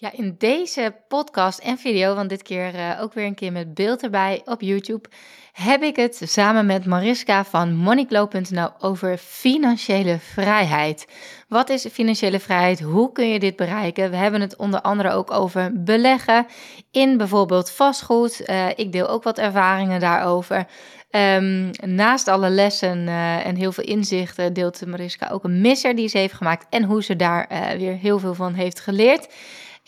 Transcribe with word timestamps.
Ja, 0.00 0.12
in 0.12 0.34
deze 0.38 0.94
podcast 1.08 1.58
en 1.58 1.78
video, 1.78 2.14
want 2.14 2.28
dit 2.28 2.42
keer 2.42 2.74
uh, 2.74 2.98
ook 3.02 3.14
weer 3.14 3.24
een 3.24 3.34
keer 3.34 3.52
met 3.52 3.74
beeld 3.74 4.02
erbij 4.02 4.42
op 4.44 4.60
YouTube, 4.60 5.08
heb 5.52 5.82
ik 5.82 5.96
het 5.96 6.20
samen 6.24 6.66
met 6.66 6.86
Mariska 6.86 7.44
van 7.44 7.74
moneyclow.nl 7.74 8.70
over 8.78 9.16
financiële 9.16 10.18
vrijheid. 10.18 11.06
Wat 11.48 11.68
is 11.68 11.86
financiële 11.86 12.40
vrijheid? 12.40 12.80
Hoe 12.80 13.12
kun 13.12 13.28
je 13.28 13.38
dit 13.38 13.56
bereiken? 13.56 14.10
We 14.10 14.16
hebben 14.16 14.40
het 14.40 14.56
onder 14.56 14.80
andere 14.80 15.10
ook 15.10 15.30
over 15.30 15.82
beleggen 15.82 16.46
in 16.90 17.16
bijvoorbeeld 17.16 17.70
vastgoed. 17.70 18.48
Uh, 18.48 18.68
ik 18.68 18.92
deel 18.92 19.08
ook 19.08 19.22
wat 19.22 19.38
ervaringen 19.38 20.00
daarover. 20.00 20.66
Um, 21.10 21.70
naast 21.80 22.28
alle 22.28 22.48
lessen 22.48 22.98
uh, 22.98 23.46
en 23.46 23.56
heel 23.56 23.72
veel 23.72 23.84
inzichten 23.84 24.52
deelt 24.52 24.86
Mariska 24.86 25.28
ook 25.28 25.44
een 25.44 25.60
misser 25.60 25.94
die 25.94 26.08
ze 26.08 26.18
heeft 26.18 26.34
gemaakt 26.34 26.66
en 26.70 26.84
hoe 26.84 27.02
ze 27.02 27.16
daar 27.16 27.48
weer 27.78 27.96
heel 27.96 28.18
veel 28.18 28.34
van 28.34 28.54
heeft 28.54 28.80
geleerd. 28.80 29.28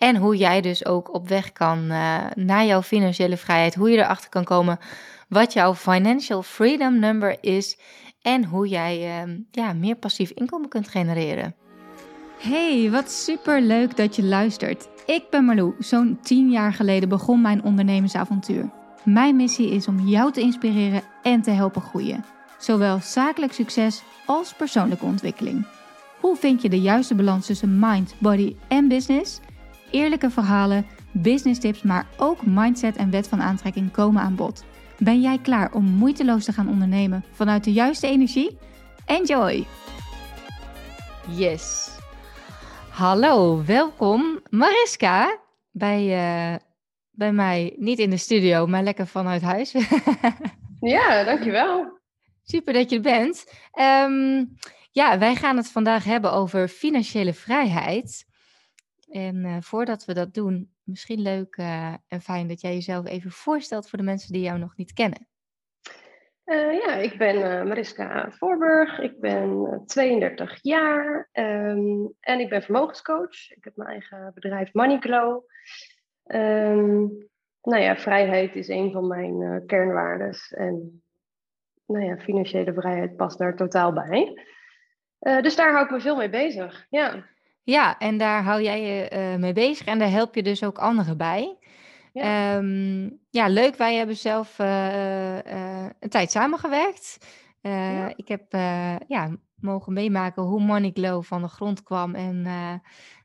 En 0.00 0.16
hoe 0.16 0.36
jij 0.36 0.60
dus 0.60 0.86
ook 0.86 1.14
op 1.14 1.28
weg 1.28 1.52
kan 1.52 1.78
uh, 1.84 2.16
naar 2.34 2.64
jouw 2.64 2.82
financiële 2.82 3.36
vrijheid. 3.36 3.74
Hoe 3.74 3.90
je 3.90 3.96
erachter 3.96 4.30
kan 4.30 4.44
komen 4.44 4.78
wat 5.28 5.52
jouw 5.52 5.74
financial 5.74 6.42
freedom 6.42 6.98
number 6.98 7.36
is. 7.40 7.78
En 8.22 8.44
hoe 8.44 8.68
jij 8.68 9.24
uh, 9.26 9.34
ja, 9.50 9.72
meer 9.72 9.96
passief 9.96 10.30
inkomen 10.30 10.68
kunt 10.68 10.88
genereren. 10.88 11.54
Hey, 12.38 12.90
wat 12.90 13.10
super 13.10 13.62
leuk 13.62 13.96
dat 13.96 14.16
je 14.16 14.22
luistert. 14.22 14.88
Ik 15.06 15.24
ben 15.30 15.44
Marlou. 15.44 15.74
Zo'n 15.78 16.18
10 16.22 16.50
jaar 16.50 16.72
geleden 16.72 17.08
begon 17.08 17.40
mijn 17.40 17.62
ondernemersavontuur. 17.62 18.70
Mijn 19.04 19.36
missie 19.36 19.70
is 19.70 19.88
om 19.88 20.00
jou 20.08 20.32
te 20.32 20.40
inspireren 20.40 21.02
en 21.22 21.42
te 21.42 21.50
helpen 21.50 21.82
groeien. 21.82 22.24
Zowel 22.58 22.98
zakelijk 23.02 23.52
succes 23.52 24.02
als 24.26 24.54
persoonlijke 24.54 25.04
ontwikkeling. 25.04 25.66
Hoe 26.20 26.36
vind 26.36 26.62
je 26.62 26.68
de 26.68 26.80
juiste 26.80 27.14
balans 27.14 27.46
tussen 27.46 27.78
mind, 27.78 28.14
body 28.18 28.56
en 28.68 28.88
business? 28.88 29.40
Eerlijke 29.90 30.30
verhalen, 30.30 30.86
business 31.12 31.60
tips, 31.60 31.82
maar 31.82 32.06
ook 32.16 32.46
mindset 32.46 32.96
en 32.96 33.10
wet 33.10 33.28
van 33.28 33.40
aantrekking 33.40 33.90
komen 33.90 34.22
aan 34.22 34.34
bod. 34.34 34.64
Ben 34.98 35.20
jij 35.20 35.38
klaar 35.38 35.72
om 35.72 35.84
moeiteloos 35.84 36.44
te 36.44 36.52
gaan 36.52 36.68
ondernemen 36.68 37.24
vanuit 37.32 37.64
de 37.64 37.72
juiste 37.72 38.06
energie? 38.06 38.58
Enjoy! 39.06 39.66
Yes. 41.28 41.90
Hallo, 42.90 43.64
welkom 43.64 44.40
Mariska 44.50 45.38
bij, 45.70 46.02
uh, 46.02 46.56
bij 47.10 47.32
mij, 47.32 47.74
niet 47.76 47.98
in 47.98 48.10
de 48.10 48.16
studio, 48.16 48.66
maar 48.66 48.82
lekker 48.82 49.06
vanuit 49.06 49.42
huis. 49.42 49.74
ja, 50.80 51.24
dankjewel. 51.24 51.98
Super 52.42 52.72
dat 52.72 52.90
je 52.90 52.96
er 52.96 53.02
bent. 53.02 53.52
Um, 53.80 54.56
ja, 54.90 55.18
wij 55.18 55.34
gaan 55.34 55.56
het 55.56 55.70
vandaag 55.70 56.04
hebben 56.04 56.32
over 56.32 56.68
financiële 56.68 57.32
vrijheid. 57.32 58.28
En 59.10 59.44
uh, 59.44 59.56
voordat 59.60 60.04
we 60.04 60.14
dat 60.14 60.34
doen, 60.34 60.72
misschien 60.82 61.20
leuk 61.20 61.56
uh, 61.56 61.94
en 62.08 62.20
fijn 62.20 62.48
dat 62.48 62.60
jij 62.60 62.72
jezelf 62.72 63.06
even 63.06 63.30
voorstelt 63.30 63.88
voor 63.88 63.98
de 63.98 64.04
mensen 64.04 64.32
die 64.32 64.42
jou 64.42 64.58
nog 64.58 64.76
niet 64.76 64.92
kennen. 64.92 65.28
Uh, 66.44 66.80
ja, 66.80 66.94
ik 66.94 67.18
ben 67.18 67.68
Mariska 67.68 68.30
Voorburg, 68.30 68.98
ik 68.98 69.20
ben 69.20 69.82
32 69.86 70.58
jaar 70.62 71.28
um, 71.32 72.14
en 72.20 72.40
ik 72.40 72.48
ben 72.48 72.62
vermogenscoach. 72.62 73.50
Ik 73.50 73.64
heb 73.64 73.76
mijn 73.76 73.88
eigen 73.88 74.30
bedrijf 74.34 74.72
Moneyclow. 74.72 75.42
Um, 76.26 77.28
nou 77.62 77.82
ja, 77.82 77.96
vrijheid 77.96 78.56
is 78.56 78.68
een 78.68 78.92
van 78.92 79.06
mijn 79.06 79.66
kernwaardes 79.66 80.52
en 80.52 81.02
nou 81.86 82.04
ja, 82.04 82.16
financiële 82.16 82.72
vrijheid 82.72 83.16
past 83.16 83.38
daar 83.38 83.56
totaal 83.56 83.92
bij. 83.92 84.46
dus 85.18 85.56
daar 85.56 85.72
hou 85.72 85.84
ik 85.84 85.90
me 85.90 86.00
veel 86.00 86.16
mee 86.16 86.30
bezig, 86.30 86.86
ja. 86.88 87.24
Ja, 87.62 87.98
en 87.98 88.18
daar 88.18 88.42
hou 88.42 88.62
jij 88.62 88.82
je 88.82 89.10
uh, 89.12 89.40
mee 89.40 89.52
bezig 89.52 89.86
en 89.86 89.98
daar 89.98 90.10
help 90.10 90.34
je 90.34 90.42
dus 90.42 90.64
ook 90.64 90.78
anderen 90.78 91.16
bij. 91.16 91.58
Ja, 92.12 92.56
um, 92.56 93.20
ja 93.30 93.48
leuk. 93.48 93.76
Wij 93.76 93.94
hebben 93.94 94.16
zelf 94.16 94.58
uh, 94.58 95.36
uh, 95.36 95.86
een 96.00 96.08
tijd 96.08 96.30
samengewerkt. 96.30 97.18
Ja. 97.60 98.12
Ik 98.16 98.28
heb 98.28 98.52
ja, 99.06 99.36
mogen 99.54 99.92
meemaken 99.92 100.42
hoe 100.42 100.60
Money 100.60 100.90
Glow 100.94 101.22
van 101.22 101.42
de 101.42 101.48
grond 101.48 101.82
kwam 101.82 102.14
en 102.14 102.42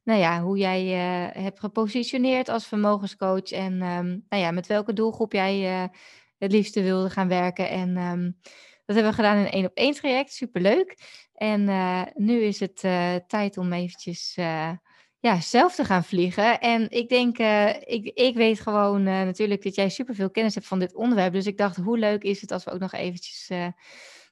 nou 0.04 0.20
ja, 0.20 0.42
hoe 0.42 0.58
jij 0.58 0.84
je 0.86 1.40
hebt 1.40 1.60
gepositioneerd 1.60 2.50
als 2.50 2.68
vermogenscoach 2.68 3.52
en 3.52 3.74
um, 3.74 4.26
nou 4.30 4.44
ja, 4.44 4.52
met 4.52 4.68
welke 4.68 4.94
doelgroep 4.94 5.32
jij 5.32 5.90
het 6.38 6.52
liefste 6.52 6.82
wilde 6.82 7.10
gaan 7.10 7.28
werken. 7.28 7.70
En 7.70 7.98
um, 7.98 8.38
dat 8.86 8.96
hebben 8.96 9.14
we 9.16 9.18
gedaan 9.18 9.38
in 9.38 9.46
een 9.46 9.52
één 9.52 9.66
op 9.66 9.74
één 9.74 9.94
traject. 9.94 10.34
Superleuk. 10.34 10.96
En 11.36 11.62
uh, 11.62 12.02
nu 12.14 12.42
is 12.42 12.60
het 12.60 12.84
uh, 12.84 13.16
tijd 13.28 13.58
om 13.58 13.74
eventjes 13.74 14.36
uh, 14.40 14.72
ja, 15.20 15.42
zelf 15.42 15.76
te 15.76 15.86
gaan 15.86 16.04
vliegen. 16.04 16.60
En 16.60 16.90
ik 16.90 17.10
denk, 17.10 17.38
ik, 17.86 18.12
ik 18.14 18.36
weet 18.36 18.60
gewoon 18.60 19.04
natuurlijk 19.04 19.64
dat 19.64 19.76
jij 19.76 19.90
superveel 19.90 20.30
kennis 20.30 20.56
hebt 20.56 20.68
van 20.68 20.80
dit 20.80 20.96
onderwerp. 20.96 21.34
Dus 21.34 21.46
ik 21.46 21.58
dacht, 21.58 21.76
hoe 21.76 21.98
leuk 21.98 22.24
is 22.24 22.42
het 22.42 22.52
als 22.52 22.64
we 22.64 22.72
ook 22.72 22.80
nog 22.80 22.94
eventjes 22.94 23.48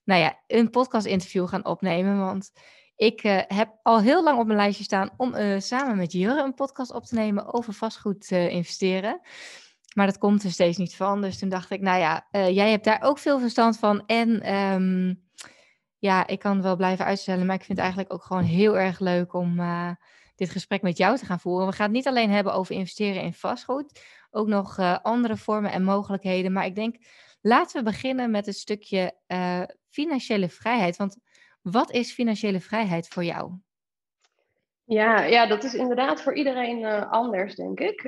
nou 0.03 0.21
ja, 0.21 0.39
een 0.47 0.69
podcast 0.69 1.05
interview 1.05 1.47
gaan 1.47 1.65
opnemen. 1.65 2.19
Want 2.19 2.51
ik 2.95 3.21
heb 3.47 3.69
al 3.83 4.01
heel 4.01 4.23
lang 4.23 4.39
op 4.39 4.45
mijn 4.45 4.57
lijstje 4.57 4.83
staan 4.83 5.09
om 5.17 5.35
samen 5.59 5.97
met 5.97 6.11
Jurre 6.11 6.43
een 6.43 6.53
podcast 6.53 6.93
op 6.93 7.03
te 7.03 7.15
nemen 7.15 7.53
over 7.53 7.73
vastgoed 7.73 8.31
investeren. 8.31 9.21
Maar 9.93 10.05
dat 10.05 10.17
komt 10.17 10.43
er 10.43 10.51
steeds 10.51 10.77
niet 10.77 10.95
van. 10.95 11.21
Dus 11.21 11.39
toen 11.39 11.49
dacht 11.49 11.71
ik, 11.71 11.81
nou 11.81 11.99
ja, 11.99 12.27
jij 12.31 12.69
hebt 12.69 12.85
daar 12.85 13.01
ook 13.01 13.17
veel 13.17 13.39
verstand 13.39 13.79
van. 13.79 14.05
En... 14.05 14.53
Um, 14.55 15.21
ja, 16.03 16.27
ik 16.27 16.39
kan 16.39 16.55
het 16.55 16.63
wel 16.63 16.75
blijven 16.75 17.05
uitstellen, 17.05 17.45
maar 17.45 17.55
ik 17.55 17.63
vind 17.63 17.77
het 17.77 17.87
eigenlijk 17.87 18.13
ook 18.13 18.23
gewoon 18.23 18.43
heel 18.43 18.77
erg 18.77 18.99
leuk 18.99 19.33
om 19.33 19.59
uh, 19.59 19.89
dit 20.35 20.49
gesprek 20.49 20.81
met 20.81 20.97
jou 20.97 21.17
te 21.17 21.25
gaan 21.25 21.39
voeren. 21.39 21.67
We 21.67 21.73
gaan 21.73 21.85
het 21.85 21.95
niet 21.95 22.07
alleen 22.07 22.29
hebben 22.29 22.53
over 22.53 22.75
investeren 22.75 23.21
in 23.21 23.33
vastgoed, 23.33 24.01
ook 24.31 24.47
nog 24.47 24.77
uh, 24.79 24.97
andere 25.01 25.37
vormen 25.37 25.71
en 25.71 25.83
mogelijkheden. 25.83 26.51
Maar 26.51 26.65
ik 26.65 26.75
denk, 26.75 26.95
laten 27.41 27.77
we 27.77 27.91
beginnen 27.91 28.31
met 28.31 28.47
een 28.47 28.53
stukje 28.53 29.13
uh, 29.27 29.63
financiële 29.89 30.49
vrijheid. 30.49 30.97
Want 30.97 31.17
wat 31.61 31.91
is 31.91 32.13
financiële 32.13 32.59
vrijheid 32.59 33.07
voor 33.07 33.23
jou? 33.23 33.51
Ja, 34.85 35.23
ja, 35.23 35.45
dat 35.45 35.63
is 35.63 35.73
inderdaad 35.73 36.21
voor 36.21 36.35
iedereen 36.35 36.85
anders, 37.09 37.55
denk 37.55 37.79
ik. 37.79 38.01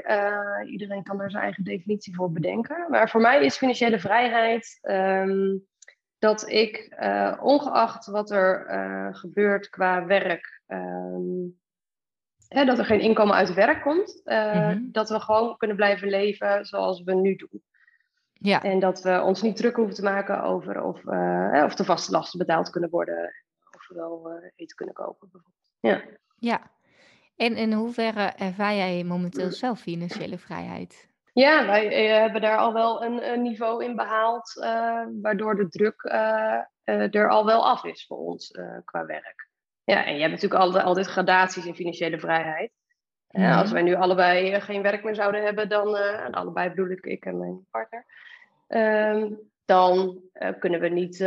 iedereen 0.66 1.04
kan 1.04 1.22
er 1.22 1.32
zijn 1.32 1.44
eigen 1.44 1.64
definitie 1.64 2.16
voor 2.16 2.32
bedenken. 2.32 2.86
Maar 2.90 3.10
voor 3.10 3.22
mij 3.22 3.46
is 3.46 3.58
financiële 3.58 4.00
vrijheid. 4.00 4.80
Um, 4.82 5.68
dat 6.26 6.50
ik, 6.50 6.96
uh, 7.00 7.38
ongeacht 7.42 8.06
wat 8.06 8.32
er 8.32 8.68
uh, 8.70 9.16
gebeurt 9.16 9.70
qua 9.70 10.06
werk, 10.06 10.62
um, 10.68 11.60
hè, 12.48 12.66
dat 12.66 12.78
er 12.78 12.86
geen 12.86 13.00
inkomen 13.00 13.36
uit 13.36 13.54
werk 13.54 13.82
komt, 13.82 14.22
uh, 14.26 14.54
mm-hmm. 14.54 14.92
dat 14.92 15.10
we 15.10 15.20
gewoon 15.20 15.58
kunnen 15.58 15.76
blijven 15.76 16.08
leven 16.10 16.66
zoals 16.66 17.04
we 17.04 17.14
nu 17.14 17.36
doen. 17.36 17.64
Ja. 18.34 18.64
En 18.64 18.80
dat 18.80 19.02
we 19.02 19.22
ons 19.22 19.42
niet 19.42 19.56
druk 19.56 19.76
hoeven 19.76 19.96
te 19.96 20.04
maken 20.04 20.44
over 20.44 20.84
of, 20.84 20.98
of 21.66 21.76
de 21.76 21.84
vaste 21.84 22.12
lasten 22.12 22.40
betaald 22.40 22.70
kunnen 22.70 22.90
worden, 22.90 23.34
of 23.76 23.88
we 23.88 23.96
wel 23.96 24.42
eten 24.56 24.76
kunnen 24.76 24.96
kopen 24.96 25.30
bijvoorbeeld. 25.32 25.70
Ja. 25.80 26.02
ja. 26.36 26.72
En 27.36 27.56
in 27.56 27.74
hoeverre 27.74 28.26
ervaar 28.26 28.76
jij 28.76 29.04
momenteel 29.04 29.52
zelf 29.52 29.80
financiële 29.80 30.38
vrijheid? 30.38 31.14
Ja, 31.36 31.66
wij 31.66 31.88
eh, 31.88 32.20
hebben 32.20 32.42
daar 32.42 32.58
al 32.58 32.74
wel 32.74 33.04
een, 33.04 33.32
een 33.32 33.42
niveau 33.42 33.84
in 33.84 33.96
behaald, 33.96 34.56
uh, 34.56 35.06
waardoor 35.22 35.56
de 35.56 35.68
druk 35.70 36.04
uh, 36.04 37.16
er 37.16 37.30
al 37.30 37.46
wel 37.46 37.68
af 37.68 37.84
is 37.84 38.06
voor 38.06 38.18
ons 38.18 38.60
qua 38.86 39.06
werk. 39.06 39.50
Ja, 39.84 40.06
en 40.06 40.14
je 40.14 40.20
hebt 40.20 40.32
natuurlijk 40.32 40.62
altijd, 40.62 40.84
altijd 40.84 41.08
gradaties 41.08 41.66
in 41.66 41.76
financiële 41.76 42.20
vrijheid. 42.20 42.72
Ja. 43.28 43.60
als 43.60 43.72
wij 43.72 43.82
nu 43.82 43.96
allebei 43.96 44.62
geen 44.62 44.82
werk 44.82 45.04
meer 45.04 45.16
zouden 45.16 45.44
hebben, 45.44 45.70
dan, 45.70 45.98
en 45.98 46.32
allebei 46.32 46.70
bedoel 46.70 46.90
ik, 46.90 47.06
ik 47.06 47.26
en 47.26 47.38
mijn 47.38 47.68
partner, 47.72 48.06
ehm, 48.68 49.34
dan 49.66 50.22
kunnen 50.60 50.80
we 50.80 50.88
niet 50.88 51.20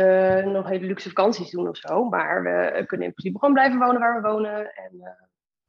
nog 0.53 0.69
hele 0.69 0.85
luxe 0.85 1.09
vakanties 1.09 1.51
doen 1.51 1.67
of 1.67 1.77
zo. 1.77 2.03
Maar 2.03 2.43
we 2.43 2.83
kunnen 2.85 3.07
in 3.07 3.13
principe 3.13 3.39
gewoon 3.39 3.53
blijven 3.53 3.79
wonen 3.79 3.99
waar 3.99 4.21
we 4.21 4.27
wonen. 4.27 4.73
En 4.73 5.17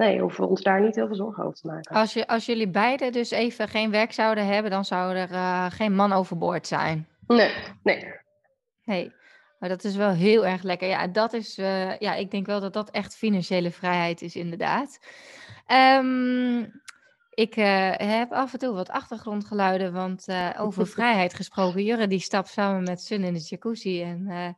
nee, 0.00 0.20
hoeven 0.20 0.44
we 0.44 0.50
ons 0.50 0.62
daar 0.62 0.80
niet 0.80 0.94
heel 0.94 1.06
veel 1.06 1.16
zorgen 1.16 1.44
over 1.44 1.58
te 1.58 1.66
maken. 1.66 1.96
Als, 1.96 2.12
je, 2.12 2.26
als 2.26 2.46
jullie 2.46 2.68
beiden 2.68 3.12
dus 3.12 3.30
even 3.30 3.68
geen 3.68 3.90
werk 3.90 4.12
zouden 4.12 4.46
hebben, 4.46 4.70
dan 4.70 4.84
zou 4.84 5.14
er 5.14 5.30
uh, 5.30 5.66
geen 5.70 5.94
man 5.94 6.12
overboord 6.12 6.66
zijn. 6.66 7.08
Nee, 7.26 7.52
nee. 7.82 8.04
Nee, 8.84 9.12
maar 9.58 9.68
dat 9.68 9.84
is 9.84 9.96
wel 9.96 10.10
heel 10.10 10.46
erg 10.46 10.62
lekker. 10.62 10.88
Ja, 10.88 11.06
dat 11.06 11.32
is, 11.32 11.58
uh, 11.58 11.98
ja, 11.98 12.14
ik 12.14 12.30
denk 12.30 12.46
wel 12.46 12.60
dat 12.60 12.72
dat 12.72 12.90
echt 12.90 13.16
financiële 13.16 13.70
vrijheid 13.70 14.22
is, 14.22 14.36
inderdaad. 14.36 14.98
Um, 15.66 16.80
ik 17.30 17.56
uh, 17.56 17.90
heb 17.96 18.32
af 18.32 18.52
en 18.52 18.58
toe 18.58 18.74
wat 18.74 18.90
achtergrondgeluiden, 18.90 19.92
want 19.92 20.26
over 20.58 20.86
vrijheid 20.96 21.34
gesproken. 21.34 21.84
Jurre 21.84 22.06
die 22.06 22.20
stapt 22.20 22.48
samen 22.48 22.82
met 22.82 23.02
Sun 23.02 23.24
in 23.24 23.34
de 23.34 23.40
jacuzzi 23.40 24.02
en 24.02 24.56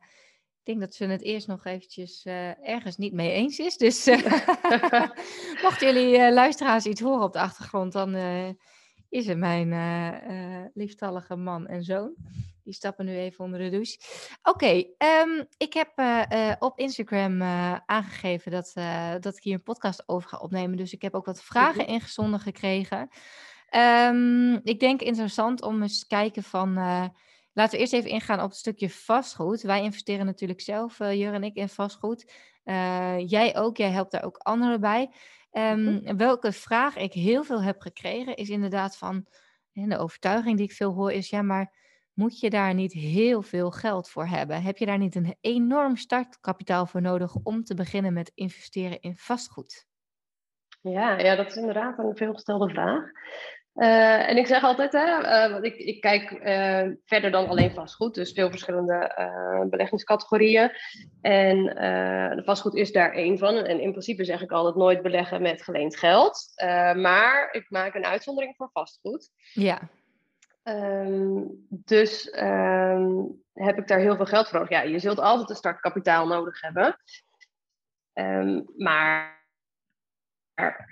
ik 0.63 0.69
denk 0.69 0.79
dat 0.79 0.95
ze 0.95 1.05
het 1.05 1.21
eerst 1.21 1.47
nog 1.47 1.65
eventjes 1.65 2.25
uh, 2.25 2.67
ergens 2.67 2.97
niet 2.97 3.13
mee 3.13 3.31
eens 3.31 3.59
is. 3.59 3.77
Dus 3.77 4.07
uh, 4.07 4.15
mochten 5.63 5.93
jullie 5.93 6.17
uh, 6.17 6.31
luisteraars 6.31 6.85
iets 6.85 7.01
horen 7.01 7.23
op 7.23 7.33
de 7.33 7.39
achtergrond, 7.39 7.91
dan 7.91 8.15
is 9.09 9.27
het 9.27 9.37
mijn 9.37 10.71
lieftallige 10.73 11.35
man 11.35 11.67
en 11.67 11.83
zoon. 11.83 12.15
Die 12.63 12.73
stappen 12.73 13.05
nu 13.05 13.17
even 13.17 13.43
onder 13.43 13.59
de 13.59 13.69
douche. 13.69 13.99
Oké, 14.43 14.85
ehm, 14.97 15.43
ik 15.57 15.73
heb 15.73 15.91
eh, 15.95 16.49
eh, 16.51 16.55
op 16.59 16.79
Instagram 16.79 17.41
eh, 17.41 17.75
aangegeven 17.85 18.51
dat, 18.51 18.73
dat 19.19 19.37
ik 19.37 19.43
hier 19.43 19.53
een 19.53 19.63
podcast 19.63 20.03
over 20.05 20.29
ga 20.29 20.37
opnemen. 20.37 20.77
Dus 20.77 20.93
ik 20.93 21.01
heb 21.01 21.13
ook 21.13 21.25
wat 21.25 21.43
vragen 21.43 21.83
mhm. 21.83 21.91
ingezonden 21.91 22.39
gekregen. 22.39 23.09
Um, 24.09 24.59
ik 24.63 24.79
denk 24.79 25.01
interessant 25.01 25.61
om 25.61 25.81
eens 25.81 25.99
te 25.99 26.07
kijken 26.07 26.43
van... 26.43 26.77
laten 27.53 27.73
we 27.73 27.77
eerst 27.77 27.93
even 27.93 28.09
ingaan 28.09 28.41
op 28.41 28.49
het 28.49 28.57
stukje 28.57 28.89
vastgoed. 28.89 29.61
Wij 29.61 29.83
investeren 29.83 30.25
natuurlijk 30.25 30.61
zelf, 30.61 30.97
Jur 30.97 31.33
en 31.33 31.43
ik, 31.43 31.55
in 31.55 31.69
vastgoed. 31.69 32.31
jij 33.25 33.55
ook, 33.55 33.77
jij 33.77 33.89
helpt 33.89 34.11
daar 34.11 34.23
ook 34.23 34.37
anderen 34.37 34.79
bij. 34.79 35.13
Um, 35.51 36.17
welke 36.17 36.51
vraag 36.51 36.97
ik 36.97 37.13
heel 37.13 37.43
veel 37.43 37.61
heb 37.61 37.81
gekregen 37.81 38.35
is 38.35 38.49
inderdaad 38.49 38.97
van... 38.97 39.25
de 39.71 39.97
overtuiging 39.97 40.57
die 40.57 40.65
ik 40.65 40.73
veel 40.73 40.93
hoor 40.93 41.11
is... 41.11 41.29
ja, 41.29 41.41
maar 41.41 41.81
moet 42.13 42.39
je 42.39 42.49
daar 42.49 42.73
niet 42.73 42.93
heel 42.93 43.41
veel 43.41 43.71
geld 43.71 44.09
voor 44.09 44.25
hebben? 44.25 44.61
Heb 44.61 44.77
je 44.77 44.85
daar 44.85 44.97
niet 44.97 45.15
een 45.15 45.35
enorm 45.41 45.95
startkapitaal 45.95 46.85
voor 46.85 47.01
nodig 47.01 47.35
om 47.35 47.63
te 47.63 47.75
beginnen 47.75 48.13
met 48.13 48.31
investeren 48.35 48.99
in 48.99 49.15
vastgoed? 49.15 49.87
Ja, 50.81 51.19
ja 51.19 51.35
dat 51.35 51.47
is 51.47 51.55
inderdaad 51.55 51.97
een 51.97 52.15
veelgestelde 52.15 52.69
vraag. 52.69 53.11
Uh, 53.75 54.29
en 54.29 54.37
ik 54.37 54.47
zeg 54.47 54.63
altijd, 54.63 54.91
hè, 54.91 55.19
uh, 55.19 55.51
want 55.51 55.65
ik, 55.65 55.75
ik 55.75 56.01
kijk 56.01 56.31
uh, 56.31 56.95
verder 57.05 57.31
dan 57.31 57.47
alleen 57.47 57.73
vastgoed, 57.73 58.15
dus 58.15 58.31
veel 58.31 58.49
verschillende 58.49 59.11
beleggingscategorieën. 59.69 60.71
En 61.21 62.41
vastgoed 62.45 62.75
is 62.75 62.91
daar 62.91 63.11
één 63.11 63.37
van. 63.37 63.55
En 63.55 63.79
in 63.79 63.91
principe 63.91 64.23
zeg 64.23 64.41
ik 64.41 64.51
altijd 64.51 64.75
nooit 64.75 65.01
beleggen 65.01 65.41
met 65.41 65.63
geleend 65.63 65.97
geld. 65.97 66.51
maar 66.95 67.49
ik 67.51 67.65
maak 67.69 67.95
een 67.95 68.05
uitzondering 68.05 68.55
voor 68.55 68.69
vastgoed. 68.73 69.29
Ja. 69.53 69.79
Um, 70.63 71.65
dus 71.69 72.37
um, 72.41 73.41
heb 73.53 73.77
ik 73.77 73.87
daar 73.87 73.99
heel 73.99 74.15
veel 74.15 74.25
geld 74.25 74.47
voor 74.47 74.59
nodig? 74.59 74.71
Ja, 74.71 74.81
je 74.81 74.99
zult 74.99 75.19
altijd 75.19 75.49
een 75.49 75.55
startkapitaal 75.55 76.27
nodig 76.27 76.61
hebben. 76.61 76.97
Um, 78.13 78.65
maar 78.77 79.42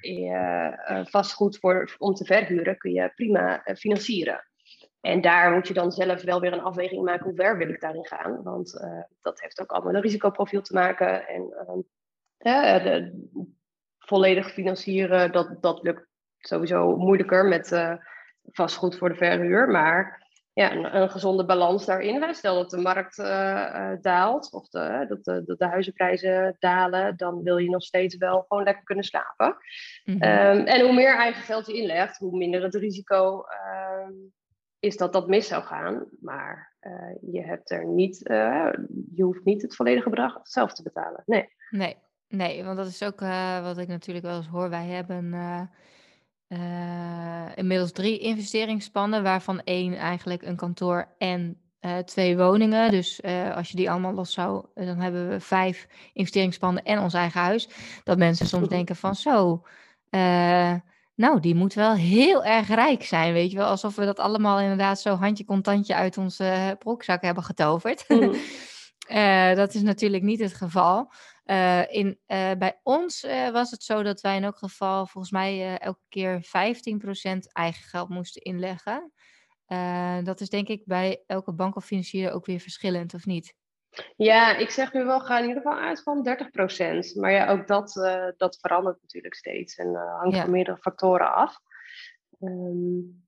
uh, 0.01 1.05
vastgoed 1.05 1.57
voor, 1.59 1.95
om 1.97 2.13
te 2.13 2.25
verhuren 2.25 2.77
kun 2.77 2.91
je 2.91 3.11
prima 3.15 3.67
uh, 3.67 3.75
financieren. 3.75 4.45
En 5.01 5.21
daar 5.21 5.51
moet 5.51 5.67
je 5.67 5.73
dan 5.73 5.91
zelf 5.91 6.21
wel 6.21 6.39
weer 6.39 6.53
een 6.53 6.61
afweging 6.61 7.03
maken 7.03 7.25
hoe 7.25 7.35
ver 7.35 7.57
wil 7.57 7.69
ik 7.69 7.81
daarin 7.81 8.05
gaan. 8.05 8.43
Want 8.43 8.85
dat 9.21 9.41
heeft 9.41 9.61
ook 9.61 9.71
allemaal 9.71 9.95
een 9.95 10.01
risicoprofiel 10.01 10.61
te 10.61 10.73
maken. 10.73 11.27
En 11.27 11.85
de, 12.37 13.27
volledig 13.99 14.51
financieren, 14.51 15.31
dat, 15.31 15.61
dat 15.61 15.83
lukt 15.83 16.07
sowieso 16.37 16.97
moeilijker 16.97 17.45
met 17.45 17.97
vastgoed 18.43 18.97
voor 18.97 19.09
de 19.09 19.15
verhuur. 19.15 19.67
Maar 19.69 20.20
ja, 20.53 20.71
een, 20.71 20.95
een 20.95 21.09
gezonde 21.09 21.45
balans 21.45 21.85
daarin. 21.85 22.35
Stel 22.35 22.55
dat 22.55 22.69
de 22.69 22.77
markt 22.77 23.17
uh, 23.17 23.91
daalt 24.01 24.53
of 24.53 24.69
de, 24.69 25.05
dat, 25.07 25.23
de, 25.23 25.43
dat 25.45 25.59
de 25.59 25.65
huizenprijzen 25.65 26.55
dalen, 26.59 27.17
dan 27.17 27.43
wil 27.43 27.57
je 27.57 27.69
nog 27.69 27.83
steeds 27.83 28.17
wel 28.17 28.45
gewoon 28.47 28.63
lekker 28.63 28.83
kunnen 28.83 29.05
slapen. 29.05 29.57
Mhm. 30.03 30.21
Ehm, 30.21 30.57
en 30.57 30.81
hoe 30.81 30.93
meer 30.93 31.15
eigen 31.15 31.41
geld 31.41 31.67
je 31.67 31.73
inlegt, 31.73 32.17
hoe 32.17 32.37
minder 32.37 32.63
het 32.63 32.75
risico 32.75 33.37
uh, 33.37 34.09
is 34.79 34.97
dat 34.97 35.13
dat 35.13 35.27
mis 35.27 35.47
zou 35.47 35.63
gaan. 35.63 36.05
Maar 36.21 36.75
uh, 36.81 37.33
je 37.33 37.41
hebt 37.41 37.71
er 37.71 37.85
niet, 37.85 38.17
je 39.13 39.23
hoeft 39.23 39.45
niet 39.45 39.61
het 39.61 39.75
volledige 39.75 40.09
bedrag 40.09 40.39
zelf 40.43 40.73
te 40.73 40.83
betalen. 40.83 41.23
Nee. 41.25 41.49
Nee, 41.69 41.97
nee 42.27 42.63
want 42.63 42.77
dat 42.77 42.87
is 42.87 43.03
ook 43.03 43.19
wat 43.61 43.77
ik 43.77 43.87
natuurlijk 43.87 44.25
wel 44.25 44.37
eens 44.37 44.47
hoor. 44.47 44.69
Wij 44.69 44.85
hebben 44.85 45.29
uh, 46.53 47.45
inmiddels 47.55 47.91
drie 47.91 48.19
investeringsspannen, 48.19 49.23
waarvan 49.23 49.61
één 49.63 49.95
eigenlijk 49.95 50.41
een 50.41 50.55
kantoor 50.55 51.07
en 51.17 51.57
uh, 51.81 51.97
twee 51.97 52.37
woningen. 52.37 52.91
Dus 52.91 53.19
uh, 53.25 53.55
als 53.55 53.69
je 53.69 53.75
die 53.75 53.91
allemaal 53.91 54.13
los 54.13 54.33
zou, 54.33 54.65
dan 54.73 54.99
hebben 54.99 55.29
we 55.29 55.39
vijf 55.39 55.87
investeringsspannen 56.13 56.83
en 56.83 56.99
ons 56.99 57.13
eigen 57.13 57.41
huis. 57.41 57.69
Dat 58.03 58.17
mensen 58.17 58.47
soms 58.47 58.67
denken 58.67 58.95
van 58.95 59.15
zo, 59.15 59.63
nou 61.15 61.39
die 61.39 61.55
moet 61.55 61.73
wel 61.73 61.93
heel 61.93 62.43
erg 62.45 62.67
rijk 62.67 63.03
zijn, 63.03 63.33
weet 63.33 63.51
je 63.51 63.57
wel. 63.57 63.67
Alsof 63.67 63.95
we 63.95 64.05
dat 64.05 64.19
allemaal 64.19 64.59
inderdaad 64.59 65.01
zo 65.01 65.15
handje 65.15 65.45
contantje 65.45 65.95
uit 65.95 66.17
onze 66.17 66.75
broekzak 66.79 67.21
hebben 67.21 67.43
getoverd. 67.43 68.05
Mm. 68.07 68.33
dat 69.55 69.73
is 69.73 69.81
natuurlijk 69.81 70.23
niet 70.23 70.39
het 70.39 70.53
geval. 70.53 71.11
Uh, 71.45 71.93
in, 71.93 72.19
uh, 72.27 72.51
bij 72.57 72.79
ons 72.83 73.21
was 73.51 73.71
het 73.71 73.83
zo 73.83 74.03
dat 74.03 74.21
wij 74.21 74.35
in 74.35 74.43
elk 74.43 74.57
geval 74.57 75.05
volgens 75.05 75.33
mij 75.33 75.77
elke 75.77 76.03
keer 76.09 76.41
15% 76.41 77.37
eigen 77.51 77.83
geld 77.83 78.09
moesten 78.09 78.41
inleggen. 78.41 79.11
dat 80.23 80.41
is 80.41 80.49
denk 80.49 80.67
ik 80.67 80.81
bij 80.85 81.23
elke 81.25 81.53
bank 81.53 81.75
of 81.75 81.85
financier 81.85 82.31
ook 82.31 82.45
weer 82.45 82.59
verschillend, 82.59 83.13
of 83.13 83.25
niet? 83.25 83.53
Ja, 84.15 84.55
ik 84.55 84.69
zeg 84.69 84.93
nu 84.93 85.05
wel, 85.05 85.19
ga 85.19 85.39
in 85.39 85.47
ieder 85.47 85.61
geval 85.61 85.79
uit 85.79 86.03
van 86.03 86.27
30%. 87.15 87.19
Maar 87.19 87.31
ja, 87.31 87.49
ook 87.49 87.67
dat, 87.67 87.93
dat 88.37 88.57
verandert 88.59 89.01
natuurlijk 89.01 89.35
steeds 89.35 89.75
en 89.75 89.95
hangt 89.95 90.37
van 90.37 90.51
meerdere 90.51 90.77
factoren 90.77 91.33
af. 91.33 91.59
Um, 92.39 93.25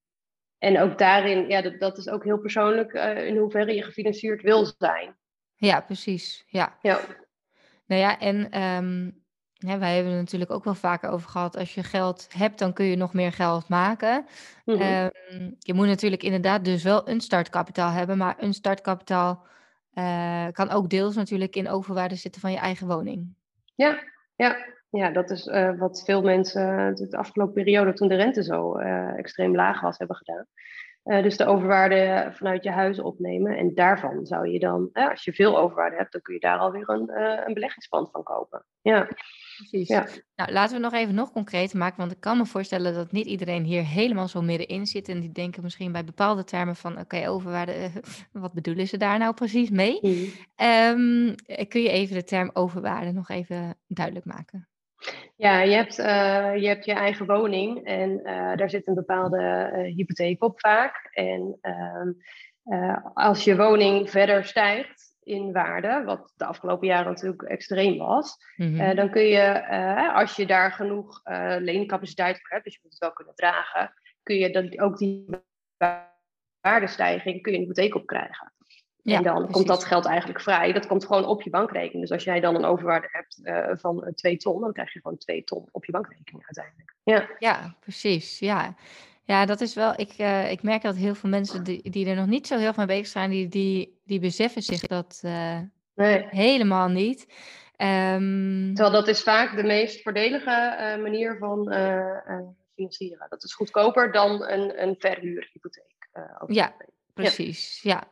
en 0.57 0.79
ook 0.79 0.97
daarin, 0.97 1.49
ja, 1.49 1.61
dat, 1.61 1.79
dat 1.79 1.97
is 1.97 2.09
ook 2.09 2.23
heel 2.23 2.39
persoonlijk 2.39 2.93
in 3.27 3.37
hoeverre 3.37 3.75
je 3.75 3.83
gefinancierd 3.83 4.41
wil 4.41 4.65
zijn. 4.77 5.17
Ja, 5.65 5.81
precies. 5.81 6.43
Ja. 6.47 6.77
ja. 6.81 6.99
Nou 7.85 8.01
ja, 8.01 8.19
en 8.19 8.61
um, 8.61 9.23
wij 9.57 9.95
hebben 9.95 10.11
het 10.11 10.21
natuurlijk 10.21 10.51
ook 10.51 10.63
wel 10.63 10.75
vaker 10.75 11.09
over 11.09 11.29
gehad. 11.29 11.57
Als 11.57 11.73
je 11.73 11.83
geld 11.83 12.27
hebt, 12.37 12.59
dan 12.59 12.73
kun 12.73 12.85
je 12.85 12.95
nog 12.95 13.13
meer 13.13 13.31
geld 13.31 13.67
maken. 13.67 14.25
Mm 14.65 15.11
je 15.59 15.73
moet 15.73 15.87
natuurlijk 15.87 16.23
inderdaad 16.23 16.65
dus 16.65 16.83
wel 16.83 17.09
een 17.09 17.21
startkapitaal 17.21 17.91
hebben. 17.91 18.17
Maar 18.17 18.35
een 18.37 18.53
startkapitaal 18.53 19.45
uh, 19.93 20.47
kan 20.51 20.69
ook 20.69 20.89
deels 20.89 21.15
natuurlijk 21.15 21.55
in 21.55 21.69
overwaarde 21.69 22.15
zitten 22.15 22.41
van 22.41 22.51
je 22.51 22.57
eigen 22.57 22.87
woning. 22.87 23.35
Ja, 23.75 24.03
ja. 24.35 24.57
ja 24.89 25.09
dat 25.09 25.29
is 25.29 25.45
uh, 25.45 25.77
wat 25.77 26.03
veel 26.05 26.21
mensen 26.21 26.95
de 26.95 27.17
afgelopen 27.17 27.53
periode, 27.53 27.93
toen 27.93 28.07
de 28.07 28.15
rente 28.15 28.43
zo 28.43 28.79
uh, 28.79 29.17
extreem 29.17 29.55
laag 29.55 29.81
was, 29.81 29.97
hebben 29.97 30.15
gedaan. 30.15 30.45
Uh, 31.05 31.23
dus 31.23 31.37
de 31.37 31.45
overwaarde 31.45 32.29
vanuit 32.33 32.63
je 32.63 32.69
huis 32.71 32.99
opnemen. 32.99 33.57
En 33.57 33.73
daarvan 33.73 34.25
zou 34.25 34.49
je 34.49 34.59
dan, 34.59 34.89
uh, 34.93 35.09
als 35.09 35.23
je 35.23 35.33
veel 35.33 35.57
overwaarde 35.57 35.95
hebt, 35.95 36.11
dan 36.11 36.21
kun 36.21 36.33
je 36.33 36.39
daar 36.39 36.57
alweer 36.57 36.89
een, 36.89 37.09
uh, 37.09 37.39
een 37.45 37.53
beleggingspand 37.53 38.11
van 38.11 38.23
kopen. 38.23 38.65
Ja. 38.81 39.07
Precies. 39.57 39.87
Ja. 39.87 40.07
Nou, 40.35 40.51
laten 40.51 40.75
we 40.75 40.81
nog 40.81 40.93
even 40.93 41.15
nog 41.15 41.31
concreet 41.31 41.73
maken, 41.73 41.97
want 41.97 42.11
ik 42.11 42.19
kan 42.19 42.37
me 42.37 42.45
voorstellen 42.45 42.93
dat 42.93 43.11
niet 43.11 43.25
iedereen 43.25 43.63
hier 43.63 43.85
helemaal 43.85 44.27
zo 44.27 44.41
middenin 44.41 44.85
zit. 44.85 45.09
En 45.09 45.19
die 45.19 45.31
denken 45.31 45.63
misschien 45.63 45.91
bij 45.91 46.03
bepaalde 46.03 46.43
termen 46.43 46.75
van, 46.75 46.99
oké, 46.99 47.29
overwaarde, 47.29 47.91
wat 48.31 48.53
bedoelen 48.53 48.87
ze 48.87 48.97
daar 48.97 49.19
nou 49.19 49.33
precies 49.33 49.69
mee? 49.69 49.99
Mm. 50.01 50.11
Um, 50.67 51.35
kun 51.67 51.81
je 51.81 51.89
even 51.89 52.15
de 52.15 52.23
term 52.23 52.49
overwaarde 52.53 53.11
nog 53.11 53.29
even 53.29 53.77
duidelijk 53.87 54.25
maken? 54.25 54.67
Ja, 55.35 55.61
je 55.61 55.75
hebt, 55.75 55.99
uh, 55.99 56.55
je 56.55 56.67
hebt 56.67 56.85
je 56.85 56.93
eigen 56.93 57.25
woning 57.25 57.85
en 57.85 58.09
uh, 58.09 58.55
daar 58.55 58.69
zit 58.69 58.87
een 58.87 58.93
bepaalde 58.93 59.71
uh, 59.73 59.95
hypotheek 59.95 60.43
op 60.43 60.59
vaak. 60.59 61.09
En 61.11 61.57
ehm, 61.61 62.11
als 63.13 63.43
je 63.43 63.55
woning 63.55 64.09
verder 64.09 64.45
stijgt 64.45 65.15
in 65.23 65.51
waarde, 65.51 66.03
wat 66.05 66.33
de 66.35 66.45
afgelopen 66.45 66.87
jaren 66.87 67.11
natuurlijk 67.11 67.41
extreem 67.41 67.97
was, 67.97 68.35
mm-hmm. 68.55 68.95
dan 68.95 69.09
kun 69.09 69.23
je, 69.23 69.67
als 70.13 70.35
je 70.35 70.45
daar 70.45 70.71
genoeg 70.71 71.21
leencapaciteit 71.59 72.39
voor 72.39 72.49
hebt, 72.49 72.63
dus 72.63 72.73
je 72.73 72.79
moet 72.83 72.91
het 72.91 73.01
wel 73.01 73.13
kunnen 73.13 73.35
dragen, 73.35 73.93
kun 74.23 74.35
je 74.35 74.49
dan 74.49 74.79
ook 74.79 74.97
die 74.97 75.25
waardestijging 76.61 77.41
kun 77.41 77.51
je 77.51 77.57
een 77.57 77.63
hypotheek 77.63 77.95
op 77.95 78.05
krijgen. 78.05 78.53
Ja, 79.03 79.17
en 79.17 79.23
dan 79.23 79.51
komt 79.51 79.67
dat 79.67 79.83
geld 79.83 80.05
eigenlijk 80.05 80.41
vrij. 80.41 80.73
Dat 80.73 80.87
komt 80.87 81.05
gewoon 81.05 81.25
op 81.25 81.41
je 81.41 81.49
bankrekening. 81.49 82.01
Dus 82.01 82.11
als 82.11 82.23
jij 82.23 82.39
dan 82.39 82.55
een 82.55 82.65
overwaarde 82.65 83.07
hebt 83.11 83.39
uh, 83.43 83.69
van 83.75 84.11
2 84.15 84.37
ton, 84.37 84.61
dan 84.61 84.73
krijg 84.73 84.93
je 84.93 84.99
gewoon 85.01 85.17
2 85.17 85.43
ton 85.43 85.67
op 85.71 85.85
je 85.85 85.91
bankrekening 85.91 86.43
uiteindelijk. 86.45 86.95
Ja, 87.03 87.29
ja 87.39 87.75
precies. 87.79 88.39
Ja. 88.39 88.75
ja, 89.23 89.45
dat 89.45 89.61
is 89.61 89.75
wel. 89.75 89.93
Ik, 89.95 90.13
uh, 90.17 90.51
ik 90.51 90.63
merk 90.63 90.81
dat 90.81 90.95
heel 90.95 91.15
veel 91.15 91.29
mensen 91.29 91.63
die, 91.63 91.89
die 91.89 92.07
er 92.07 92.15
nog 92.15 92.25
niet 92.25 92.47
zo 92.47 92.57
heel 92.57 92.73
veel 92.73 92.85
mee 92.85 92.97
bezig 92.97 93.11
zijn, 93.11 93.29
die, 93.29 93.47
die, 93.47 94.01
die 94.05 94.19
beseffen 94.19 94.61
zich 94.61 94.81
dat 94.81 95.21
uh, 95.25 95.59
nee. 95.95 96.27
helemaal 96.29 96.87
niet. 96.87 97.21
Um... 97.77 98.73
Terwijl 98.73 98.91
dat 98.91 99.07
is 99.07 99.23
vaak 99.23 99.55
de 99.55 99.63
meest 99.63 100.01
voordelige 100.01 100.97
manier 101.01 101.37
van 101.37 101.73
financieren. 102.75 103.25
Dat 103.29 103.43
is 103.43 103.53
goedkoper 103.53 104.11
dan 104.11 104.47
een, 104.47 104.81
een 104.81 104.95
verhuurhypotheek. 104.99 106.09
ja, 106.47 106.73
precies. 107.13 107.81
ja. 107.81 107.91
Ja, 107.91 108.03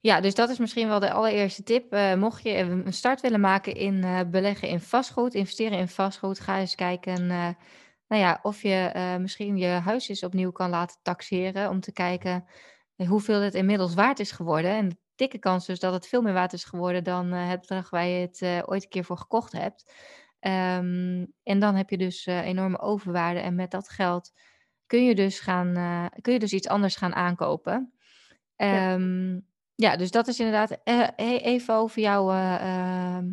dus 0.00 0.34
dat 0.34 0.48
is 0.48 0.58
misschien 0.58 0.88
wel 0.88 1.00
de 1.00 1.12
allereerste 1.12 1.62
tip. 1.62 1.94
Uh, 1.94 2.14
mocht 2.14 2.42
je 2.42 2.56
een 2.56 2.92
start 2.92 3.20
willen 3.20 3.40
maken 3.40 3.74
in 3.74 3.94
uh, 3.94 4.20
beleggen 4.30 4.68
in 4.68 4.80
vastgoed, 4.80 5.34
investeren 5.34 5.78
in 5.78 5.88
vastgoed, 5.88 6.40
ga 6.40 6.58
eens 6.58 6.74
kijken 6.74 7.22
uh, 7.22 7.48
nou 8.08 8.22
ja, 8.22 8.38
of 8.42 8.62
je 8.62 9.16
misschien 9.20 9.56
je 9.56 9.66
huis 9.66 10.08
eens 10.08 10.22
opnieuw 10.22 10.50
kan 10.50 10.70
laten 10.70 10.98
taxeren. 11.02 11.70
Om 11.70 11.80
te 11.80 11.92
kijken 11.92 12.44
hoeveel 13.06 13.40
het 13.40 13.54
inmiddels 13.54 13.94
waard 13.94 14.18
is 14.18 14.32
geworden. 14.32 14.70
En 14.70 14.88
de 14.88 14.96
dikke 15.14 15.38
kans 15.38 15.66
dus 15.66 15.80
dat 15.80 15.92
het 15.92 16.06
veel 16.06 16.22
meer 16.22 16.32
waard 16.32 16.52
is 16.52 16.64
geworden 16.64 17.04
dan 17.04 17.32
het 17.32 17.60
bedrag 17.60 17.90
waar 17.90 18.06
je 18.06 18.20
het 18.20 18.66
ooit 18.66 18.82
een 18.82 18.88
keer 18.88 19.04
voor 19.04 19.18
gekocht 19.18 19.52
hebt. 19.52 19.92
Um, 20.40 21.32
en 21.42 21.58
dan 21.58 21.74
heb 21.74 21.90
je 21.90 21.98
dus 21.98 22.26
enorme 22.26 22.78
overwaarde. 22.78 23.40
En 23.40 23.54
met 23.54 23.70
dat 23.70 23.88
geld 23.88 24.32
kun 24.86 25.04
je 25.04 25.14
dus, 25.14 25.40
gaan, 25.40 25.72
kun 26.20 26.32
je 26.32 26.38
dus 26.38 26.52
iets 26.52 26.68
anders 26.68 26.96
gaan 26.96 27.14
aankopen. 27.14 27.92
Um, 28.56 29.34
ja. 29.34 29.40
Ja, 29.80 29.96
dus 29.96 30.10
dat 30.10 30.26
is 30.26 30.38
inderdaad 30.38 30.80
eh, 30.84 31.08
even 31.42 31.74
over 31.74 32.02
jouw 32.02 32.30
ehm, 32.30 33.24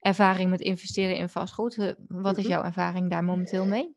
ervaring 0.00 0.50
met 0.50 0.60
investeren 0.60 1.16
in 1.16 1.28
vastgoed. 1.28 1.94
wat 2.08 2.36
is 2.36 2.42
mhm. 2.42 2.52
jouw 2.52 2.62
ervaring 2.62 3.10
daar 3.10 3.24
momenteel 3.24 3.66
mee? 3.66 3.96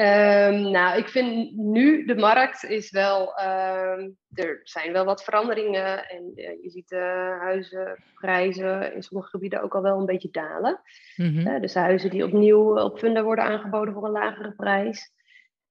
Um, 0.00 0.70
nou, 0.70 0.98
ik 0.98 1.08
vind 1.08 1.56
nu 1.56 2.04
de 2.04 2.14
markt 2.14 2.64
is 2.64 2.90
wel. 2.90 3.38
Uh, 3.38 4.04
er 4.32 4.60
zijn 4.62 4.92
wel 4.92 5.04
wat 5.04 5.24
veranderingen. 5.24 6.08
En 6.08 6.32
uh, 6.34 6.62
je 6.62 6.70
ziet 6.70 6.88
de 6.88 7.36
huizenprijzen 7.40 8.94
in 8.94 9.02
sommige 9.02 9.30
gebieden 9.30 9.62
ook 9.62 9.74
al 9.74 9.82
wel 9.82 9.98
een 9.98 10.06
beetje 10.06 10.30
dalen. 10.30 10.80
Mm 11.16 11.36
-hmm. 11.36 11.60
dus 11.60 11.74
huizen 11.74 12.10
die 12.10 12.24
opnieuw 12.24 12.78
op 12.78 12.98
funda 12.98 13.22
worden 13.22 13.44
aangeboden 13.44 13.94
voor 13.94 14.04
een 14.04 14.10
lagere 14.10 14.54
prijs. 14.54 15.12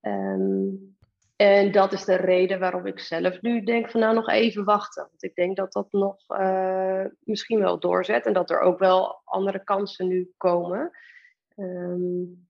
Um, 0.01 0.95
en 1.36 1.72
dat 1.72 1.94
is 1.94 2.06
de 2.06 2.15
reden 2.15 2.60
waarom 2.60 2.86
ik 2.86 3.00
zelf 3.00 3.42
nu 3.42 3.63
denk 3.63 3.89
van 3.89 4.00
nou 4.00 4.13
nog 4.13 4.30
even 4.30 4.63
wachten. 4.63 5.08
Want 5.10 5.24
ik 5.24 5.36
denk 5.36 5.56
dat 5.56 5.74
dat 5.74 5.88
nog 5.92 6.18
uh, 6.27 7.06
misschien 7.20 7.60
wel 7.60 7.80
doorzet. 7.80 8.25
En 8.25 8.34
dat 8.34 8.50
er 8.50 8.60
ook 8.60 8.80
wel 8.80 9.22
andere 9.24 9.63
kansen 9.63 10.08
nu 10.08 10.34
komen. 10.38 10.92
Um, 11.56 12.48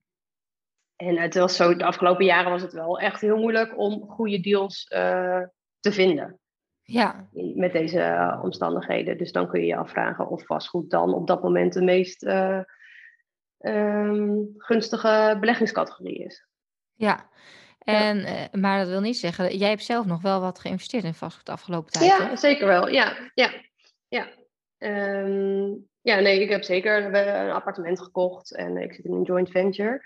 en 0.96 1.18
het 1.18 1.34
was 1.34 1.56
zo, 1.56 1.76
de 1.76 1.84
afgelopen 1.84 2.24
jaren 2.24 2.50
was 2.50 2.62
het 2.62 2.72
wel 2.72 2.98
echt 2.98 3.20
heel 3.20 3.36
moeilijk 3.36 3.78
om 3.78 4.08
goede 4.08 4.40
deals 4.40 4.90
uh, 4.94 5.42
te 5.80 5.92
vinden. 5.92 6.40
Ja. 6.82 7.28
Met 7.32 7.72
deze 7.72 7.98
uh, 7.98 8.40
omstandigheden. 8.42 9.18
Dus 9.18 9.32
dan 9.32 9.48
kun 9.48 9.60
je 9.60 9.66
je 9.66 9.76
afvragen 9.76 10.28
of 10.28 10.46
vastgoed 10.46 10.90
dan 10.90 11.14
op 11.14 11.26
dat 11.26 11.42
moment 11.42 11.72
de 11.72 11.82
meest 11.82 12.26
um, 13.58 14.54
gunstige 14.56 15.36
beleggingscategorie 15.40 16.24
is. 16.24 16.46
Ja, 16.94 17.28
en, 17.86 18.18
ja. 18.18 18.48
maar 18.52 18.78
dat 18.78 18.88
wil 18.88 19.00
niet 19.00 19.16
zeggen, 19.16 19.56
jij 19.56 19.68
hebt 19.68 19.84
zelf 19.84 20.06
nog 20.06 20.22
wel 20.22 20.40
wat 20.40 20.58
geïnvesteerd 20.58 21.04
in 21.04 21.14
vastgoed 21.14 21.46
de 21.46 21.52
afgelopen 21.52 21.92
tijd. 21.92 22.04
Ja, 22.04 22.28
hè? 22.28 22.36
zeker 22.36 22.66
wel. 22.66 22.88
Ja, 22.88 23.30
ja, 23.34 23.50
ja. 24.08 24.28
Um, 24.78 25.88
ja, 26.00 26.20
nee, 26.20 26.40
ik 26.40 26.50
heb 26.50 26.62
zeker 26.62 27.14
een 27.14 27.50
appartement 27.50 28.00
gekocht 28.00 28.54
en 28.54 28.76
ik 28.76 28.94
zit 28.94 29.04
in 29.04 29.12
een 29.12 29.22
joint 29.22 29.50
venture. 29.50 30.02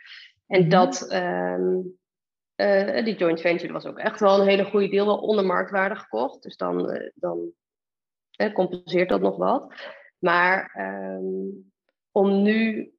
En 0.46 0.60
mhm. 0.60 0.70
dat, 0.70 1.12
um, 1.12 1.98
uh, 2.56 3.04
die 3.04 3.16
joint 3.16 3.40
venture 3.40 3.72
was 3.72 3.86
ook 3.86 3.98
echt 3.98 4.20
wel 4.20 4.40
een 4.40 4.48
hele 4.48 4.64
goede 4.64 4.88
deel, 4.88 5.06
wel 5.06 5.18
onder 5.18 5.44
marktwaarde 5.44 5.96
gekocht. 5.96 6.42
Dus 6.42 6.56
dan, 6.56 6.90
uh, 6.90 7.10
dan 7.14 7.52
compenseert 8.52 9.08
dat 9.08 9.20
nog 9.20 9.36
wat. 9.36 9.74
Maar 10.18 10.76
um, 10.78 11.72
om 12.10 12.42
nu 12.42 12.92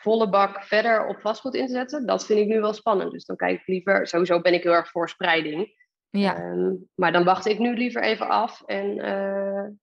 volle 0.00 0.28
bak 0.28 0.62
verder 0.64 1.06
op 1.06 1.20
vastgoed 1.20 1.54
in 1.54 1.66
te 1.66 1.72
zetten, 1.72 2.06
dat 2.06 2.26
vind 2.26 2.40
ik 2.40 2.46
nu 2.46 2.60
wel 2.60 2.72
spannend. 2.72 3.12
Dus 3.12 3.24
dan 3.24 3.36
kijk 3.36 3.60
ik 3.60 3.66
liever, 3.66 4.06
sowieso 4.06 4.40
ben 4.40 4.54
ik 4.54 4.62
heel 4.62 4.72
erg 4.72 4.90
voor 4.90 5.08
spreiding. 5.08 5.78
Ja. 6.10 6.38
Um, 6.38 6.88
maar 6.94 7.12
dan 7.12 7.24
wacht 7.24 7.46
ik 7.46 7.58
nu 7.58 7.74
liever 7.74 8.02
even 8.02 8.28
af 8.28 8.62
en 8.66 9.80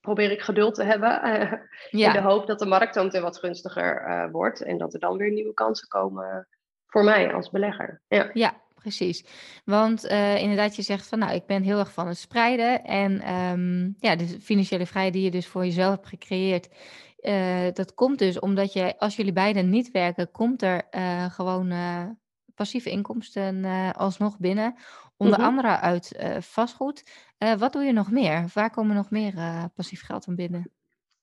probeer 0.00 0.30
ik 0.30 0.40
geduld 0.40 0.74
te 0.74 0.84
hebben. 0.84 1.20
Uh, 1.24 1.52
ja. 1.90 2.06
In 2.06 2.12
de 2.12 2.28
hoop 2.28 2.46
dat 2.46 2.58
de 2.58 2.66
markt 2.66 2.94
dan 2.94 3.10
weer 3.10 3.20
wat 3.20 3.38
gunstiger 3.38 4.08
uh, 4.08 4.30
wordt. 4.30 4.62
En 4.62 4.78
dat 4.78 4.94
er 4.94 5.00
dan 5.00 5.16
weer 5.16 5.32
nieuwe 5.32 5.54
kansen 5.54 5.88
komen 5.88 6.48
voor 6.86 7.04
mij 7.04 7.32
als 7.32 7.50
belegger. 7.50 8.02
Ja, 8.08 8.30
ja 8.32 8.54
precies. 8.74 9.24
Want 9.64 10.04
uh, 10.04 10.42
inderdaad, 10.42 10.76
je 10.76 10.82
zegt 10.82 11.08
van 11.08 11.18
nou, 11.18 11.34
ik 11.34 11.46
ben 11.46 11.62
heel 11.62 11.78
erg 11.78 11.92
van 11.92 12.08
het 12.08 12.18
spreiden. 12.18 12.84
En 12.84 13.34
um, 13.34 13.94
ja, 13.98 14.16
de 14.16 14.40
financiële 14.40 14.86
vrijheid 14.86 15.14
die 15.14 15.24
je 15.24 15.30
dus 15.30 15.46
voor 15.46 15.64
jezelf 15.64 15.94
hebt 15.94 16.06
gecreëerd. 16.06 16.68
Dat 17.72 17.94
komt 17.94 18.18
dus 18.18 18.38
omdat 18.38 18.72
je, 18.72 18.98
als 18.98 19.16
jullie 19.16 19.32
beiden 19.32 19.70
niet 19.70 19.90
werken, 19.90 20.30
komt 20.30 20.62
er 20.62 20.86
gewoon 21.30 21.72
passieve 22.54 22.90
inkomsten 22.90 23.64
alsnog 23.94 24.38
binnen. 24.38 24.76
Onder 25.16 25.38
mm-hmm. 25.38 25.58
andere 25.58 25.78
uit 25.78 26.18
vastgoed. 26.40 27.10
Wat 27.58 27.72
doe 27.72 27.82
je 27.82 27.92
nog 27.92 28.10
meer? 28.10 28.50
Waar 28.54 28.70
komen 28.70 28.96
nog 28.96 29.10
meer 29.10 29.34
passief 29.74 30.02
geld 30.02 30.24
van 30.24 30.34
binnen? 30.34 30.70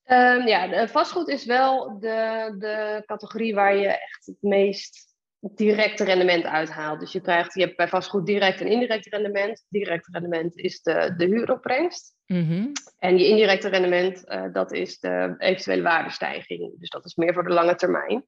Um, 0.06 0.46
ja, 0.46 0.88
vastgoed 0.88 1.28
is 1.28 1.44
wel 1.44 1.98
de, 1.98 2.54
de 2.58 3.02
categorie 3.06 3.54
waar 3.54 3.76
je 3.76 3.86
echt 3.86 4.26
het 4.26 4.36
meest 4.40 5.13
directe 5.54 6.04
rendement 6.04 6.44
uithaalt. 6.44 7.00
Dus 7.00 7.12
je, 7.12 7.20
krijgt, 7.20 7.54
je 7.54 7.60
hebt 7.60 7.76
bij 7.76 7.88
vastgoed 7.88 8.26
direct 8.26 8.60
en 8.60 8.66
indirect 8.66 9.06
rendement. 9.06 9.66
Direct 9.68 10.08
rendement 10.12 10.56
is 10.56 10.82
de, 10.82 11.14
de 11.16 11.24
huuropbrengst. 11.24 12.14
Mm-hmm. 12.26 12.72
En 12.98 13.18
je 13.18 13.28
indirecte 13.28 13.68
rendement, 13.68 14.22
uh, 14.26 14.52
dat 14.52 14.72
is 14.72 14.98
de 14.98 15.34
eventuele 15.38 15.82
waardestijging. 15.82 16.78
Dus 16.78 16.90
dat 16.90 17.04
is 17.04 17.14
meer 17.14 17.34
voor 17.34 17.44
de 17.44 17.54
lange 17.54 17.74
termijn. 17.74 18.24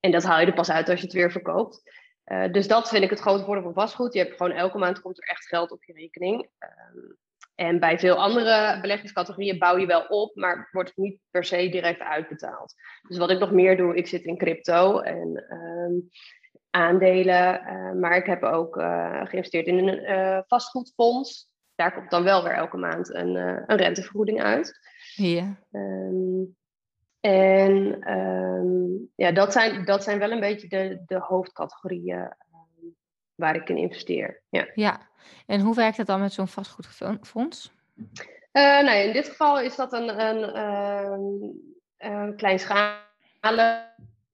En 0.00 0.10
dat 0.10 0.22
haal 0.22 0.40
je 0.40 0.46
er 0.46 0.54
pas 0.54 0.70
uit 0.70 0.88
als 0.88 0.98
je 0.98 1.04
het 1.04 1.14
weer 1.14 1.30
verkoopt. 1.30 1.82
Uh, 2.26 2.52
dus 2.52 2.68
dat 2.68 2.88
vind 2.88 3.04
ik 3.04 3.10
het 3.10 3.20
grote 3.20 3.44
voordeel 3.44 3.64
van 3.64 3.74
vastgoed. 3.74 4.12
Je 4.12 4.18
hebt 4.18 4.36
gewoon 4.36 4.52
elke 4.52 4.78
maand 4.78 5.00
komt 5.00 5.18
er 5.18 5.28
echt 5.28 5.46
geld 5.46 5.70
op 5.70 5.84
je 5.84 5.92
rekening. 5.92 6.48
Um, 6.58 7.16
en 7.54 7.80
bij 7.80 7.98
veel 7.98 8.16
andere 8.16 8.78
beleggingscategorieën 8.80 9.58
bouw 9.58 9.76
je 9.76 9.86
wel 9.86 10.06
op, 10.06 10.36
maar 10.36 10.68
wordt 10.72 10.88
het 10.88 10.98
niet 10.98 11.18
per 11.30 11.44
se 11.44 11.68
direct 11.68 12.00
uitbetaald. 12.00 12.74
Dus 13.08 13.18
wat 13.18 13.30
ik 13.30 13.38
nog 13.38 13.50
meer 13.50 13.76
doe, 13.76 13.96
ik 13.96 14.06
zit 14.06 14.24
in 14.24 14.36
crypto 14.36 15.00
en 15.00 15.44
um, 15.50 16.08
aandelen. 16.74 17.62
Uh, 17.66 17.92
maar 18.00 18.16
ik 18.16 18.26
heb 18.26 18.42
ook 18.42 18.76
uh, 18.76 19.20
geïnvesteerd 19.24 19.66
in 19.66 19.88
een 19.88 20.44
vastgoedfonds. 20.46 21.48
Daar 21.74 21.94
komt 21.94 22.10
dan 22.10 22.22
wel 22.22 22.42
weer 22.42 22.52
elke 22.52 22.76
maand 22.76 23.14
een, 23.14 23.34
een 23.36 23.76
rentevergoeding 23.76 24.42
uit. 24.42 24.80
Ja. 25.14 25.56
Um, 25.72 26.56
en 27.20 28.10
um, 28.12 29.10
ja, 29.14 29.32
dat 29.32 29.52
zijn, 29.52 29.84
dat 29.84 30.04
zijn 30.04 30.18
wel 30.18 30.30
een 30.30 30.40
beetje 30.40 30.68
de, 30.68 31.02
de 31.06 31.18
hoofdcategorieën 31.18 32.18
um, 32.18 32.96
waar 33.34 33.54
ik 33.54 33.68
in 33.68 33.76
investeer. 33.76 34.42
Ja. 34.48 34.68
ja, 34.74 35.08
en 35.46 35.60
hoe 35.60 35.74
werkt 35.74 35.96
het 35.96 36.06
dan 36.06 36.20
met 36.20 36.32
zo'n 36.32 36.48
vastgoedfonds? 36.48 37.72
Uh, 38.52 38.82
nou, 38.82 38.96
in 38.96 39.12
dit 39.12 39.28
geval 39.28 39.60
is 39.60 39.76
dat 39.76 39.92
een, 39.92 40.20
een, 40.20 40.58
een 41.96 42.36
kleinschalig 42.36 43.92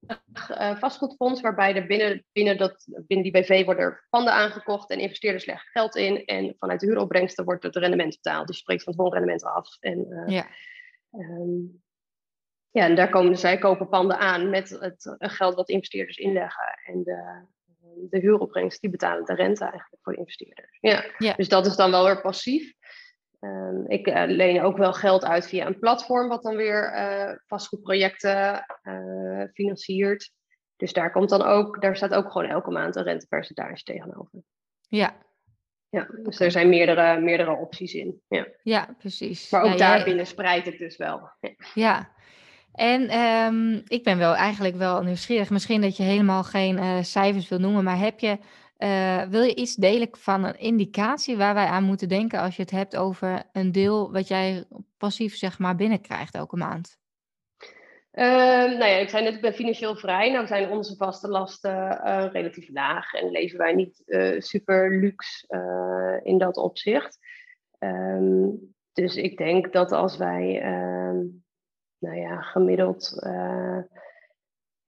uh, 0.09 0.77
vastgoedfonds, 0.77 1.41
waarbij 1.41 1.75
er 1.75 1.87
binnen, 1.87 2.25
binnen, 2.33 2.59
dat, 2.59 2.85
binnen 3.07 3.33
die 3.33 3.43
BV 3.43 3.65
worden 3.65 3.85
er 3.85 4.07
panden 4.11 4.33
aangekocht 4.33 4.91
en 4.91 4.99
investeerders 4.99 5.45
leggen 5.45 5.71
geld 5.71 5.97
in. 5.97 6.25
En 6.25 6.55
vanuit 6.59 6.81
de 6.81 6.87
huuropbrengsten 6.87 7.45
wordt 7.45 7.63
het 7.63 7.77
rendement 7.77 8.15
betaald. 8.15 8.47
Dus 8.47 8.57
je 8.57 8.63
spreekt 8.63 8.83
van 8.83 8.93
het 8.93 9.03
woonrendement 9.03 9.45
af. 9.45 9.77
En, 9.81 10.07
uh, 10.09 10.29
ja. 10.29 10.47
Um, 11.13 11.83
ja, 12.71 12.85
en 12.85 12.95
daar 12.95 13.11
komen 13.11 13.39
zij 13.39 13.59
kopen 13.59 13.89
panden 13.89 14.19
aan 14.19 14.51
met 14.51 14.71
het 14.71 15.17
geld 15.19 15.55
wat 15.55 15.69
investeerders 15.69 16.17
inleggen. 16.17 16.79
En 16.85 17.03
de, 17.03 17.47
de 18.11 18.19
huuropbrengst, 18.19 18.81
die 18.81 18.91
betalen 18.91 19.25
de 19.25 19.35
rente 19.35 19.65
eigenlijk 19.65 20.03
voor 20.03 20.13
de 20.13 20.19
investeerders. 20.19 20.79
Ja. 20.81 21.05
ja. 21.19 21.33
Dus 21.33 21.49
dat 21.49 21.67
is 21.67 21.77
dan 21.77 21.91
wel 21.91 22.05
weer 22.05 22.21
passief. 22.21 22.73
Um, 23.41 23.85
ik 23.89 24.07
uh, 24.07 24.23
leen 24.27 24.63
ook 24.63 24.77
wel 24.77 24.93
geld 24.93 25.25
uit 25.25 25.47
via 25.47 25.67
een 25.67 25.79
platform, 25.79 26.29
wat 26.29 26.43
dan 26.43 26.57
weer 26.57 26.93
uh, 26.95 27.37
vastgoedprojecten 27.47 28.67
uh, 28.83 29.45
financiert. 29.53 30.33
Dus 30.77 30.93
daar 30.93 31.13
komt 31.13 31.29
dan 31.29 31.43
ook, 31.43 31.83
daar 31.83 31.97
staat 31.97 32.15
ook 32.15 32.31
gewoon 32.33 32.49
elke 32.49 32.71
maand 32.71 32.97
een 32.97 33.03
rentepercentage 33.03 33.83
tegenover. 33.83 34.43
Ja. 34.89 35.17
Ja, 35.89 36.07
dus 36.23 36.41
er 36.41 36.51
zijn 36.51 36.69
meerdere, 36.69 37.21
meerdere 37.21 37.57
opties 37.57 37.95
in. 37.95 38.23
Ja, 38.29 38.47
ja 38.63 38.95
precies. 38.99 39.51
Maar 39.51 39.63
ook 39.63 39.71
ja, 39.71 39.77
daarbinnen 39.77 40.17
jij... 40.17 40.25
spreid 40.25 40.67
ik 40.67 40.79
dus 40.79 40.97
wel. 40.97 41.31
Ja. 41.41 41.55
ja. 41.75 42.09
En 42.73 43.19
um, 43.19 43.83
ik 43.87 44.05
ben 44.05 44.19
wel 44.19 44.35
eigenlijk 44.35 44.77
wel 44.77 45.03
nieuwsgierig. 45.03 45.51
Misschien 45.51 45.81
dat 45.81 45.97
je 45.97 46.03
helemaal 46.03 46.45
geen 46.45 47.05
cijfers 47.05 47.49
wil 47.49 47.59
noemen, 47.59 47.85
maar 47.85 47.99
heb 47.99 48.19
je, 48.21 48.39
uh, 48.83 49.23
wil 49.23 49.43
je 49.43 49.55
iets 49.55 49.75
delen 49.75 50.09
van 50.13 50.45
een 50.45 50.59
indicatie 50.59 51.37
waar 51.37 51.55
wij 51.55 51.67
aan 51.67 51.85
moeten 51.85 52.09
denken 52.09 52.41
als 52.41 52.57
je 52.57 52.63
het 52.63 52.71
hebt 52.71 52.97
over 52.97 53.43
een 53.53 53.73
deel 53.73 54.13
wat 54.13 54.29
jij 54.29 54.65
passief 54.99 55.37
zeg 55.37 55.59
maar 55.59 55.77
binnenkrijgt 55.77 56.35
elke 56.35 56.57
maand? 56.57 56.99
Uh, 58.13 58.25
nou 58.65 58.85
ja, 58.85 58.97
ik 58.97 59.09
zei 59.09 59.25
net, 59.25 59.35
ik 59.35 59.41
ben 59.41 59.55
financieel 59.55 59.97
vrij. 59.97 60.33
Nou 60.33 60.47
zijn 60.47 60.71
onze 60.71 60.97
vaste 60.97 61.29
lasten 61.29 62.01
uh, 62.05 62.27
relatief 62.33 62.69
laag 62.69 63.13
en 63.13 63.31
leven 63.31 63.59
wij 63.59 63.75
niet 63.75 64.03
uh, 64.07 64.41
super 64.41 64.99
luxe 64.99 65.47
in 66.23 66.39
dat 66.39 66.57
opzicht. 66.57 67.19
Um, 67.79 68.75
dus 68.93 69.17
ik 69.17 69.37
denk 69.37 69.73
dat 69.73 69.93
als 69.93 70.17
wij 70.17 70.61
ehm, 70.61 71.19
nou 71.99 72.17
ja, 72.17 72.41
gemiddeld. 72.41 73.23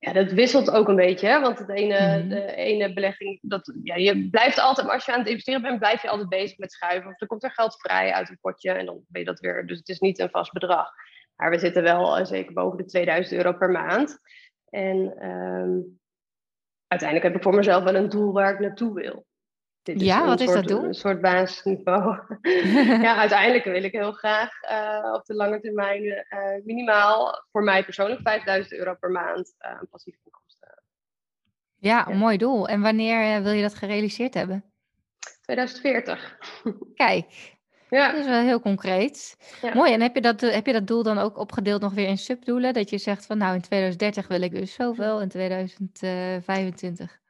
Ja, 0.04 0.12
dat 0.12 0.32
wisselt 0.32 0.70
ook 0.70 0.88
een 0.88 0.96
beetje, 0.96 1.26
hè? 1.26 1.40
want 1.40 1.58
het 1.58 1.68
ene, 1.68 2.14
mm-hmm. 2.14 2.28
de 2.28 2.54
ene 2.54 2.92
belegging, 2.92 3.38
dat, 3.42 3.72
ja, 3.82 3.94
je 3.94 4.28
blijft 4.30 4.58
altijd, 4.58 4.88
als 4.88 5.04
je 5.04 5.12
aan 5.12 5.18
het 5.18 5.28
investeren 5.28 5.62
bent, 5.62 5.78
blijf 5.78 6.02
je 6.02 6.08
altijd 6.08 6.28
bezig 6.28 6.58
met 6.58 6.72
schuiven. 6.72 7.10
Of 7.10 7.20
er 7.20 7.26
komt 7.26 7.44
er 7.44 7.50
geld 7.50 7.80
vrij 7.80 8.12
uit 8.12 8.28
een 8.28 8.38
potje 8.40 8.70
en 8.70 8.86
dan 8.86 9.04
ben 9.08 9.20
je 9.20 9.26
dat 9.26 9.40
weer. 9.40 9.66
Dus 9.66 9.78
het 9.78 9.88
is 9.88 9.98
niet 9.98 10.18
een 10.18 10.30
vast 10.30 10.52
bedrag. 10.52 10.88
Maar 11.36 11.50
we 11.50 11.58
zitten 11.58 11.82
wel 11.82 12.18
uh, 12.18 12.24
zeker 12.24 12.52
boven 12.52 12.78
de 12.78 12.84
2000 12.84 13.36
euro 13.36 13.52
per 13.52 13.70
maand. 13.70 14.18
En 14.68 15.28
um, 15.28 16.00
uiteindelijk 16.86 17.28
heb 17.28 17.36
ik 17.36 17.42
voor 17.42 17.54
mezelf 17.54 17.84
wel 17.84 17.94
een 17.94 18.08
doel 18.08 18.32
waar 18.32 18.52
ik 18.52 18.60
naartoe 18.60 18.94
wil 18.94 19.26
ja, 19.82 20.26
wat 20.26 20.40
is 20.40 20.52
dat 20.52 20.68
doen? 20.68 20.84
Een 20.84 20.94
soort 20.94 21.20
basisniveau. 21.20 22.18
ja, 23.06 23.16
uiteindelijk 23.16 23.64
wil 23.64 23.84
ik 23.84 23.92
heel 23.92 24.12
graag 24.12 24.50
uh, 24.70 25.12
op 25.14 25.24
de 25.26 25.34
lange 25.34 25.60
termijn 25.60 26.02
uh, 26.02 26.64
minimaal 26.64 27.44
voor 27.52 27.62
mij 27.62 27.84
persoonlijk 27.84 28.20
5000 28.22 28.78
euro 28.78 28.94
per 28.94 29.10
maand 29.10 29.54
uh, 29.58 29.70
aan 29.70 29.88
passieve 29.90 30.18
inkomsten. 30.24 30.82
Ja, 31.78 32.08
een 32.08 32.18
mooi 32.18 32.36
doel. 32.36 32.68
En 32.68 32.80
wanneer 32.80 33.42
wil 33.42 33.52
je 33.52 33.62
dat 33.62 33.74
gerealiseerd 33.74 34.34
hebben? 34.34 34.64
2040. 35.42 36.38
Kijk, 36.94 37.26
Ja. 37.96 38.10
Dat 38.10 38.20
is 38.20 38.26
wel 38.26 38.40
heel 38.40 38.60
concreet. 38.60 39.36
Ja. 39.62 39.74
Mooi. 39.74 39.92
En 39.92 40.00
heb 40.00 40.14
je, 40.14 40.20
dat, 40.20 40.40
heb 40.40 40.66
je 40.66 40.72
dat 40.72 40.86
doel 40.86 41.02
dan 41.02 41.18
ook 41.18 41.38
opgedeeld 41.38 41.80
nog 41.80 41.92
weer 41.92 42.08
in 42.08 42.18
subdoelen? 42.18 42.74
Dat 42.74 42.90
je 42.90 42.98
zegt 42.98 43.26
van 43.26 43.38
nou 43.38 43.54
in 43.54 43.60
2030 43.60 44.28
wil 44.28 44.42
ik 44.42 44.54
dus 44.54 44.72
zoveel, 44.72 45.20
in 45.20 45.28
2025. 45.28 47.20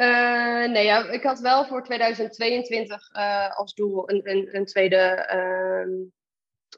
Uh, 0.00 0.68
nee, 0.70 0.84
ja, 0.84 1.08
ik 1.08 1.22
had 1.22 1.40
wel 1.40 1.64
voor 1.64 1.82
2022 1.82 3.14
uh, 3.16 3.56
als 3.56 3.74
doel 3.74 4.10
een, 4.10 4.20
een, 4.30 4.56
een 4.56 4.64
tweede 4.64 5.28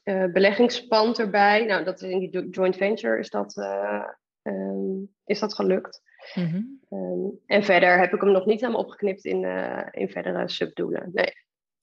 uh, 0.05 0.25
beleggingspand 0.33 1.19
erbij. 1.19 1.65
Nou, 1.65 1.85
dat 1.85 2.03
is 2.03 2.11
in 2.11 2.19
die 2.19 2.49
joint 2.49 2.77
venture 2.77 3.19
is 3.19 3.31
dat, 3.31 3.57
um, 4.43 5.15
is 5.25 5.39
dat 5.39 5.55
gelukt. 5.55 6.03
Mm 6.35 6.47
-hmm. 6.47 6.81
um, 6.99 7.41
en 7.47 7.65
verder 7.65 7.99
heb 7.99 8.15
ik 8.15 8.21
hem 8.21 8.33
nog 8.33 8.47
niet 8.47 8.61
helemaal 8.61 8.83
opgeknipt 8.83 9.25
in, 9.25 9.45
in 9.91 10.09
verdere 10.09 10.49
subdoelen. 10.49 11.11
Nee. 11.13 11.33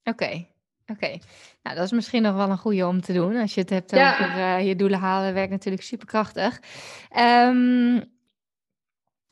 Oké. 0.04 0.24
Okay. 0.24 0.52
Oké, 0.92 1.18
nou 1.64 1.76
dat 1.76 1.86
is 1.86 1.92
misschien 1.92 2.22
nog 2.22 2.36
wel 2.36 2.50
een 2.50 2.58
goede 2.58 2.88
om 2.88 3.02
te 3.02 3.14
doen. 3.14 3.36
Als 3.36 3.54
je 3.54 3.62
het 3.62 3.70
hebt 3.70 3.94
over 3.94 4.60
je 4.60 4.76
doelen 4.76 5.00
halen, 5.00 5.34
werkt 5.34 5.52
natuurlijk 5.52 5.84
superkrachtig. 5.84 6.62
Um, 7.18 8.17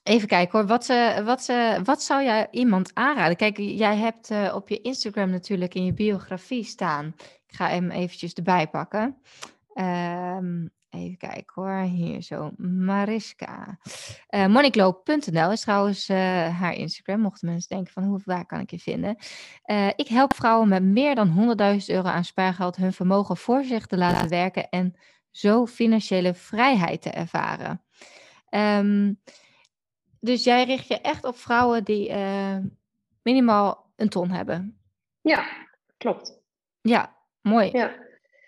even 0.05 0.27
kijken 0.27 0.59
hoor, 0.59 0.67
wat, 0.67 0.89
uh, 0.89 1.19
wat, 1.19 1.47
uh, 1.49 1.77
wat 1.83 2.01
zou 2.01 2.23
jij 2.23 2.47
iemand 2.51 2.91
aanraden? 2.93 3.35
Kijk, 3.35 3.57
jij 3.57 3.97
hebt 3.97 4.53
op 4.53 4.69
je 4.69 4.81
Instagram 4.81 5.29
natuurlijk 5.29 5.73
in 5.73 5.85
je 5.85 5.93
biografie 5.93 6.63
staan. 6.63 7.15
Ik 7.47 7.55
ga 7.55 7.67
hem 7.67 7.91
eventjes 7.91 8.33
erbij 8.33 8.67
pakken. 8.67 9.17
Um, 9.73 10.73
Even 10.89 11.17
kijken 11.17 11.53
hoor, 11.53 11.79
hier 11.79 12.21
zo. 12.21 12.51
Mariska. 12.57 13.79
Uh, 14.29 15.51
is 15.51 15.61
trouwens 15.61 16.07
haar 16.07 16.73
Instagram, 16.73 17.19
mochten 17.19 17.49
mensen 17.49 17.69
denken 17.69 17.93
van 17.93 18.03
hoe, 18.03 18.21
waar 18.25 18.45
kan 18.45 18.59
ik 18.59 18.71
je 18.71 18.79
vinden. 18.79 19.17
Ik 19.95 20.07
help 20.07 20.35
vrouwen 20.35 20.67
met 20.67 20.83
meer 20.83 21.15
dan 21.15 21.55
100.000 21.79 21.85
euro 21.85 22.07
aan 22.07 22.23
spaargeld 22.23 22.75
hun 22.75 22.93
vermogen 22.93 23.37
voor 23.37 23.63
zich 23.63 23.85
te 23.85 23.97
laten 23.97 24.29
werken 24.29 24.69
en 24.69 24.95
zo 25.31 25.65
financiële 25.65 26.33
vrijheid 26.33 27.01
te 27.01 27.09
ervaren. 27.09 27.81
Um, 28.49 29.19
dus 30.25 30.43
jij 30.43 30.63
richt 30.63 30.87
je 30.87 31.01
echt 31.01 31.23
op 31.23 31.37
vrouwen 31.37 31.83
die 31.83 32.13
minimaal 33.23 33.91
een 33.95 34.09
ton 34.09 34.31
hebben. 34.31 34.79
Ja, 35.21 35.45
klopt. 35.97 36.41
Ja, 36.81 37.15
mooi. 37.41 37.69
Ja. 37.71 38.03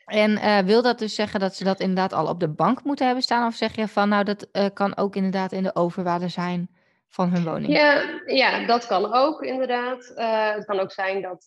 En 0.05 0.31
uh, 0.31 0.59
wil 0.59 0.81
dat 0.81 0.99
dus 0.99 1.15
zeggen 1.15 1.39
dat 1.39 1.55
ze 1.55 1.63
dat 1.63 1.79
inderdaad 1.79 2.13
al 2.13 2.27
op 2.27 2.39
de 2.39 2.47
bank 2.47 2.83
moeten 2.83 3.05
hebben 3.05 3.23
staan? 3.23 3.47
Of 3.47 3.55
zeg 3.55 3.75
je 3.75 3.87
van 3.87 4.09
nou, 4.09 4.23
dat 4.23 4.47
uh, 4.51 4.65
kan 4.73 4.97
ook 4.97 5.15
inderdaad 5.15 5.51
in 5.51 5.63
de 5.63 5.75
overwaarde 5.75 6.27
zijn 6.27 6.69
van 7.07 7.29
hun 7.29 7.43
woning? 7.43 7.73
Ja, 7.73 8.21
ja 8.25 8.65
dat 8.65 8.87
kan 8.87 9.13
ook 9.13 9.41
inderdaad. 9.41 10.13
Uh, 10.15 10.53
het 10.53 10.65
kan 10.65 10.79
ook 10.79 10.91
zijn 10.91 11.21
dat 11.21 11.45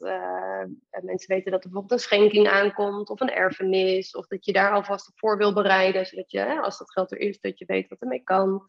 mensen 1.02 1.34
weten 1.34 1.50
dat 1.50 1.64
er 1.64 1.70
bijvoorbeeld 1.70 1.92
een 1.92 2.06
schenking 2.06 2.49
aankomt 2.49 3.10
of 3.10 3.20
een 3.20 3.32
erfenis. 3.32 4.16
Of 4.16 4.26
dat 4.26 4.44
je 4.44 4.52
daar 4.52 4.72
alvast 4.72 5.08
op 5.08 5.18
voor 5.18 5.37
wil 5.37 5.52
bereiden, 5.52 6.06
zodat 6.06 6.30
je, 6.30 6.60
als 6.60 6.78
dat 6.78 6.92
geld 6.92 7.12
er 7.12 7.18
is, 7.18 7.40
dat 7.40 7.58
je 7.58 7.64
weet 7.64 7.88
wat 7.88 8.00
ermee 8.00 8.22
kan. 8.22 8.68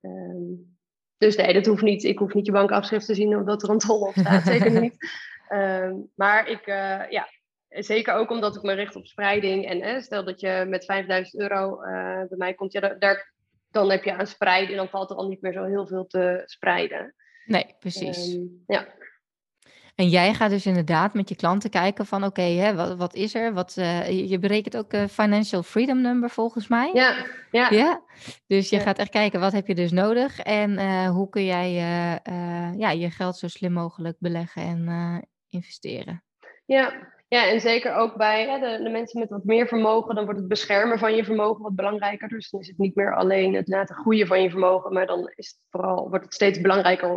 Um, 0.00 0.77
dus 1.18 1.36
nee, 1.36 1.52
dat 1.52 1.66
hoeft 1.66 1.82
niet. 1.82 2.04
Ik 2.04 2.18
hoef 2.18 2.34
niet 2.34 2.46
je 2.46 2.52
bankafschrift 2.52 3.06
te 3.06 3.14
zien 3.14 3.36
of 3.36 3.44
dat 3.44 3.62
er 3.62 3.70
een 3.70 3.78
ton 3.78 4.00
op 4.00 4.14
staat. 4.16 4.42
Zeker 4.42 4.80
niet. 4.80 4.96
Um, 5.52 6.10
maar 6.14 6.48
ik, 6.48 6.66
ja, 7.10 7.28
Zeker 7.68 8.14
ook 8.14 8.30
omdat 8.30 8.56
ik 8.56 8.62
me 8.62 8.72
richt 8.72 8.96
op 8.96 9.06
spreiding. 9.06 9.66
En 9.66 10.02
stel 10.02 10.24
dat 10.24 10.40
je 10.40 10.64
met 10.68 10.84
5000 10.84 11.42
euro 11.42 11.82
uh, 11.82 11.88
bij 12.28 12.36
mij 12.36 12.54
komt, 12.54 12.72
ja, 12.72 12.80
daar, 12.80 13.32
dan 13.70 13.90
heb 13.90 14.04
je 14.04 14.14
aan 14.14 14.26
spreiden. 14.26 14.70
En 14.70 14.76
dan 14.76 14.88
valt 14.88 15.10
er 15.10 15.16
al 15.16 15.28
niet 15.28 15.40
meer 15.40 15.52
zo 15.52 15.64
heel 15.64 15.86
veel 15.86 16.06
te 16.06 16.42
spreiden. 16.44 17.14
Nee, 17.44 17.74
precies. 17.78 18.34
Um, 18.34 18.64
ja. 18.66 18.86
En 19.98 20.08
jij 20.08 20.34
gaat 20.34 20.50
dus 20.50 20.66
inderdaad 20.66 21.14
met 21.14 21.28
je 21.28 21.36
klanten 21.36 21.70
kijken 21.70 22.06
van 22.06 22.24
oké, 22.24 22.40
okay, 22.40 22.74
wat, 22.74 22.96
wat 22.96 23.14
is 23.14 23.34
er? 23.34 23.52
Wat, 23.52 23.76
uh, 23.78 24.28
je 24.30 24.38
berekent 24.38 24.76
ook 24.76 24.92
een 24.92 25.08
financial 25.08 25.62
freedom 25.62 26.00
number 26.00 26.30
volgens 26.30 26.68
mij. 26.68 26.90
Ja, 26.92 27.26
ja. 27.50 27.70
ja? 27.70 28.02
Dus 28.46 28.70
je 28.70 28.76
ja. 28.76 28.82
gaat 28.82 28.98
echt 28.98 29.10
kijken 29.10 29.40
wat 29.40 29.52
heb 29.52 29.66
je 29.66 29.74
dus 29.74 29.90
nodig 29.90 30.40
en 30.40 30.70
uh, 30.70 31.10
hoe 31.10 31.28
kun 31.28 31.44
jij 31.44 31.72
ja, 32.76 32.90
je 32.90 33.10
geld 33.10 33.36
zo 33.36 33.48
slim 33.48 33.72
mogelijk 33.72 34.16
beleggen 34.18 34.62
en 34.62 35.28
investeren. 35.48 36.22
Ja, 36.64 36.92
ja, 37.28 37.46
en 37.46 37.60
zeker 37.60 37.94
ook 37.94 38.16
bij 38.16 38.60
de, 38.60 38.82
de, 38.82 38.90
mensen 38.90 39.20
met 39.20 39.30
wat 39.30 39.44
meer 39.44 39.66
vermogen, 39.66 40.14
dan 40.14 40.24
wordt 40.24 40.40
het 40.40 40.48
beschermen 40.48 40.98
van 40.98 41.14
je 41.14 41.24
vermogen 41.24 41.62
wat 41.62 41.74
belangrijker. 41.74 42.28
Dus 42.28 42.50
dan 42.50 42.60
is 42.60 42.68
het 42.68 42.78
niet 42.78 42.94
meer 42.94 43.14
alleen 43.14 43.54
het 43.54 43.68
laten 43.68 43.94
groeien 43.94 44.26
van 44.26 44.42
je 44.42 44.50
vermogen, 44.50 44.92
maar 44.92 45.06
dan 45.06 45.32
is 45.34 45.48
het 45.48 45.58
vooral, 45.70 46.08
wordt 46.08 46.24
het 46.24 46.34
steeds 46.34 46.60
belangrijker 46.60 47.10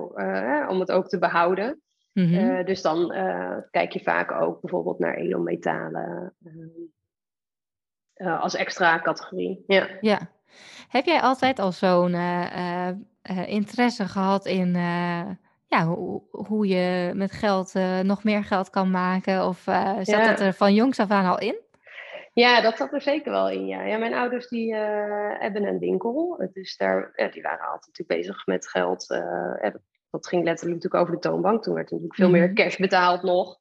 om 0.67 0.79
het 0.79 0.91
ook 0.91 1.07
te 1.07 1.19
behouden. 1.19 1.81
Mm 2.13 2.25
-hmm. 2.25 2.49
uh, 2.49 2.65
dus 2.65 2.81
dan 2.81 3.13
uh, 3.13 3.57
kijk 3.71 3.91
je 3.91 3.99
vaak 3.99 4.31
ook 4.31 4.61
bijvoorbeeld 4.61 4.99
naar 4.99 5.15
edelmetalen 5.15 6.35
als 8.13 8.55
extra 8.55 8.99
categorie. 8.99 9.63
Ja. 9.67 9.87
ja. 10.01 10.19
Heb 10.87 11.05
jij 11.05 11.21
altijd 11.21 11.59
al 11.59 11.71
zo'n 11.71 12.15
interesse 13.45 14.07
gehad 14.07 14.45
in 14.45 14.75
ja, 15.71 15.85
hoe, 15.85 16.21
hoe 16.31 16.67
je 16.67 17.11
met 17.15 17.31
geld 17.31 17.75
uh, 17.75 17.99
nog 17.99 18.23
meer 18.23 18.43
geld 18.43 18.69
kan 18.69 18.91
maken? 18.91 19.45
Of 19.47 19.67
uh, 19.67 19.95
zat 19.95 20.05
ja. 20.05 20.27
dat 20.27 20.39
er 20.39 20.53
van 20.53 20.73
jongs 20.73 20.99
af 20.99 21.11
aan 21.11 21.25
al 21.25 21.39
in? 21.39 21.59
Ja, 22.33 22.61
dat 22.61 22.77
zat 22.77 22.93
er 22.93 23.01
zeker 23.01 23.31
wel 23.31 23.49
in. 23.49 23.67
Ja, 23.67 23.83
ja 23.83 23.97
mijn 23.97 24.13
ouders 24.13 24.47
die 24.47 24.73
uh, 24.73 24.79
hebben 25.39 25.63
een 25.63 25.79
winkel. 25.79 26.49
Dus 26.53 26.77
daar, 26.77 27.11
ja, 27.15 27.27
die 27.27 27.41
waren 27.41 27.65
altijd 27.65 27.85
natuurlijk 27.85 28.19
bezig 28.19 28.45
met 28.45 28.67
geld. 28.67 29.07
Dat 30.11 30.27
ging 30.27 30.43
letterlijk 30.43 30.75
natuurlijk 30.75 31.03
over 31.03 31.21
de 31.21 31.29
toonbank. 31.29 31.63
Toen 31.63 31.73
werd 31.73 31.87
er 31.87 31.93
natuurlijk 31.93 32.19
veel 32.19 32.29
mm. 32.29 32.33
meer 32.33 32.53
cash 32.53 32.77
betaald 32.77 33.23
nog. 33.23 33.57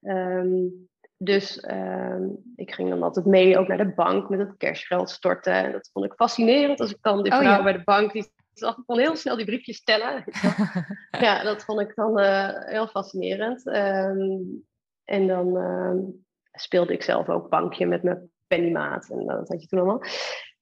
Um, 0.00 0.88
dus 1.16 1.64
um, 1.70 2.42
ik 2.56 2.74
ging 2.74 2.88
dan 2.88 3.02
altijd 3.02 3.26
mee 3.26 3.58
ook 3.58 3.68
naar 3.68 3.78
de 3.78 3.92
bank 3.94 4.28
met 4.28 4.38
het 4.38 4.56
cashgeld 4.56 5.10
storten. 5.10 5.52
En 5.52 5.72
dat 5.72 5.90
vond 5.92 6.06
ik 6.06 6.14
fascinerend. 6.14 6.80
Als 6.80 6.90
ik 6.90 6.98
dan 7.00 7.26
vrouw 7.26 7.38
oh, 7.38 7.44
ja. 7.44 7.62
bij 7.62 7.72
de 7.72 7.84
bank 7.84 8.12
die 8.12 8.22
ik 8.22 8.32
kon 8.86 8.98
heel 8.98 9.16
snel 9.16 9.36
die 9.36 9.44
briefjes 9.44 9.82
tellen. 9.82 10.24
ja, 11.26 11.42
dat 11.42 11.64
vond 11.64 11.80
ik 11.80 11.94
dan 11.94 12.20
uh, 12.20 12.48
heel 12.64 12.86
fascinerend. 12.86 13.66
Um, 13.66 14.64
en 15.04 15.26
dan 15.26 15.56
speelde 16.52 16.92
ik 16.92 17.02
zelf 17.02 17.28
ook 17.28 17.48
bankje 17.48 17.86
met 17.86 18.02
mijn 18.02 18.30
pennymaat. 18.46 19.10
En 19.10 19.26
dat 19.26 19.48
had 19.48 19.62
je 19.62 19.68
toen 19.68 19.78
allemaal. 19.78 20.02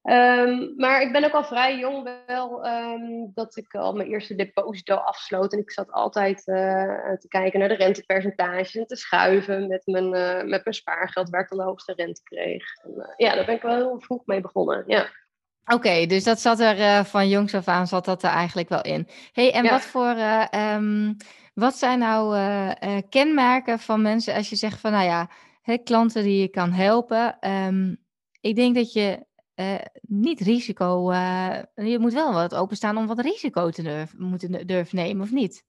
Um, 0.05 0.75
maar 0.77 1.03
ik 1.03 1.13
ben 1.13 1.25
ook 1.25 1.33
al 1.33 1.45
vrij 1.45 1.79
jong 1.79 2.11
wel 2.27 2.67
um, 2.67 3.31
dat 3.35 3.57
ik 3.57 3.75
al 3.75 3.93
mijn 3.93 4.09
eerste 4.09 4.35
deposito 4.35 4.95
afsloot. 4.95 5.53
En 5.53 5.59
ik 5.59 5.71
zat 5.71 5.93
altijd 5.93 6.47
uh, 6.47 6.55
te 7.19 7.29
kijken 7.29 7.59
naar 7.59 7.69
de 7.69 7.75
rentepercentages 7.75 8.75
en 8.75 8.87
te 8.87 8.97
schuiven 8.97 9.69
met 9.69 9.83
mijn, 9.85 10.05
uh, 10.05 10.37
met 10.37 10.65
mijn 10.65 10.75
spaargeld 10.75 11.31
waar 11.31 11.41
ik 11.41 11.49
dan 11.49 11.59
de 11.59 11.65
hoogste 11.65 11.93
rente 11.97 12.23
kreeg. 12.23 12.65
En, 12.83 12.91
uh, 12.97 13.05
ja, 13.17 13.35
daar 13.35 13.45
ben 13.45 13.55
ik 13.55 13.63
wel 13.63 13.75
heel 13.75 14.01
vroeg 14.01 14.27
mee 14.27 14.41
begonnen. 14.41 14.85
Ja. 14.87 15.01
Oké, 15.65 15.75
okay, 15.75 16.07
dus 16.07 16.25
dat 16.25 16.41
zat 16.41 16.61
er 16.61 17.05
van 17.05 17.29
jongs 17.29 17.55
af 17.55 17.69
aan 17.69 17.87
zat 17.87 18.05
dat 18.05 18.23
er 18.23 18.31
eigenlijk 18.31 18.69
wel 18.69 18.83
in. 18.83 19.09
hey, 19.33 19.53
en 19.53 19.65
ja. 19.65 19.71
wat 19.71 19.83
voor 19.83 20.17
um, 20.61 21.17
wat 21.55 21.77
zijn 21.77 21.99
nou 21.99 22.37
kenmerken 23.09 23.79
van 23.79 24.03
mensen 24.03 24.35
als 24.35 24.51
je 24.51 24.57
zegt 24.57 24.81
van 24.81 24.93
nou 24.93 25.05
ja, 25.05 25.31
hè, 25.63 25.79
klanten 25.79 26.23
die 26.23 26.41
je 26.41 26.49
kan 26.49 26.73
helpen. 26.73 27.39
Ik 28.41 28.55
denk 28.55 28.75
dat 28.75 28.93
je 28.93 29.27
niet 30.01 30.41
risico, 30.41 31.13
je 31.75 31.97
moet 31.99 32.13
wel 32.13 32.33
wat 32.33 32.55
openstaan 32.55 32.97
om 32.97 33.07
wat 33.07 33.21
risico 33.21 33.71
te 33.71 33.83
durf, 33.83 34.19
moeten 34.19 34.67
durven 34.67 34.97
nemen, 34.97 35.23
of 35.23 35.31
niet? 35.31 35.65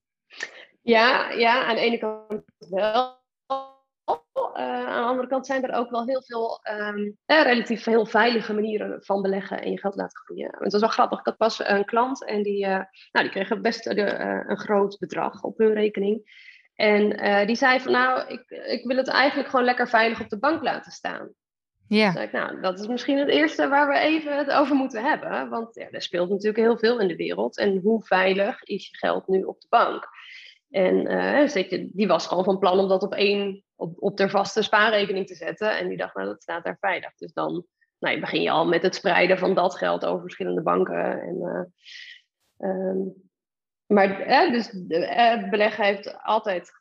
Ja, 0.82 1.30
ja, 1.30 1.64
aan 1.64 1.76
de 1.76 1.82
ene 1.82 1.98
kant 1.98 2.44
wel. 2.70 3.22
Uh, 4.56 4.88
aan 4.88 5.02
de 5.02 5.10
andere 5.10 5.28
kant 5.28 5.46
zijn 5.46 5.64
er 5.64 5.76
ook 5.76 5.90
wel 5.90 6.06
heel 6.06 6.24
veel 6.24 6.60
um, 6.72 7.18
eh, 7.26 7.42
relatief 7.42 7.86
heel 7.86 8.06
veilige 8.06 8.54
manieren 8.54 9.04
van 9.04 9.22
beleggen 9.22 9.62
en 9.62 9.72
je 9.72 9.80
geld 9.80 9.96
laten 9.96 10.18
groeien. 10.18 10.56
Het 10.60 10.72
was 10.72 10.82
wel 10.82 10.90
grappig. 10.90 11.20
Ik 11.20 11.26
had 11.26 11.38
pas 11.38 11.68
een 11.68 11.86
klant 11.86 12.26
en 12.26 12.44
die, 12.44 12.66
uh, 12.66 12.82
nou, 13.12 13.30
die 13.30 13.30
kreeg 13.30 13.62
best 13.62 13.86
een 13.86 14.58
groot 14.58 14.98
bedrag 15.00 15.44
op 15.44 15.58
hun 15.58 15.74
rekening. 15.74 16.42
En 16.74 17.46
die 17.48 17.56
zei 17.56 17.80
van 17.80 17.92
nou, 17.92 18.28
ik, 18.28 18.50
ik 18.50 18.86
wil 18.86 18.98
het 18.98 19.08
eigenlijk 19.08 19.50
gewoon 19.50 19.66
lekker 19.66 19.90
veilig 19.90 20.22
op 20.22 20.30
de 20.30 20.40
bank 20.40 20.62
laten 20.62 20.92
staan. 20.92 21.34
Ja. 21.94 22.12
Dus 22.12 22.24
ik, 22.24 22.32
nou, 22.32 22.62
dat 22.62 22.80
is 22.80 22.88
misschien 22.88 23.18
het 23.18 23.30
eerste 23.30 23.68
waar 23.68 23.88
we 23.88 23.98
even 23.98 24.38
het 24.38 24.52
over 24.52 24.76
moeten 24.76 25.04
hebben. 25.04 25.50
Want 25.50 25.76
ja, 25.76 25.90
er 25.90 26.02
speelt 26.02 26.30
natuurlijk 26.30 26.58
heel 26.58 26.78
veel 26.78 27.00
in 27.00 27.08
de 27.08 27.16
wereld. 27.16 27.58
En 27.58 27.78
hoe 27.78 28.04
veilig 28.04 28.64
is 28.64 28.90
je 28.90 28.98
geld 28.98 29.28
nu 29.28 29.44
op 29.44 29.62
de 29.62 29.68
bank? 29.70 30.08
En 30.70 31.12
uh, 31.12 31.88
die 31.92 32.08
was 32.08 32.28
gewoon 32.28 32.44
van 32.44 32.60
plan 32.60 32.80
om 32.80 32.88
dat 32.88 33.04
op 33.04 33.14
één, 33.14 33.64
op, 33.76 34.02
op 34.02 34.18
de 34.18 34.30
vaste 34.30 34.62
spaarrekening 34.62 35.28
te 35.28 35.36
zetten. 35.36 35.78
En 35.78 35.88
die 35.88 35.98
dacht, 35.98 36.16
nou, 36.16 36.28
dat 36.28 36.42
staat 36.42 36.64
daar 36.64 36.78
veilig. 36.80 37.16
Dus 37.16 37.34
dan 37.34 37.66
nou, 38.00 38.20
begin 38.20 38.42
je 38.42 38.52
al 38.52 38.68
met 38.68 38.82
het 38.82 38.96
spreiden 38.96 39.38
van 39.38 39.54
dat 39.54 39.78
geld 39.78 40.06
over 40.06 40.22
verschillende 40.22 40.62
banken. 40.62 41.22
En, 41.22 41.36
uh, 42.58 42.70
um, 42.70 43.32
maar 43.88 44.26
dus 44.52 44.72
beleggen 45.50 45.86
heeft 45.86 46.18
altijd 46.24 46.72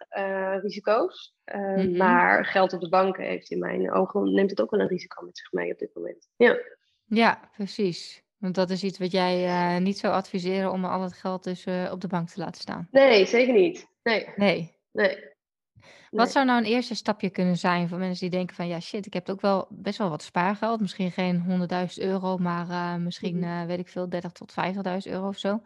risico's. 0.62 1.34
Mm 1.54 1.74
-hmm. 1.74 1.96
Maar 1.96 2.44
geld 2.44 2.72
op 2.72 2.80
de 2.80 2.88
banken 2.88 3.24
heeft 3.24 3.50
in 3.50 3.58
mijn 3.58 3.92
ogen, 3.92 4.34
neemt 4.34 4.50
het 4.50 4.60
ook 4.60 4.70
wel 4.70 4.80
een 4.80 4.88
risico 4.88 5.24
met 5.24 5.38
zich 5.38 5.52
mee 5.52 5.72
op 5.72 5.78
dit 5.78 5.90
moment. 5.94 6.28
Ja, 6.36 6.56
ja 7.04 7.50
precies. 7.56 8.22
Want 8.36 8.54
dat 8.54 8.70
is 8.70 8.82
iets 8.82 8.98
wat 8.98 9.10
jij 9.12 9.44
uh, 9.46 9.82
niet 9.82 9.98
zou 9.98 10.14
adviseren 10.14 10.72
om 10.72 10.84
al 10.84 11.02
het 11.02 11.12
geld 11.12 11.44
dus 11.44 11.66
op 11.90 12.00
de 12.00 12.08
bank 12.08 12.28
te 12.28 12.40
laten 12.40 12.60
staan. 12.60 12.88
Nee, 12.90 13.26
zeker 13.26 13.54
niet. 13.54 13.88
Nee. 14.02 14.28
Nee. 14.36 14.76
Nee. 14.92 15.30
Wat 16.10 16.30
zou 16.30 16.46
nou 16.46 16.58
een 16.58 16.70
eerste 16.70 16.94
stapje 16.94 17.30
kunnen 17.30 17.56
zijn 17.56 17.88
voor 17.88 17.98
mensen 17.98 18.20
die 18.30 18.38
denken 18.38 18.56
van 18.56 18.68
ja 18.68 18.80
shit, 18.80 19.06
ik 19.06 19.12
heb 19.12 19.28
ook 19.28 19.40
wel 19.40 19.66
best 19.70 19.98
wel 19.98 20.08
wat 20.10 20.22
spaargeld. 20.22 20.80
Misschien 20.80 21.10
geen 21.10 21.42
100.000 21.46 22.04
euro, 22.04 22.36
maar 22.36 23.00
misschien 23.00 23.38
Mhm. 23.38 23.66
weet 23.66 23.78
ik 23.78 23.88
veel, 23.88 24.08
30 24.08 24.32
tot 24.32 24.52
50.000 24.52 25.12
euro 25.14 25.28
of 25.28 25.38
zo. 25.38 25.62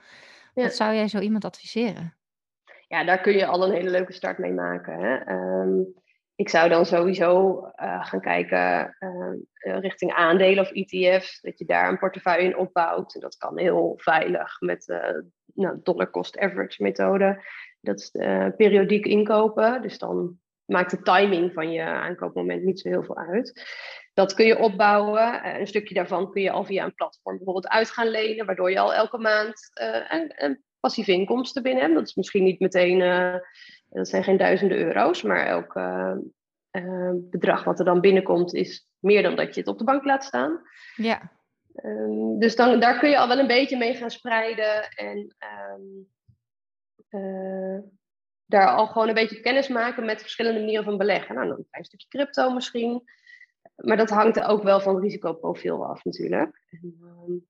Ja. 0.56 0.62
Wat 0.62 0.74
zou 0.74 0.94
jij 0.94 1.08
zo 1.08 1.18
iemand 1.18 1.44
adviseren? 1.44 2.16
ja, 2.88 3.04
daar 3.04 3.20
kun 3.20 3.32
je 3.32 3.46
al 3.46 3.64
een 3.64 3.72
hele 3.72 3.90
leuke 3.90 4.12
start 4.12 4.38
mee 4.38 4.52
maken. 4.52 4.98
Hè? 5.00 5.16
Ehm, 5.16 5.80
ik 6.34 6.48
zou 6.48 6.68
dan 6.68 6.86
sowieso 6.86 7.56
uh, 7.76 8.06
gaan 8.06 8.20
kijken 8.20 8.96
uh, 9.00 9.78
richting 9.78 10.12
aandelen 10.12 10.64
of 10.64 10.70
ETF's, 10.72 11.40
dat 11.40 11.58
je 11.58 11.64
daar 11.64 11.88
een 11.88 11.98
portefeuille 11.98 12.44
in 12.44 12.56
opbouwt. 12.56 13.14
En 13.14 13.20
dat 13.20 13.36
kan 13.36 13.58
heel 13.58 13.94
veilig 13.96 14.60
met 14.60 14.84
de 14.84 15.24
nou, 15.54 15.80
dollar 15.82 16.10
cost 16.10 16.38
average 16.38 16.82
methode. 16.82 17.44
Dat 17.80 17.98
is 17.98 18.10
periodiek 18.56 19.06
inkopen. 19.06 19.82
Dus 19.82 19.98
dan 19.98 20.38
maakt 20.64 20.90
de 20.90 21.02
timing 21.02 21.52
van 21.52 21.72
je 21.72 21.82
aankoopmoment 21.82 22.62
niet 22.62 22.80
zo 22.80 22.88
heel 22.88 23.04
veel 23.04 23.16
uit. 23.16 23.62
Dat 24.16 24.34
kun 24.34 24.46
je 24.46 24.58
opbouwen. 24.58 25.58
Een 25.60 25.66
stukje 25.66 25.94
daarvan 25.94 26.30
kun 26.30 26.42
je 26.42 26.50
al 26.50 26.64
via 26.64 26.84
een 26.84 26.94
platform 26.94 27.36
bijvoorbeeld 27.36 27.68
uit 27.68 27.90
gaan 27.90 28.08
lenen, 28.08 28.46
waardoor 28.46 28.70
je 28.70 28.78
al 28.78 28.94
elke 28.94 29.18
maand 29.18 29.70
een, 30.08 30.32
een 30.44 30.64
passieve 30.80 31.12
inkomsten 31.12 31.62
binnen 31.62 31.82
hebt. 31.82 31.94
Dat 31.94 32.06
is 32.06 32.14
misschien 32.14 32.44
niet 32.44 32.60
meteen, 32.60 33.00
uh, 33.00 33.34
dat 33.88 34.08
zijn 34.08 34.24
geen 34.24 34.36
duizenden 34.36 34.78
euro's, 34.78 35.22
maar 35.22 35.46
elk 35.46 35.74
uh, 35.74 36.16
bedrag 37.14 37.64
wat 37.64 37.78
er 37.78 37.84
dan 37.84 38.00
binnenkomt 38.00 38.54
is 38.54 38.88
meer 38.98 39.22
dan 39.22 39.36
dat 39.36 39.54
je 39.54 39.60
het 39.60 39.68
op 39.68 39.78
de 39.78 39.84
bank 39.84 40.04
laat 40.04 40.24
staan. 40.24 40.62
Ja. 40.94 41.32
Um, 41.82 42.38
dus 42.38 42.56
dan, 42.56 42.80
daar 42.80 42.98
kun 42.98 43.10
je 43.10 43.18
al 43.18 43.28
wel 43.28 43.38
een 43.38 43.46
beetje 43.46 43.76
mee 43.76 43.94
gaan 43.94 44.10
spreiden 44.10 44.88
en 44.88 45.36
um, 47.10 47.90
daar 48.44 48.68
al 48.68 48.86
gewoon 48.86 49.08
een 49.08 49.14
beetje 49.14 49.40
kennis 49.40 49.68
maken 49.68 50.04
met 50.04 50.20
verschillende 50.20 50.60
manieren 50.60 50.84
van 50.84 50.98
beleggen. 50.98 51.34
Nou, 51.34 51.48
dan 51.48 51.58
een 51.58 51.66
klein 51.70 51.84
stukje 51.84 52.08
crypto 52.08 52.50
misschien. 52.50 53.02
Maar 53.76 53.96
dat 53.96 54.10
hangt 54.10 54.36
er 54.36 54.46
ook 54.46 54.62
wel 54.62 54.80
van 54.80 54.94
het 54.94 55.02
risicoprofiel 55.02 55.86
af 55.86 56.04
natuurlijk. 56.04 56.62
En, 56.70 56.98
um, 57.02 57.46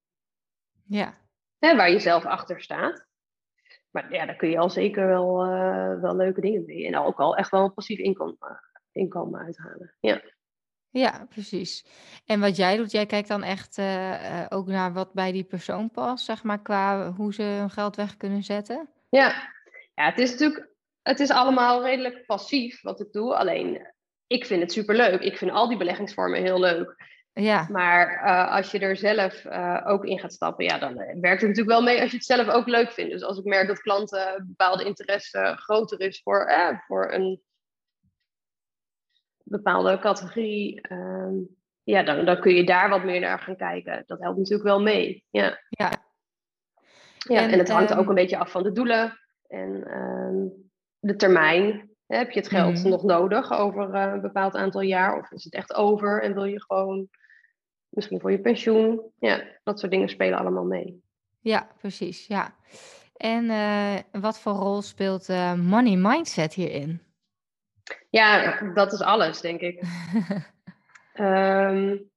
ja. 0.86 1.14
Hè, 1.58 1.76
waar 1.76 1.90
je 1.90 1.98
zelf 1.98 2.24
achter 2.24 2.60
staat. 2.60 3.06
Maar 3.90 4.12
ja, 4.12 4.26
daar 4.26 4.36
kun 4.36 4.50
je 4.50 4.58
al 4.58 4.70
zeker 4.70 5.06
wel, 5.06 5.46
uh, 5.46 6.00
wel 6.00 6.16
leuke 6.16 6.40
dingen 6.40 6.64
mee. 6.64 6.86
En 6.86 6.98
ook 6.98 7.18
al 7.18 7.36
echt 7.36 7.50
wel 7.50 7.64
een 7.64 7.74
passief 7.74 7.98
inkomen, 7.98 8.36
uh, 8.40 8.56
inkomen 8.92 9.40
uithalen. 9.40 9.94
Ja. 10.00 10.22
ja, 10.90 11.26
precies. 11.28 11.86
En 12.24 12.40
wat 12.40 12.56
jij 12.56 12.76
doet, 12.76 12.90
jij 12.90 13.06
kijkt 13.06 13.28
dan 13.28 13.42
echt 13.42 13.78
uh, 13.78 14.46
ook 14.48 14.66
naar 14.66 14.92
wat 14.92 15.12
bij 15.12 15.32
die 15.32 15.44
persoon 15.44 15.90
past, 15.90 16.24
zeg 16.24 16.42
maar, 16.42 16.62
qua 16.62 17.12
hoe 17.12 17.34
ze 17.34 17.42
hun 17.42 17.70
geld 17.70 17.96
weg 17.96 18.16
kunnen 18.16 18.42
zetten? 18.42 18.88
Ja, 19.08 19.52
ja 19.94 20.04
het 20.04 20.18
is 20.18 20.30
natuurlijk, 20.30 20.68
het 21.02 21.20
is 21.20 21.30
allemaal 21.30 21.82
redelijk 21.82 22.26
passief 22.26 22.82
wat 22.82 23.00
ik 23.00 23.12
doe. 23.12 23.36
Alleen, 23.36 23.94
ik 24.26 24.46
vind 24.46 24.60
het 24.60 24.72
superleuk. 24.72 25.20
Ik 25.20 25.36
vind 25.36 25.50
al 25.50 25.68
die 25.68 25.78
beleggingsvormen 25.78 26.42
heel 26.42 26.60
leuk. 26.60 27.04
Ja. 27.32 27.66
Maar 27.70 28.24
uh, 28.24 28.54
als 28.54 28.70
je 28.70 28.78
er 28.78 28.96
zelf 28.96 29.44
uh, 29.44 29.82
ook 29.86 30.04
in 30.04 30.18
gaat 30.18 30.32
stappen, 30.32 30.64
ja, 30.64 30.78
dan 30.78 30.94
werkt 30.96 31.40
het 31.40 31.50
natuurlijk 31.50 31.68
wel 31.68 31.82
mee 31.82 32.00
als 32.00 32.10
je 32.10 32.16
het 32.16 32.26
zelf 32.26 32.48
ook 32.48 32.66
leuk 32.66 32.90
vindt. 32.90 33.12
Dus 33.12 33.22
als 33.22 33.38
ik 33.38 33.44
merk 33.44 33.66
dat 33.66 33.80
klanten 33.80 34.44
bepaalde 34.46 34.84
interesse 34.84 35.52
groter 35.56 36.00
is 36.00 36.20
voor, 36.22 36.44
eh, 36.44 36.78
voor 36.86 37.12
een 37.12 37.42
bepaalde 39.42 39.98
categorie, 39.98 40.80
uh, 40.88 41.32
ja, 41.82 42.02
dan, 42.02 42.24
dan 42.24 42.40
kun 42.40 42.54
je 42.54 42.64
daar 42.64 42.88
wat 42.88 43.04
meer 43.04 43.20
naar 43.20 43.38
gaan 43.38 43.56
kijken. 43.56 44.02
Dat 44.06 44.20
helpt 44.20 44.38
natuurlijk 44.38 44.68
wel 44.68 44.80
mee. 44.80 45.24
Ja. 45.30 45.60
Ja. 45.68 45.92
ja 47.18 47.42
en, 47.42 47.50
en 47.50 47.58
het 47.58 47.70
hangt 47.70 47.90
um, 47.90 47.98
ook 47.98 48.08
een 48.08 48.14
beetje 48.14 48.38
af 48.38 48.50
van 48.50 48.62
de 48.62 48.72
doelen 48.72 49.18
en 49.46 49.84
ehm, 49.86 50.46
de 50.98 51.16
termijn. 51.16 51.95
Heb 52.06 52.30
je 52.30 52.40
het 52.40 52.48
geld 52.48 52.74
Mhm. 52.78 52.88
nog 52.88 53.02
nodig 53.02 53.52
over 53.52 53.94
uh, 53.94 54.12
een 54.12 54.20
bepaald 54.20 54.54
aantal 54.54 54.80
jaar? 54.80 55.18
Of 55.18 55.30
is 55.30 55.44
het 55.44 55.54
echt 55.54 55.74
over 55.74 56.22
en 56.22 56.34
wil 56.34 56.44
je 56.44 56.62
gewoon 56.62 57.08
misschien 57.88 58.20
voor 58.20 58.30
je 58.30 58.40
pensioen? 58.40 59.00
Ja, 59.18 59.42
dat 59.64 59.78
soort 59.78 59.92
dingen 59.92 60.08
spelen 60.08 60.38
allemaal 60.38 60.64
mee. 60.64 61.02
Ja, 61.40 61.68
precies. 61.78 62.26
Ja. 62.26 62.54
En 63.16 63.44
uh, 63.44 64.20
wat 64.22 64.40
voor 64.40 64.52
rol 64.52 64.82
speelt 64.82 65.28
uh, 65.28 65.54
money 65.54 65.96
mindset 65.96 66.54
hierin? 66.54 67.00
Ja, 68.10 68.60
dat 68.74 68.92
is 68.92 69.00
alles, 69.00 69.40
denk 69.40 69.60
ik. 69.60 69.82
um, 71.14 72.10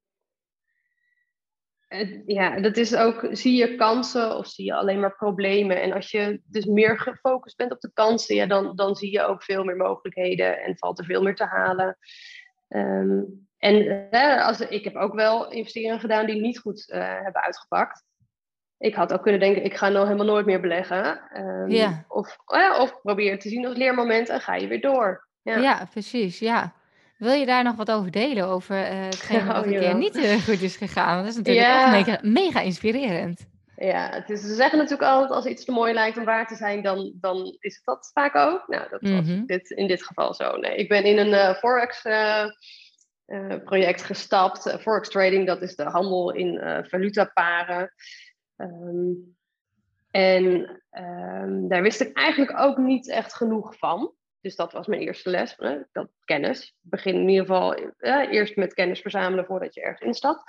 ja, 2.26 2.60
dat 2.60 2.78
is 2.78 2.96
ook, 2.96 3.28
zie 3.32 3.56
je 3.56 3.76
kansen 3.76 4.38
of 4.38 4.48
zie 4.48 4.66
je 4.66 4.74
alleen 4.74 5.00
maar 5.00 5.16
problemen? 5.16 5.82
En 5.82 5.92
als 5.92 6.12
je 6.12 6.42
dus 6.46 6.66
meer 6.66 7.00
gefocust 7.00 7.58
bent 7.58 7.72
op 7.72 7.80
de 7.80 7.92
kansen, 7.94 8.36
ja, 8.36 8.46
dan, 8.46 8.76
dan 8.76 8.96
zie 8.96 9.12
je 9.12 9.24
ook 9.24 9.44
veel 9.44 9.64
meer 9.64 9.76
mogelijkheden 9.76 10.60
en 10.62 10.78
valt 10.78 11.00
er 11.00 11.06
veel 11.06 11.22
meer 11.22 11.36
te 11.36 11.46
halen. 11.46 11.98
Um, 12.68 13.48
en 13.58 14.08
hè, 14.10 14.42
als, 14.42 14.60
ik 14.60 14.84
heb 14.84 14.96
ook 14.96 15.14
wel 15.14 15.52
investeringen 15.52 16.00
gedaan 16.00 16.26
die 16.26 16.42
niet 16.42 16.60
goed 16.60 16.90
uh, 16.94 17.00
hebben 17.00 17.42
uitgepakt. 17.42 18.04
Ik 18.78 18.96
had 18.96 19.14
ook 19.14 19.22
kunnen 19.22 19.42
denken, 19.42 19.64
ik 19.64 19.76
ga 19.76 19.90
nou 19.90 20.06
helemaal 20.06 20.26
nooit 20.26 20.46
meer 20.46 20.62
beleggen. 20.62 21.22
Um, 21.38 21.70
Ja. 21.70 22.06
of, 22.08 22.38
uh, 22.48 22.80
of 22.80 23.02
probeer 23.02 23.32
het 23.32 23.42
te 23.42 23.50
zien 23.50 23.66
als 23.66 23.78
leermoment 23.78 24.30
en 24.30 24.42
ga 24.42 24.56
je 24.56 24.68
weer 24.68 24.82
door. 24.82 25.28
Ja. 25.42 25.58
Ja. 25.58 25.86
precies. 25.92 26.40
Ja. 26.40 26.74
Wil 27.20 27.34
je 27.34 27.46
daar 27.46 27.64
nog 27.64 27.76
wat 27.76 27.92
over 27.92 28.12
delen? 28.12 28.46
Over 28.48 28.76
uh, 28.92 29.04
hetgeen 29.06 29.46
wat 29.48 29.56
Oh, 29.58 29.66
een 29.72 29.80
keer 29.80 29.96
niet 29.96 30.16
uh, 30.16 30.34
goed 30.34 30.62
is 30.62 30.76
gegaan? 30.78 31.18
Dat 31.18 31.28
is 31.32 31.36
natuurlijk 31.36 31.66
Ja. 31.68 31.86
ook 31.86 31.92
mega, 31.92 32.20
mega 32.22 32.62
inspirerend. 32.62 33.48
Ja, 33.76 34.10
het 34.12 34.30
is, 34.30 34.42
ze 34.42 34.54
zeggen 34.56 34.78
natuurlijk 34.78 35.10
altijd 35.12 35.32
als 35.32 35.46
iets 35.46 35.66
te 35.66 35.72
mooi 35.72 35.94
lijkt 35.94 36.18
om 36.18 36.24
waar 36.26 36.48
te 36.48 36.56
zijn, 36.56 36.82
dan, 36.84 37.12
dan 37.16 37.58
is 37.60 37.76
het 37.76 37.86
dat 37.86 38.10
vaak 38.14 38.36
ook. 38.36 38.68
Nou, 38.68 38.90
dat 38.90 39.02
was 39.02 39.10
Mhm. 39.12 39.46
dit, 39.46 39.70
in 39.70 39.88
dit 39.88 40.04
geval 40.04 40.34
zo. 40.34 40.58
Nee, 40.58 40.76
ik 40.76 40.90
ben 40.90 41.04
in 41.04 41.18
een 41.18 41.34
eh, 41.34 41.54
Forex 41.56 42.02
project 43.64 44.04
gestapt. 44.04 44.76
Forex 44.82 45.10
trading, 45.10 45.48
dat 45.48 45.62
is 45.62 45.76
de 45.76 45.84
handel 45.84 46.32
in 46.32 46.60
valutaparen. 46.88 47.94
Ehm, 48.56 49.12
en 50.12 50.70
ehm, 50.90 51.68
daar 51.68 51.82
wist 51.82 52.02
ik 52.02 52.18
eigenlijk 52.18 52.60
ook 52.60 52.78
niet 52.78 53.10
echt 53.10 53.34
genoeg 53.34 53.78
van. 53.78 54.14
Dus 54.42 54.56
dat 54.56 54.72
was 54.72 54.88
mijn 54.88 55.02
eerste 55.02 55.30
les, 55.30 55.54
hè, 55.58 55.78
dat 55.92 56.10
kennis. 56.26 56.76
Begin 56.82 57.16
in 57.16 57.30
ieder 57.30 57.46
geval 57.46 57.76
eh, 57.76 58.32
eerst 58.32 58.56
met 58.56 58.74
kennis 58.74 59.02
verzamelen 59.02 59.46
voordat 59.46 59.74
je 59.74 59.82
ergens 59.82 60.02
instapt. 60.02 60.44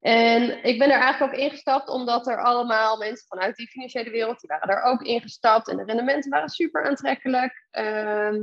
En 0.00 0.64
ik 0.64 0.78
ben 0.78 0.90
er 0.90 1.00
eigenlijk 1.00 1.32
ook 1.32 1.38
ingestapt 1.38 1.88
omdat 1.88 2.26
er 2.26 2.42
allemaal 2.42 2.96
mensen 2.96 3.26
vanuit 3.26 3.56
die 3.56 3.68
financiële 3.68 4.10
wereld, 4.10 4.40
die 4.40 4.48
waren 4.48 4.68
daar 4.68 4.82
ook 4.82 5.02
ingestapt. 5.02 5.68
En 5.68 5.76
de 5.76 5.84
rendementen 5.84 6.30
waren 6.30 6.48
super 6.48 6.84
aantrekkelijk. 6.84 7.66
Ehm, 7.70 8.40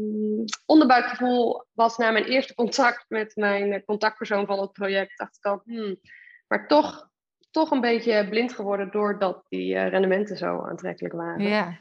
onderbuikgevoel 0.65 1.63
was 1.73 1.97
na 1.97 2.11
mijn 2.11 2.25
eerste 2.25 2.53
contact 2.53 3.05
met 3.07 3.35
mijn 3.35 3.83
contactpersoon 3.85 4.45
van 4.45 4.59
het 4.59 4.71
project, 4.71 5.17
dacht 5.17 5.37
ik 5.37 5.45
al, 5.45 5.61
hmm, 5.65 5.99
maar 6.47 6.67
toch, 6.67 7.09
toch 7.51 7.71
een 7.71 7.81
beetje 7.81 8.27
blind 8.29 8.53
geworden 8.53 8.91
doordat 8.91 9.45
die 9.49 9.73
uh, 9.73 9.87
rendementen 9.87 10.37
zo 10.37 10.61
aantrekkelijk 10.61 11.13
waren. 11.13 11.47
Ja. 11.47 11.77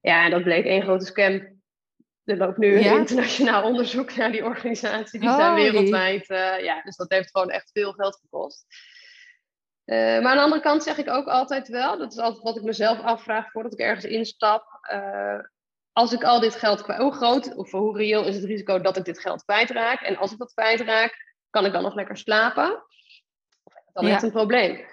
Ja, 0.00 0.24
en 0.24 0.30
dat 0.30 0.42
bleek 0.42 0.64
één 0.64 0.82
grote 0.82 1.04
scam. 1.04 1.57
Er 2.28 2.36
loopt 2.36 2.56
nu 2.58 2.78
Ja? 2.80 2.92
een 2.92 2.98
internationaal 2.98 3.62
onderzoek 3.70 4.16
naar 4.16 4.32
die 4.32 4.44
organisatie. 4.44 5.20
Die 5.20 5.30
zijn 5.30 5.54
wereldwijd. 5.54 6.30
uh, 6.30 6.60
ja, 6.64 6.82
dus 6.82 6.96
dat 6.96 7.10
heeft 7.10 7.30
gewoon 7.30 7.50
echt 7.50 7.70
veel 7.72 7.92
geld 7.92 8.16
gekost. 8.20 8.66
Uh, 9.84 9.96
maar 9.96 10.30
aan 10.30 10.36
de 10.36 10.42
andere 10.42 10.60
kant 10.62 10.82
zeg 10.82 10.98
ik 10.98 11.08
ook 11.08 11.26
altijd 11.26 11.68
wel, 11.68 11.98
dat 11.98 12.12
is 12.12 12.18
altijd 12.18 12.42
wat 12.42 12.56
ik 12.56 12.62
mezelf 12.62 13.00
afvraag 13.00 13.50
voordat 13.50 13.72
ik 13.72 13.78
ergens 13.78 14.04
instap. 14.04 14.64
Uh, 14.92 15.38
als 15.92 16.12
ik 16.12 16.24
al 16.24 16.40
dit 16.40 16.54
geld 16.54 16.82
kwijt, 16.82 17.00
hoe 17.00 17.12
groot 17.14 17.54
of 17.54 17.70
hoe 17.70 17.96
reëel 17.96 18.24
is 18.24 18.34
het 18.34 18.44
risico 18.44 18.80
dat 18.80 18.96
ik 18.96 19.04
dit 19.04 19.20
geld 19.20 19.44
kwijtraak? 19.44 20.00
En 20.00 20.16
als 20.16 20.32
ik 20.32 20.38
dat 20.38 20.52
kwijtraak, 20.52 21.34
kan 21.50 21.64
ik 21.64 21.72
dan 21.72 21.82
nog 21.82 21.94
lekker 21.94 22.16
slapen? 22.16 22.74
Of 23.64 23.74
is 23.74 23.92
dat 23.92 24.04
Ja. 24.04 24.10
echt 24.10 24.22
een 24.22 24.30
probleem? 24.32 24.86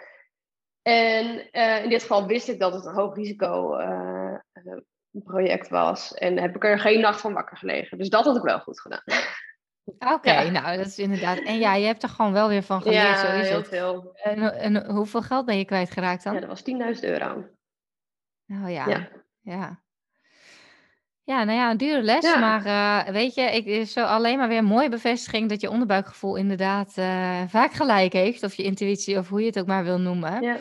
En 0.81 1.47
uh, 1.51 1.83
in 1.83 1.89
dit 1.89 2.01
geval 2.01 2.25
wist 2.27 2.47
ik 2.47 2.59
dat 2.59 2.73
het 2.73 2.85
een 2.85 2.93
hoog 2.93 3.15
risico 3.15 3.77
uh, 5.15 5.23
project 5.23 5.69
was. 5.69 6.13
En 6.13 6.39
heb 6.39 6.55
ik 6.55 6.63
er 6.63 6.79
geen 6.79 6.99
nacht 6.99 7.21
van 7.21 7.33
wakker 7.33 7.57
gelegen. 7.57 7.97
Dus 7.97 8.09
dat 8.09 8.25
had 8.25 8.35
ik 8.35 8.41
wel 8.43 8.59
goed 8.59 8.81
gedaan. 8.81 9.01
Oké, 10.13 10.31
Ja. 10.41 10.49
nou 10.51 10.77
dat 10.77 10.85
is 10.85 10.99
inderdaad. 10.99 11.37
En 11.39 11.57
ja, 11.59 11.75
je 11.75 11.85
hebt 11.85 12.03
er 12.03 12.09
gewoon 12.09 12.31
wel 12.33 12.47
weer 12.47 12.63
van 12.63 12.81
geleerd, 12.81 13.21
ja, 13.21 13.31
heel 13.31 13.57
het. 13.57 13.67
veel. 13.67 14.11
En, 14.23 14.59
en 14.59 14.85
hoeveel 14.91 15.21
geld 15.21 15.45
ben 15.45 15.57
je 15.57 15.65
kwijtgeraakt 15.65 16.23
dan? 16.23 16.33
Ja, 16.33 16.39
dat 16.39 16.49
was 16.49 16.63
10.000 16.95 16.99
euro. 17.03 17.43
Oh 18.47 18.69
ja. 18.71 18.87
Ja. 18.87 19.07
Ja. 19.41 19.83
Ja, 21.23 21.43
nou 21.43 21.57
ja, 21.57 21.71
een 21.71 21.77
dure 21.77 22.01
les, 22.01 22.23
Ja. 22.23 22.39
maar 22.39 22.65
eh, 22.65 23.13
weet 23.13 23.33
je, 23.33 23.41
ik 23.41 23.65
is 23.65 23.93
zo 23.93 24.03
alleen 24.03 24.37
maar 24.37 24.47
weer 24.47 24.57
een 24.57 24.65
mooie 24.65 24.89
bevestiging 24.89 25.49
dat 25.49 25.61
je 25.61 25.69
onderbuikgevoel 25.69 26.35
inderdaad 26.35 26.93
eh, 26.97 27.41
vaak 27.47 27.71
gelijk 27.73 28.13
heeft, 28.13 28.43
of 28.43 28.53
je 28.53 28.63
intuïtie, 28.63 29.17
of 29.17 29.29
hoe 29.29 29.39
je 29.39 29.45
het 29.45 29.59
ook 29.59 29.67
maar 29.67 29.83
wil 29.83 29.99
noemen. 29.99 30.41
Ja. 30.41 30.57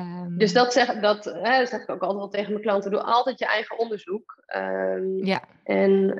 Ehm, 0.00 0.36
Dus 0.36 0.52
dat 0.52 0.72
zeg, 0.72 1.00
dat, 1.00 1.24
hè, 1.24 1.58
dat 1.58 1.68
zeg 1.68 1.80
ik 1.82 1.90
ook 1.90 2.02
altijd 2.02 2.18
wel 2.18 2.28
tegen 2.28 2.50
mijn 2.50 2.62
klanten. 2.62 2.90
Doe 2.90 3.02
altijd 3.02 3.38
je 3.38 3.46
eigen 3.46 3.78
onderzoek. 3.78 4.42
Ehm, 4.46 5.24
ja, 5.24 5.40
En 5.64 6.18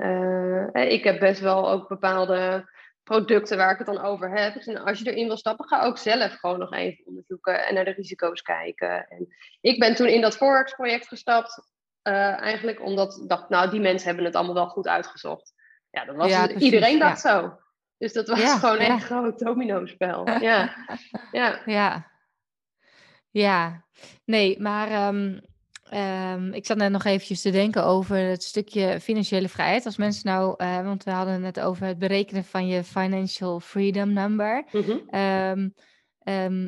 eh, 0.73 0.93
ik 0.93 1.05
heb 1.05 1.19
best 1.21 1.40
wel 1.40 1.71
ook 1.71 1.88
bepaalde 1.88 2.69
producten 3.03 3.57
waar 3.57 3.73
ik 3.73 3.79
het 3.79 3.87
dan 3.87 4.01
over 4.01 4.31
heb. 4.31 4.55
Dus 4.55 4.77
als 4.77 4.99
je 4.99 5.11
erin 5.11 5.27
wil 5.27 5.37
stappen, 5.37 5.69
ga 5.69 5.85
ook 5.85 5.99
zelf 5.99 6.33
gewoon 6.33 6.59
nog 6.59 6.73
even 6.73 7.07
onderzoeken 7.07 7.66
en 7.66 7.75
naar 7.75 7.85
de 7.85 7.90
risico's 7.90 8.43
kijken. 8.43 9.09
En 9.09 9.35
ik 9.61 9.79
ben 9.79 9.95
toen 9.95 10.07
in 10.07 10.21
dat 10.21 10.37
Forex-project 10.37 11.09
gestapt, 11.09 11.73
eh, 12.03 12.40
eigenlijk 12.40 12.83
omdat 12.83 13.19
ik 13.23 13.29
dacht, 13.29 13.49
nou, 13.49 13.71
die 13.71 13.81
mensen 13.81 14.07
hebben 14.07 14.25
het 14.25 14.35
allemaal 14.35 14.55
wel 14.55 14.69
goed 14.69 14.88
uitgezocht. 14.88 15.53
Ja, 15.90 16.05
dat 16.05 16.16
was 16.16 16.49
dus- 16.49 16.62
iedereen 16.62 16.99
dacht 16.99 17.21
zo. 17.21 17.59
Dus 17.99 18.12
dat 18.12 18.29
was 18.29 18.53
gewoon 18.53 18.81
een 18.81 19.01
groot 19.01 19.38
domino-spel. 19.38 20.29
Ja. 20.29 20.75
ja. 21.33 21.61
Ja. 21.64 22.10
Ja. 23.31 23.85
Nee, 24.25 24.61
maar 24.61 24.88
ehm, 24.90 25.38
ehm, 25.85 26.53
ik 26.53 26.66
zat 26.66 26.77
net 26.77 26.90
nog 26.90 27.05
eventjes 27.05 27.40
te 27.43 27.51
denken 27.51 27.85
over 27.85 28.16
het 28.16 28.43
stukje 28.43 29.01
financiële 29.01 29.49
vrijheid. 29.49 29.87
Als 29.87 29.97
mensen 29.97 30.31
nou, 30.31 30.55
uh, 30.64 30.83
want 30.83 31.05
we 31.05 31.11
hadden 31.11 31.43
het 31.43 31.61
over 31.61 31.87
het 31.87 31.99
berekenen 31.99 32.45
van 32.45 32.66
je 32.66 32.85
financial 32.85 33.61
freedom 33.61 34.12
number. 34.12 34.64
Mm 34.73 35.73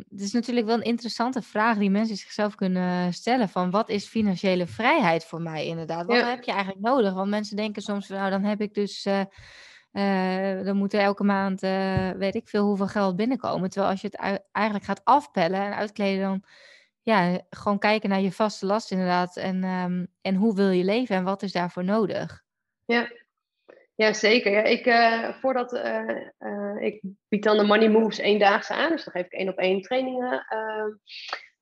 het 0.09 0.21
is 0.21 0.33
natuurlijk 0.33 0.67
wel 0.67 0.77
een 0.77 0.83
interessante 0.83 1.43
vraag 1.43 1.79
die 1.79 1.91
mensen 1.91 2.17
zichzelf 2.17 2.55
kunnen 2.55 3.13
stellen: 3.13 3.49
van 3.49 3.71
wat 3.71 3.89
is 3.89 4.07
financiële 4.07 4.67
vrijheid 4.67 5.25
voor 5.25 5.41
mij 5.41 5.67
inderdaad? 5.67 6.07
Wat 6.07 6.25
heb 6.25 6.45
je 6.45 6.53
eigenlijk 6.53 6.81
nodig? 6.81 7.13
Want 7.15 7.31
mensen 7.31 7.57
denken 7.57 7.83
soms 7.83 8.07
van, 8.07 8.17
nou, 8.17 8.31
dan 8.31 8.45
heb 8.45 8.61
ik 8.61 8.75
dus. 8.75 9.07
Uh, 9.07 9.21
uh, 9.93 10.65
dan 10.65 10.77
moet 10.77 10.93
er 10.93 11.01
elke 11.01 11.25
maand, 11.25 11.63
uh, 11.63 12.11
weet 12.11 12.35
ik 12.35 12.49
veel, 12.49 12.67
hoeveel 12.67 12.87
geld 12.87 13.17
binnenkomen. 13.17 13.71
Terwijl 13.71 13.93
als 13.93 14.01
je 14.01 14.09
het 14.11 14.43
eigenlijk 14.53 14.87
gaat 14.87 15.05
afpellen 15.05 15.61
en 15.61 15.75
uitkleden, 15.75 16.23
dan 16.23 16.43
ja, 17.03 17.41
gewoon 17.51 17.79
kijken 17.79 18.09
naar 18.09 18.21
je 18.21 18.33
vaste 18.33 18.67
last 18.67 18.91
inderdaad. 18.91 19.37
En, 19.37 19.65
um, 19.65 20.07
en 20.21 20.35
hoe 20.35 20.55
wil 20.55 20.71
je 20.71 20.85
leven 20.85 21.17
en 21.17 21.25
wat 21.25 21.43
is 21.43 21.53
daarvoor 21.53 21.85
nodig? 21.85 22.43
Ja, 22.87 23.11
ja 23.95 24.13
zeker. 24.13 24.53
Ja, 24.53 24.63
ik, 24.63 24.87
uh, 24.87 25.35
voordat 25.41 25.73
ik 26.81 27.01
bied 27.29 27.43
dan 27.43 27.57
de 27.57 27.65
Money 27.65 27.89
Moves 27.89 28.19
eendaagse 28.19 28.75
aan, 28.75 28.91
dus 28.91 29.05
dan 29.05 29.13
geef 29.13 29.27
ik 29.27 29.33
één 29.33 29.49
op 29.49 29.59
één 29.59 29.81
trainingen 29.81 30.47
ehm, 30.49 30.91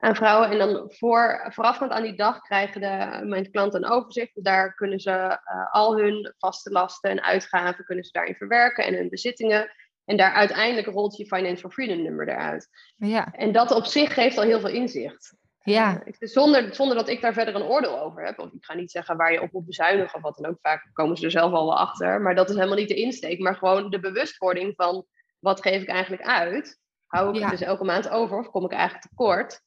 aan 0.00 0.16
vrouwen. 0.16 0.50
En 0.50 0.58
dan 0.58 0.92
voor, 0.92 1.46
voorafgaand 1.48 1.92
aan 1.92 2.02
die 2.02 2.16
dag 2.16 2.40
krijgen 2.40 2.80
de, 2.80 3.26
mijn 3.26 3.50
klanten 3.50 3.84
een 3.84 3.90
overzicht. 3.90 4.44
Daar 4.44 4.74
kunnen 4.74 5.00
ze 5.00 5.10
uh, 5.10 5.38
al 5.70 5.98
hun 5.98 6.34
vaste 6.38 6.70
lasten 6.70 7.10
en 7.10 7.22
uitgaven 7.22 7.84
kunnen 7.84 8.04
ze 8.04 8.12
daarin 8.12 8.34
verwerken 8.34 8.84
en 8.84 8.94
hun 8.94 9.08
bezittingen. 9.08 9.72
En 10.04 10.16
daar 10.16 10.32
uiteindelijk 10.32 10.86
rolt 10.86 11.16
je 11.16 11.26
financial 11.26 11.70
freedom 11.70 12.02
nummer 12.02 12.28
eruit. 12.28 12.68
Ja. 12.96 13.32
En 13.32 13.52
dat 13.52 13.70
op 13.70 13.84
zich 13.84 14.14
geeft 14.14 14.38
al 14.38 14.44
heel 14.44 14.60
veel 14.60 14.70
inzicht. 14.70 15.34
Ja. 15.62 16.02
Uh, 16.06 16.12
zonder, 16.18 16.74
zonder 16.74 16.96
dat 16.96 17.08
ik 17.08 17.20
daar 17.20 17.32
verder 17.32 17.54
een 17.54 17.62
oordeel 17.62 18.00
over 18.00 18.24
heb. 18.24 18.38
Of 18.38 18.52
ik 18.52 18.64
ga 18.64 18.74
niet 18.74 18.90
zeggen 18.90 19.16
waar 19.16 19.32
je 19.32 19.42
op 19.42 19.52
moet 19.52 19.66
bezuinigen 19.66 20.14
of 20.14 20.22
wat 20.22 20.36
dan 20.36 20.50
ook. 20.50 20.58
Vaak 20.60 20.90
komen 20.92 21.16
ze 21.16 21.24
er 21.24 21.30
zelf 21.30 21.52
al 21.52 21.66
wel 21.66 21.78
achter. 21.78 22.20
Maar 22.20 22.34
dat 22.34 22.48
is 22.48 22.54
helemaal 22.54 22.76
niet 22.76 22.88
de 22.88 22.94
insteek. 22.94 23.38
Maar 23.38 23.56
gewoon 23.56 23.90
de 23.90 24.00
bewustwording 24.00 24.72
van 24.76 25.06
wat 25.38 25.60
geef 25.60 25.82
ik 25.82 25.88
eigenlijk 25.88 26.22
uit? 26.22 26.78
Hou 27.06 27.28
ik 27.28 27.34
ja. 27.34 27.40
het 27.40 27.50
dus 27.50 27.68
elke 27.68 27.84
maand 27.84 28.08
over 28.08 28.38
of 28.38 28.50
kom 28.50 28.64
ik 28.64 28.72
eigenlijk 28.72 29.02
tekort? 29.02 29.62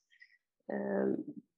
Ehm, 0.66 1.12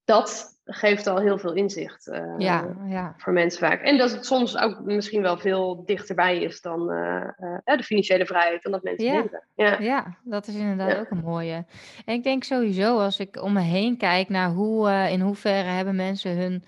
dat 0.06 0.60
geeft 0.65 1.08
al 1.08 1.20
heel 1.20 1.38
veel 1.38 1.54
inzicht 1.54 2.08
uh, 2.08 2.34
ja, 2.38 2.76
ja. 2.86 3.13
voor 3.18 3.34
mensen 3.34 3.60
vaak. 3.60 3.82
En 3.82 3.98
dat 3.98 4.12
het 4.12 4.26
soms 4.26 4.58
ook 4.58 4.80
misschien 4.80 5.22
wel 5.22 5.38
veel 5.38 5.84
dichterbij 5.86 6.41
is 6.41 6.62
dan 6.62 6.91
uh, 6.91 7.28
uh, 7.39 7.78
de 7.78 7.84
financiële 7.84 8.26
vrijheid, 8.26 8.63
dan 8.63 8.72
dat 8.72 8.84
mensen 8.84 9.06
ja. 9.06 9.13
denken. 9.13 9.44
Ja. 9.56 9.80
ja, 9.80 10.18
dat 10.24 10.48
is 10.48 10.56
inderdaad 10.56 11.00
ook 11.00 11.10
een 11.10 11.24
mooie. 11.24 11.65
En 12.06 12.13
ik 12.13 12.24
denk 12.24 12.44
sowieso, 12.44 13.00
als 13.00 13.20
ik 13.20 13.41
om 13.41 13.54
me 13.54 13.62
heen 13.62 13.98
kijk 13.98 14.30
naar 14.30 14.50
hoe, 14.50 14.89
in 14.89 15.22
hoeverre 15.22 15.70
hebben 15.70 15.96
mensen 15.96 16.38
hun 16.38 16.63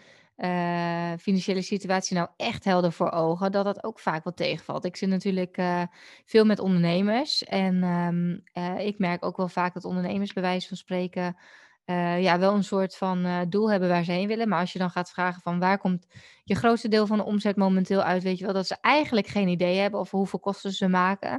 financiële 1.20 1.62
situatie 1.62 2.16
nou 2.16 2.28
echt 2.38 2.64
helder 2.64 2.92
voor 2.92 3.12
ogen, 3.12 3.52
dat 3.52 3.66
dat 3.66 3.84
ook 3.84 4.00
vaak 4.00 4.24
wel 4.24 4.34
tegenvalt. 4.34 4.86
Ik 4.86 4.96
zit 4.96 5.10
natuurlijk 5.10 5.62
veel 6.26 6.46
met 6.46 6.60
ondernemers 6.60 7.44
en 7.44 7.84
um, 7.84 8.44
ik 8.78 9.00
merk 9.00 9.26
ook 9.26 9.38
wel 9.38 9.48
vaak 9.48 9.74
dat 9.74 9.86
ondernemers 9.86 10.34
bij 10.34 10.44
wijze 10.44 10.68
van 10.68 10.78
spreken 10.78 11.36
uh, 11.90 12.22
ja, 12.22 12.40
wel 12.40 12.54
een 12.54 12.64
soort 12.64 12.96
van 12.96 13.26
uh, 13.26 13.40
doel 13.50 13.72
hebben 13.72 13.90
waar 13.90 14.04
ze 14.04 14.12
heen 14.12 14.28
willen. 14.28 14.48
Maar 14.50 14.60
als 14.60 14.74
je 14.74 14.80
dan 14.80 14.90
gaat 14.90 15.12
vragen 15.12 15.42
van 15.42 15.60
waar 15.60 15.78
komt 15.78 16.08
je 16.44 16.56
grootste 16.56 16.88
deel 16.88 17.08
van 17.08 17.18
de 17.18 17.24
omzet 17.24 17.56
momenteel 17.56 18.02
uit, 18.02 18.24
weet 18.24 18.38
je 18.38 18.46
wel 18.46 18.54
dat 18.54 18.68
ze 18.68 18.78
eigenlijk 18.82 19.28
geen 19.28 19.48
idee 19.48 19.78
hebben 19.78 20.00
over 20.00 20.18
hoeveel 20.18 20.40
kosten 20.40 20.72
ze 20.72 20.88
maken. 20.88 21.32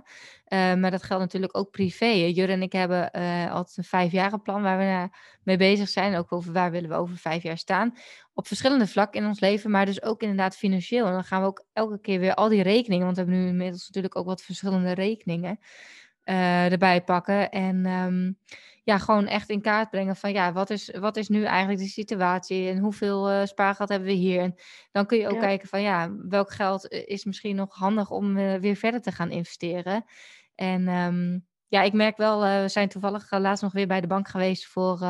Uh, 0.48 0.74
maar 0.74 0.90
dat 0.90 1.02
geldt 1.02 1.22
natuurlijk 1.22 1.56
ook 1.56 1.70
privé. 1.70 2.06
Jur 2.06 2.50
en 2.50 2.62
ik 2.62 2.72
hebben 2.72 3.11
altijd 3.50 3.76
een 3.76 3.84
vijfjarenplan 3.84 4.62
waar 4.62 4.78
we 4.78 5.18
mee 5.42 5.56
bezig 5.56 5.88
zijn. 5.88 6.16
Ook 6.16 6.32
over 6.32 6.52
waar 6.52 6.70
willen 6.70 6.88
we 6.88 6.96
over 6.96 7.16
vijf 7.16 7.42
jaar 7.42 7.58
staan. 7.58 7.94
Op 8.34 8.46
verschillende 8.46 8.87
vlakken 8.87 9.20
in 9.20 9.26
ons 9.26 9.40
leven, 9.40 9.70
maar 9.70 9.87
dus 9.87 10.02
ook 10.02 10.22
inderdaad 10.22 10.56
financieel. 10.56 11.06
En 11.06 11.12
dan 11.12 11.24
gaan 11.24 11.40
we 11.40 11.46
ook 11.46 11.64
elke 11.72 12.00
keer 12.00 12.20
weer 12.20 12.34
al 12.34 12.48
die 12.48 12.62
rekeningen, 12.62 13.04
want 13.04 13.16
we 13.16 13.22
hebben 13.22 13.40
nu 13.42 13.48
inmiddels 13.48 13.87
natuurlijk 13.87 14.16
ook 14.16 14.26
wat 14.26 14.42
verschillende 14.42 14.92
rekeningen. 14.92 15.58
erbij 16.24 17.02
pakken. 17.02 17.50
En 17.50 17.87
um, 17.87 18.38
ja, 18.88 18.98
gewoon 18.98 19.27
echt 19.27 19.48
in 19.48 19.61
kaart 19.61 19.90
brengen 19.90 20.16
van 20.16 20.33
ja, 20.33 20.53
wat 20.53 20.70
is, 20.70 20.90
wat 21.01 21.16
is 21.16 21.29
nu 21.29 21.44
eigenlijk 21.44 21.81
de 21.81 21.88
situatie 21.88 22.68
en 22.68 22.79
hoeveel 22.79 23.31
uh, 23.31 23.44
spaargeld 23.44 23.88
hebben 23.88 24.09
we 24.09 24.14
hier? 24.14 24.40
En 24.40 24.55
dan 24.92 25.07
kun 25.07 25.18
je 25.18 25.29
ook 25.29 25.40
kijken 25.40 25.68
van 25.68 25.83
ja, 25.83 26.14
welk 26.29 26.53
geld 26.53 26.88
eh, 26.88 27.03
is 27.07 27.24
misschien 27.24 27.57
nog 27.57 27.74
handig 27.74 28.11
om 28.11 28.37
uh, 28.37 28.55
weer 28.55 28.77
verder 28.77 29.01
te 29.01 29.12
gaan 29.12 29.31
investeren. 29.31 30.05
En 30.55 30.88
um, 30.88 31.46
ja, 31.66 31.83
ik 31.83 31.92
merk 31.92 32.16
wel, 32.16 32.46
uh, 32.46 32.61
we 32.61 32.68
zijn 32.68 32.88
toevallig 32.88 33.31
laatst 33.31 33.62
nog 33.62 33.72
weer 33.72 33.87
bij 33.87 34.01
de 34.01 34.07
bank 34.07 34.29
geweest 34.29 34.66
voor 34.66 35.03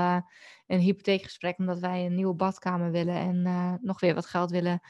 een 0.66 0.78
hypotheekgesprek, 0.78 1.58
omdat 1.58 1.78
wij 1.78 2.06
een 2.06 2.14
nieuwe 2.14 2.34
badkamer 2.34 2.90
willen 2.90 3.14
en 3.14 3.42
nog 3.82 4.00
weer 4.00 4.14
wat 4.14 4.26
geld 4.26 4.50
willen 4.50 4.80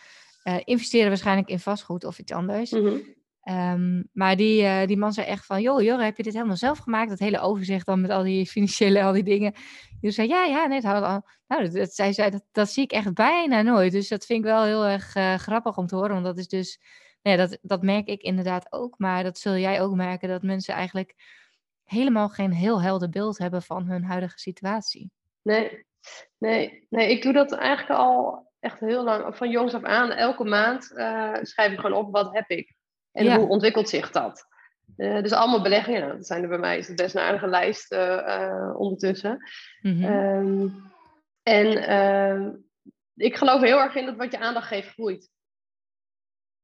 investeren, 0.64 1.09
waarschijnlijk 1.09 1.48
in 1.48 1.61
vastgoed 1.61 2.05
of 2.05 2.18
iets 2.18 2.33
anders. 2.33 2.70
Mm 2.70 2.87
-hmm. 2.87 3.17
Um, 3.50 4.08
maar 4.12 4.37
die, 4.37 4.62
uh, 4.62 4.87
die 4.87 4.96
man 4.96 5.12
zei 5.12 5.26
echt 5.26 5.46
van, 5.46 5.62
joh, 5.62 5.82
joh, 5.82 6.00
heb 6.00 6.16
je 6.16 6.22
dit 6.22 6.32
helemaal 6.32 6.56
zelf 6.56 6.78
gemaakt? 6.78 7.08
Dat 7.08 7.18
hele 7.18 7.40
overzicht 7.40 7.87
dan 7.87 8.00
met 8.00 8.11
al 8.11 8.22
die 8.22 8.46
financiële, 8.56 9.02
al 9.02 9.12
die 9.12 9.22
dingen. 9.22 9.54
Zei, 10.00 10.28
ja, 10.28 10.44
ja, 10.44 10.66
nee, 10.66 10.80
het 10.80 11.02
al, 11.02 11.22
nou, 11.46 11.70
dat, 11.70 11.94
zij 11.94 12.12
zei, 12.12 12.30
dat, 12.30 12.44
dat 12.52 12.70
zie 12.70 12.82
ik 12.82 12.92
echt 12.92 13.14
bijna 13.14 13.62
nooit. 13.62 13.92
Dus 13.92 14.08
dat 14.08 14.26
vind 14.26 14.38
ik 14.38 14.44
wel 14.44 14.64
heel 14.64 14.87
erg 14.87 15.16
uh, 15.16 15.34
grappig 15.34 15.76
om 15.76 15.87
te 15.87 15.94
horen, 15.96 16.12
want 16.12 16.24
dat 16.24 16.38
is 16.38 16.48
dus, 16.48 16.80
nou 17.22 17.37
dat, 17.37 17.58
dat 17.62 17.82
merk 17.82 18.06
ik 18.06 18.22
inderdaad 18.22 18.72
ook. 18.72 18.98
Maar 18.98 19.22
dat 19.22 19.38
zul 19.38 19.56
jij 19.56 19.80
ook 19.80 19.94
merken, 19.94 20.28
dat 20.28 20.42
mensen 20.42 20.74
eigenlijk 20.74 21.14
helemaal 21.84 22.28
geen 22.28 22.52
heel 22.52 22.82
helder 22.82 23.08
beeld 23.08 23.38
hebben 23.38 23.62
van 23.62 23.87
hun 23.87 24.04
huidige 24.04 24.38
situatie. 24.38 25.11
Nee, 25.42 25.87
nee, 26.38 26.87
nee, 26.88 27.11
ik 27.11 27.22
doe 27.22 27.32
dat 27.32 27.52
eigenlijk 27.52 28.00
al 28.00 28.46
echt 28.61 28.80
heel 28.80 29.04
lang, 29.04 29.37
van 29.37 29.50
jongs 29.50 29.74
af 29.74 29.82
aan, 29.82 30.11
elke 30.11 30.44
maand 30.44 30.92
uh, 30.94 31.34
schrijf 31.42 31.72
ik 31.72 31.80
gewoon 31.80 31.98
op, 31.98 32.12
wat 32.12 32.34
heb 32.34 32.48
ik? 32.48 32.76
En 33.12 33.34
hoe 33.34 33.48
ontwikkelt 33.48 33.88
zich 33.88 34.10
dat? 34.10 34.46
Uh, 34.96 35.22
dus 35.22 35.32
allemaal 35.32 35.62
beleggingen. 35.62 36.08
Dat 36.08 36.26
zijn 36.26 36.42
er 36.42 36.48
bij 36.48 36.58
mij 36.58 36.78
is 36.78 36.88
het 36.88 36.96
best 36.96 37.14
een 37.14 37.20
aardige 37.20 37.46
lijst 37.46 37.92
uh, 37.92 38.74
ondertussen. 38.76 39.38
Mm 39.80 40.02
-hmm. 40.02 40.92
en 41.42 41.66
uh, 41.66 42.54
ik 43.14 43.36
geloof 43.36 43.60
heel 43.60 43.78
erg 43.78 43.94
in 43.94 44.06
dat 44.06 44.16
wat 44.16 44.32
je 44.32 44.38
aandacht 44.38 44.66
geeft 44.66 44.88
groeit. 44.88 45.30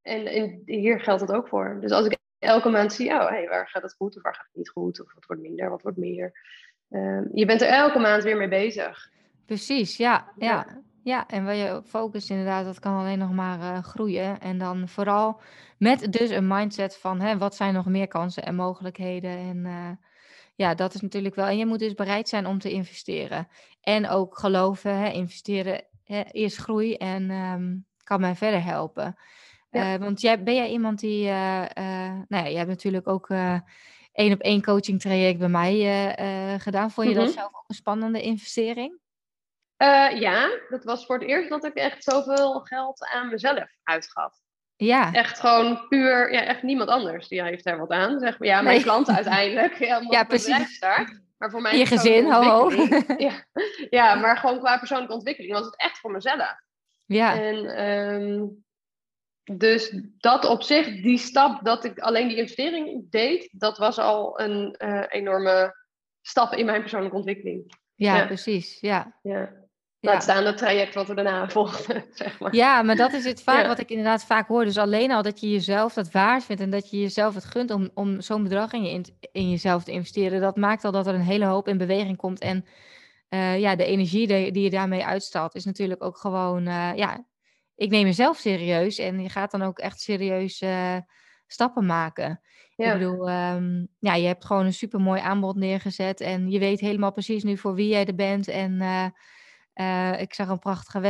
En, 0.02 0.26
en 0.26 0.62
hier 0.64 1.00
geldt 1.00 1.26
dat 1.26 1.36
ook 1.36 1.48
voor. 1.48 1.78
Dus 1.80 1.90
als 1.90 2.06
ik 2.06 2.18
elke 2.38 2.68
maand 2.68 2.92
zie, 2.92 3.10
oh, 3.10 3.28
hey, 3.28 3.48
waar 3.48 3.68
gaat 3.68 3.82
het 3.82 3.94
goed 3.94 4.16
of 4.16 4.22
waar 4.22 4.34
gaat 4.34 4.46
het 4.46 4.56
niet 4.56 4.68
goed? 4.70 5.00
Of 5.00 5.14
wat 5.14 5.26
wordt 5.26 5.42
minder, 5.42 5.70
wat 5.70 5.82
wordt 5.82 5.98
meer? 5.98 6.32
Ehm, 6.90 7.24
je 7.32 7.46
bent 7.46 7.60
er 7.60 7.68
elke 7.68 7.98
maand 7.98 8.22
weer 8.22 8.36
mee 8.36 8.48
bezig. 8.48 9.10
Precies, 9.46 9.96
ja. 9.96 10.32
ja. 10.38 10.66
Ja, 10.66 10.82
en 11.04 11.44
waar 11.44 11.54
je 11.54 11.82
focust 11.86 12.30
inderdaad, 12.30 12.64
dat 12.64 12.78
kan 12.78 12.98
alleen 12.98 13.18
nog 13.18 13.32
maar 13.32 13.58
uh, 13.58 13.82
groeien. 13.82 14.40
En 14.40 14.58
dan 14.58 14.88
vooral 14.88 15.40
met 15.78 16.12
dus 16.12 16.30
een 16.30 16.46
mindset 16.46 16.96
van 16.96 17.20
hè, 17.20 17.38
wat 17.38 17.54
zijn 17.54 17.74
nog 17.74 17.86
meer 17.86 18.08
kansen 18.08 18.44
en 18.44 18.54
mogelijkheden. 18.54 19.30
En 19.30 19.56
uh, 19.56 19.90
ja, 20.54 20.74
dat 20.74 20.94
is 20.94 21.00
natuurlijk 21.00 21.34
wel. 21.34 21.46
En 21.46 21.56
je 21.56 21.66
moet 21.66 21.78
dus 21.78 21.94
bereid 21.94 22.28
zijn 22.28 22.46
om 22.46 22.58
te 22.58 22.70
investeren. 22.70 23.48
En 23.80 24.08
ook 24.08 24.38
geloven, 24.38 24.96
hè, 24.96 25.08
investeren 25.10 25.84
hè, 26.04 26.22
is 26.30 26.58
groei 26.58 26.94
en 26.94 27.30
um, 27.30 27.86
kan 28.04 28.20
mij 28.20 28.34
verder 28.34 28.64
helpen. 28.64 29.16
Ja. 29.70 29.94
Uh, 29.94 30.00
want 30.00 30.20
jij, 30.20 30.42
ben 30.42 30.54
jij 30.54 30.70
iemand 30.70 31.00
die, 31.00 31.24
nou 31.24 32.28
ja, 32.28 32.48
jij 32.48 32.56
hebt 32.56 32.68
natuurlijk 32.68 33.08
ook 33.08 33.28
één 34.12 34.32
op 34.32 34.40
één 34.40 34.62
coaching 34.62 35.00
traject 35.00 35.38
bij 35.38 35.48
mij 35.48 35.74
gedaan. 36.58 36.90
Vond 36.90 37.06
je 37.06 37.12
mm 37.12 37.18
-hmm. 37.18 37.26
dat 37.26 37.34
zelf 37.34 37.54
ook 37.54 37.64
een 37.66 37.74
spannende 37.74 38.22
investering? 38.22 39.02
Uh, 39.84 40.20
ja, 40.20 40.50
dat 40.68 40.84
was 40.84 41.06
voor 41.06 41.18
het 41.18 41.28
eerst 41.28 41.50
dat 41.50 41.64
ik 41.64 41.74
echt 41.74 42.04
zoveel 42.04 42.60
geld 42.60 43.08
aan 43.12 43.28
mezelf 43.28 43.70
uitgaf. 43.82 44.34
Ja. 44.76 45.12
Echt 45.12 45.40
gewoon 45.40 45.88
puur, 45.88 46.32
ja, 46.32 46.42
echt 46.42 46.62
niemand 46.62 46.88
anders 46.88 47.28
die 47.28 47.42
heeft 47.42 47.66
er 47.66 47.78
wat 47.78 47.90
aan. 47.90 48.20
Zeg 48.20 48.38
maar. 48.38 48.48
Ja, 48.48 48.62
mijn 48.62 48.74
nee. 48.74 48.84
klanten 48.84 49.14
uiteindelijk. 49.14 49.78
Ja, 49.78 50.00
ja 50.08 50.24
precies. 50.24 50.74
Start, 50.74 51.20
maar 51.38 51.50
voor 51.50 51.60
mij 51.60 51.78
Je 51.78 51.86
gezin, 51.86 52.32
ho, 52.32 52.42
ho. 52.42 52.70
ja, 53.16 53.44
ja, 53.90 54.14
maar 54.14 54.36
gewoon 54.36 54.58
qua 54.58 54.78
persoonlijke 54.78 55.14
ontwikkeling 55.14 55.52
was 55.52 55.64
het 55.64 55.76
echt 55.76 55.98
voor 55.98 56.10
mezelf. 56.10 56.54
Ja. 57.06 57.40
En 57.40 57.84
um, 57.84 58.64
dus 59.44 60.00
dat 60.18 60.44
op 60.44 60.62
zich, 60.62 60.86
die 60.86 61.18
stap 61.18 61.64
dat 61.64 61.84
ik 61.84 61.98
alleen 61.98 62.28
die 62.28 62.36
investering 62.36 63.10
deed, 63.10 63.48
dat 63.52 63.78
was 63.78 63.98
al 63.98 64.40
een 64.40 64.74
uh, 64.78 65.04
enorme 65.08 65.76
stap 66.20 66.52
in 66.52 66.66
mijn 66.66 66.80
persoonlijke 66.80 67.16
ontwikkeling. 67.16 67.76
Ja, 67.94 68.16
ja. 68.16 68.26
precies. 68.26 68.80
Ja. 68.80 69.18
ja. 69.22 69.63
Laat 70.04 70.22
staan 70.22 70.44
het 70.44 70.56
traject 70.56 70.94
wat 70.94 71.08
er 71.08 71.14
daarna 71.14 71.48
volgde, 71.50 72.04
zeg 72.14 72.38
maar. 72.38 72.54
Ja, 72.54 72.82
maar 72.82 72.96
dat 72.96 73.12
is 73.12 73.24
het 73.24 73.42
vaak 73.42 73.66
wat 73.66 73.78
ik 73.78 73.88
inderdaad 73.88 74.24
vaak 74.24 74.48
hoor. 74.48 74.64
Dus 74.64 74.78
alleen 74.78 75.10
al 75.10 75.22
dat 75.22 75.40
je 75.40 75.50
jezelf 75.50 75.92
dat 75.92 76.10
waard 76.10 76.44
vindt 76.44 76.62
en 76.62 76.70
dat 76.70 76.90
je 76.90 77.00
jezelf 77.00 77.34
het 77.34 77.44
gunt 77.44 77.70
om, 77.70 77.90
om 77.94 78.20
zo'n 78.20 78.42
bedrag 78.42 78.72
in, 78.72 78.82
je 78.82 78.90
in, 78.90 79.04
in, 79.32 79.50
jezelf 79.50 79.84
te 79.84 79.92
investeren, 79.92 80.40
dat 80.40 80.56
maakt 80.56 80.84
al 80.84 80.92
dat 80.92 81.06
er 81.06 81.14
een 81.14 81.20
hele 81.20 81.44
hoop 81.44 81.68
in 81.68 81.78
beweging 81.78 82.16
komt. 82.16 82.40
En 82.40 82.64
uh, 83.30 83.58
ja, 83.58 83.76
de 83.76 83.84
energie 83.84 84.26
die, 84.26 84.52
die, 84.52 84.62
je 84.62 84.70
daarmee 84.70 85.04
uitstalt 85.04 85.54
is 85.54 85.64
natuurlijk 85.64 86.04
ook 86.04 86.16
gewoon, 86.16 86.68
uh, 86.68 86.90
ja, 86.94 87.26
ik 87.76 87.90
neem 87.90 88.04
mezelf 88.04 88.36
serieus 88.36 88.98
en 88.98 89.20
je 89.20 89.28
gaat 89.28 89.50
dan 89.50 89.62
ook 89.62 89.78
echt 89.78 90.00
serieus 90.00 90.62
uh, 90.62 90.96
stappen 91.46 91.86
maken. 91.86 92.40
Ik 92.76 92.92
bedoel, 92.92 93.28
ehm, 93.28 93.86
ja, 93.98 94.14
je 94.14 94.26
hebt 94.26 94.44
gewoon 94.44 94.64
een 94.64 94.72
supermooi 94.72 95.20
aanbod 95.20 95.56
neergezet 95.56 96.20
en 96.20 96.50
je 96.50 96.58
weet 96.58 96.80
helemaal 96.80 97.12
precies 97.12 97.42
nu 97.42 97.56
voor 97.56 97.74
wie 97.74 97.88
jij 97.88 98.06
er 98.06 98.14
bent. 98.14 98.48
En 98.48 98.80
eh, 99.74 100.12
eh, 100.12 100.20
ik 100.20 100.34
zag 100.34 100.48
een 100.48 100.58
prachtige 100.58 101.00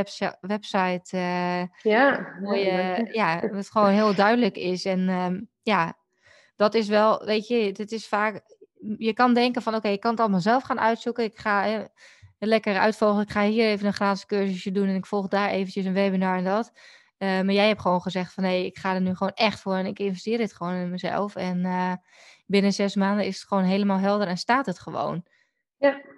website. 0.40 1.16
Uh, 1.16 1.62
ja, 1.92 2.36
mooie, 2.40 3.08
ja, 3.12 3.40
het 3.40 3.70
gewoon 3.70 3.90
heel 3.90 4.14
duidelijk 4.14 4.56
is. 4.56 4.84
En 4.84 5.08
ehm, 5.08 5.40
ja, 5.62 5.96
dat 6.56 6.74
is 6.74 6.88
wel, 6.88 7.24
weet 7.24 7.46
je, 7.46 7.54
het 7.76 7.92
is 7.92 8.08
vaak, 8.08 8.40
je 8.98 9.12
kan 9.12 9.34
denken 9.34 9.62
van 9.62 9.74
oké, 9.74 9.88
ik 9.88 10.00
kan 10.00 10.10
het 10.10 10.20
allemaal 10.20 10.40
zelf 10.40 10.62
gaan 10.62 10.80
uitzoeken. 10.80 11.24
Ik 11.24 11.38
ga 11.38 11.88
lekker 12.38 12.78
uitvolgen. 12.78 13.22
Ik 13.22 13.30
ga 13.30 13.42
hier 13.42 13.66
even 13.66 13.86
een 13.86 13.92
gratis 13.92 14.26
cursusje 14.26 14.70
doen 14.70 14.88
en 14.88 14.94
ik 14.94 15.06
volg 15.06 15.28
daar 15.28 15.50
eventjes 15.50 15.84
een 15.84 15.92
webinar 15.92 16.36
en 16.36 16.44
dat. 16.44 16.72
Uh, 17.18 17.28
maar 17.28 17.54
jij 17.54 17.66
hebt 17.66 17.80
gewoon 17.80 18.02
gezegd 18.02 18.32
van 18.32 18.42
nee, 18.42 18.66
ik 18.66 18.78
ga 18.78 18.94
er 18.94 19.00
nu 19.00 19.14
gewoon 19.14 19.32
echt 19.34 19.60
voor 19.60 19.76
en 19.76 19.86
ik 19.86 19.98
investeer 19.98 20.38
dit 20.38 20.54
gewoon 20.54 20.74
in 20.74 20.90
mezelf. 20.90 21.36
En 21.36 21.62
binnen 22.46 22.72
zes 22.72 22.94
maanden 22.94 23.26
is 23.26 23.38
het 23.38 23.48
gewoon 23.48 23.64
helemaal 23.64 23.98
helder 23.98 24.26
en 24.26 24.36
staat 24.36 24.66
het 24.66 24.78
gewoon. 24.78 25.24
Ja. 25.76 26.13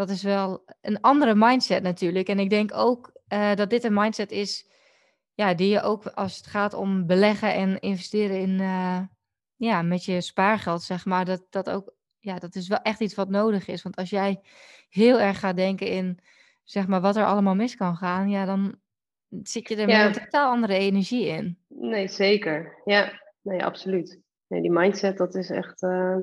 Dat 0.00 0.08
is 0.16 0.22
wel 0.22 0.64
een 0.80 1.00
andere 1.00 1.34
mindset 1.34 1.82
natuurlijk. 1.82 2.28
En 2.28 2.38
ik 2.38 2.50
denk 2.50 2.74
ook 2.74 3.12
uh, 3.28 3.54
dat 3.54 3.70
dit 3.70 3.84
een 3.84 3.94
mindset 3.94 4.30
is 4.30 4.68
ja, 5.34 5.54
die 5.54 5.68
je 5.68 5.82
ook 5.82 6.06
als 6.06 6.36
het 6.36 6.46
gaat 6.46 6.74
om 6.74 7.06
beleggen 7.06 7.54
en 7.54 7.80
investeren 7.80 8.40
in 8.40 8.58
ja, 9.56 9.82
met 9.82 10.04
je 10.04 10.20
spaargeld, 10.20 10.82
zeg 10.82 11.04
maar, 11.04 11.24
dat, 11.24 11.46
dat 11.50 11.70
ook 11.70 11.92
ja, 12.18 12.38
dat 12.38 12.54
is 12.54 12.68
wel 12.68 12.78
echt 12.82 13.00
iets 13.00 13.14
wat 13.14 13.28
nodig 13.28 13.68
is. 13.68 13.82
Want 13.82 13.96
als 13.96 14.10
jij 14.10 14.40
heel 14.88 15.20
erg 15.20 15.38
gaat 15.38 15.56
denken 15.56 15.86
in, 15.86 16.18
zeg 16.64 16.86
maar, 16.86 17.00
wat 17.00 17.16
er 17.16 17.24
allemaal 17.24 17.54
mis 17.54 17.76
kan 17.76 17.96
gaan, 17.96 18.28
ja, 18.28 18.44
dan 18.44 18.74
zit 19.42 19.68
je 19.68 19.76
er 19.76 19.86
met 19.86 20.16
een 20.16 20.24
totaal 20.24 20.50
andere 20.50 20.74
energie 20.74 21.26
in. 21.26 21.58
Nee, 21.68 22.08
zeker. 22.08 22.80
Ja, 22.84 23.20
nee, 23.42 23.64
absoluut. 23.64 24.20
Nee, 24.46 24.60
die 24.60 24.70
mindset, 24.70 25.18
dat 25.18 25.34
is 25.34 25.50
echt 25.50 25.82
uh, 25.82 26.16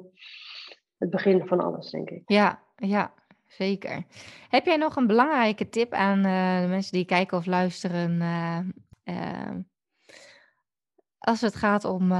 het 0.97 1.09
begin 1.09 1.47
van 1.47 1.59
alles, 1.59 1.89
denk 1.91 2.09
ik. 2.09 2.21
Ja, 2.25 2.63
ja, 2.75 3.13
zeker. 3.57 4.03
Heb 4.49 4.65
jij 4.65 4.77
nog 4.77 4.95
een 4.95 5.07
belangrijke 5.07 5.69
tip 5.69 5.93
aan 5.93 6.17
uh, 6.17 6.61
de 6.61 6.67
mensen 6.67 6.91
die 6.91 7.05
kijken 7.05 7.37
of 7.37 7.45
luisteren? 7.45 8.21
Uh, 9.03 9.49
als 11.17 11.41
het 11.41 11.55
gaat 11.55 11.85
om 11.85 12.11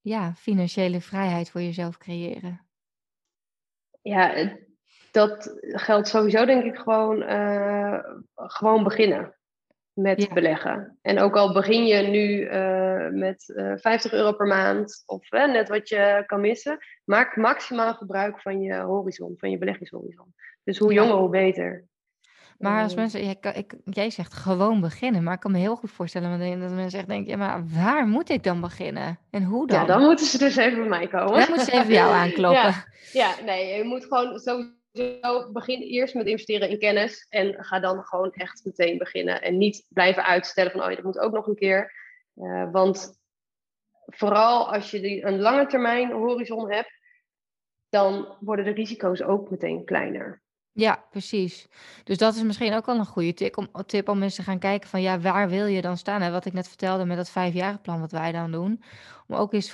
ja, 0.00 0.34
financiële 0.34 1.00
vrijheid 1.00 1.50
voor 1.50 1.60
jezelf 1.60 1.98
creëren? 1.98 2.66
Ja, 4.02 4.56
dat 5.10 5.58
geldt 5.60 6.08
sowieso 6.08 6.44
denk 6.44 6.64
ik 6.64 6.76
gewoon, 6.76 7.22
gewoon 8.34 8.82
beginnen 8.82 9.36
met 9.94 10.28
beleggen. 10.34 10.98
En 11.02 11.18
ook 11.18 11.36
al 11.36 11.52
begin 11.52 11.86
je 11.86 12.02
nu 12.02 12.50
uh, 12.50 13.08
met 13.20 13.52
uh, 13.56 13.72
eh, 13.72 13.78
50 13.78 14.12
euro 14.12 14.32
per 14.32 14.46
maand 14.46 15.02
of 15.06 15.30
net 15.30 15.68
wat 15.68 15.88
je 15.88 16.22
kan 16.26 16.40
missen, 16.40 16.78
maak 17.04 17.36
maximaal 17.36 17.94
gebruik 17.94 18.40
van 18.40 18.60
je 18.60 18.74
horizon, 18.74 19.34
van 19.36 19.50
je 19.50 19.58
beleggingshorizon. 19.58 20.34
Dus 20.64 20.78
hoe 20.78 20.92
jonger, 20.92 21.16
hoe 21.16 21.28
beter. 21.28 21.84
Maar 22.58 22.82
als 22.82 22.94
mensen, 22.94 23.24
jij, 23.24 23.36
ik, 23.54 23.74
jij 23.84 24.10
zegt 24.10 24.34
gewoon 24.34 24.80
beginnen, 24.80 25.22
maar 25.22 25.34
ik 25.34 25.40
kan 25.40 25.50
me 25.50 25.58
heel 25.58 25.76
goed 25.76 25.90
voorstellen 25.90 26.58
dat 26.60 26.70
mensen 26.70 26.98
echt 26.98 27.08
denken, 27.08 27.30
ja, 27.30 27.36
maar 27.36 27.64
waar 27.66 28.06
moet 28.06 28.30
ik 28.30 28.42
dan 28.42 28.60
beginnen? 28.60 29.18
En 29.30 29.44
hoe 29.44 29.66
dan? 29.66 29.80
Ja, 29.80 29.86
dan 29.86 30.02
moeten 30.02 30.26
ze 30.26 30.38
dus 30.38 30.56
even 30.56 30.78
bij 30.78 30.88
mij 30.88 31.08
komen. 31.08 31.38
Dan 31.38 31.48
moeten 31.48 31.64
ze 31.66 31.72
even 31.72 31.92
jou 31.92 32.12
aankloppen. 32.22 32.62
Ja, 32.62 32.84
ja, 33.12 33.34
nee, 33.44 33.76
je 33.76 33.84
moet 33.84 34.04
gewoon 34.04 34.38
sowieso 34.38 34.72
begin 35.52 35.80
eerst 35.82 36.14
met 36.14 36.26
investeren 36.26 36.68
in 36.68 36.78
kennis 36.78 37.26
en 37.28 37.64
ga 37.64 37.80
dan 37.80 38.04
gewoon 38.04 38.32
echt 38.32 38.64
meteen 38.64 38.98
beginnen. 38.98 39.42
En 39.42 39.58
niet 39.58 39.86
blijven 39.88 40.24
uitstellen 40.24 40.72
van, 40.72 40.82
oh 40.82 40.88
dat 40.88 41.02
moet 41.02 41.18
ook 41.18 41.32
nog 41.32 41.46
een 41.46 41.54
keer. 41.54 41.92
Uh, 42.36 42.70
want 42.70 43.20
vooral 44.06 44.72
als 44.72 44.90
je 44.90 45.24
een 45.24 45.40
lange 45.40 45.66
termijn 45.66 46.12
horizon 46.12 46.72
hebt, 46.72 47.00
dan 47.88 48.36
worden 48.40 48.64
de 48.64 48.70
risico's 48.70 49.22
ook 49.22 49.50
meteen 49.50 49.84
kleiner. 49.84 50.42
Ja, 50.72 51.06
precies. 51.10 51.68
Dus 52.04 52.18
dat 52.18 52.34
is 52.34 52.42
misschien 52.42 52.74
ook 52.74 52.86
wel 52.86 52.98
een 52.98 53.06
goede 53.06 53.34
tip 53.34 53.56
om, 53.56 53.68
tip 53.86 54.08
om 54.08 54.18
mensen 54.18 54.44
te 54.44 54.50
gaan 54.50 54.58
kijken 54.58 54.88
van 54.88 55.02
ja, 55.02 55.20
waar 55.20 55.48
wil 55.48 55.66
je 55.66 55.82
dan 55.82 55.96
staan? 55.96 56.22
En 56.22 56.32
wat 56.32 56.44
ik 56.44 56.52
net 56.52 56.68
vertelde 56.68 57.04
met 57.04 57.16
dat 57.16 57.30
vijfjarenplan 57.30 58.00
wat 58.00 58.12
wij 58.12 58.32
dan 58.32 58.52
doen. 58.52 58.82
Om 59.26 59.36
ook 59.36 59.52
eens 59.52 59.70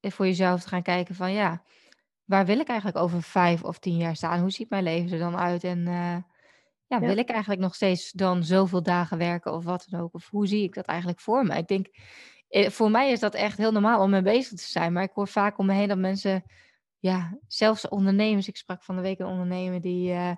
voor 0.00 0.26
jezelf 0.26 0.62
te 0.62 0.68
gaan 0.68 0.82
kijken 0.82 1.14
van 1.14 1.32
ja, 1.32 1.62
waar 2.32 2.46
wil 2.46 2.58
ik 2.58 2.68
eigenlijk 2.68 2.98
over 2.98 3.22
vijf 3.22 3.62
of 3.62 3.78
tien 3.78 3.96
jaar 3.96 4.16
staan? 4.16 4.40
Hoe 4.40 4.50
ziet 4.50 4.70
mijn 4.70 4.82
leven 4.82 5.12
er 5.12 5.18
dan 5.18 5.36
uit? 5.36 5.64
En 5.64 5.78
uh, 5.78 6.16
ja, 6.86 7.00
wil 7.00 7.16
ik 7.16 7.28
eigenlijk 7.28 7.60
nog 7.60 7.74
steeds 7.74 8.10
dan 8.10 8.44
zoveel 8.44 8.82
dagen 8.82 9.18
werken 9.18 9.52
of 9.52 9.64
wat 9.64 9.86
dan 9.90 10.00
ook? 10.00 10.14
Of 10.14 10.28
hoe 10.30 10.46
zie 10.46 10.62
ik 10.62 10.74
dat 10.74 10.84
eigenlijk 10.84 11.20
voor 11.20 11.44
me? 11.44 11.56
Ik 11.56 11.68
denk, 11.68 11.86
eh, 12.48 12.70
voor 12.70 12.90
mij 12.90 13.10
is 13.10 13.20
dat 13.20 13.34
echt 13.34 13.58
heel 13.58 13.72
normaal 13.72 14.02
om 14.02 14.10
mee 14.10 14.22
bezig 14.22 14.58
te 14.58 14.70
zijn. 14.70 14.92
Maar 14.92 15.02
ik 15.02 15.10
hoor 15.14 15.28
vaak 15.28 15.58
om 15.58 15.66
me 15.66 15.72
heen 15.72 15.88
dat 15.88 15.98
mensen 15.98 16.42
ja, 16.98 17.38
zelfs 17.46 17.88
ondernemers. 17.88 18.48
Ik 18.48 18.56
sprak 18.56 18.82
van 18.82 18.96
de 18.96 19.02
week 19.02 19.18
een 19.18 19.26
ondernemer 19.26 19.80
die 19.80 20.10
uh, 20.10 20.30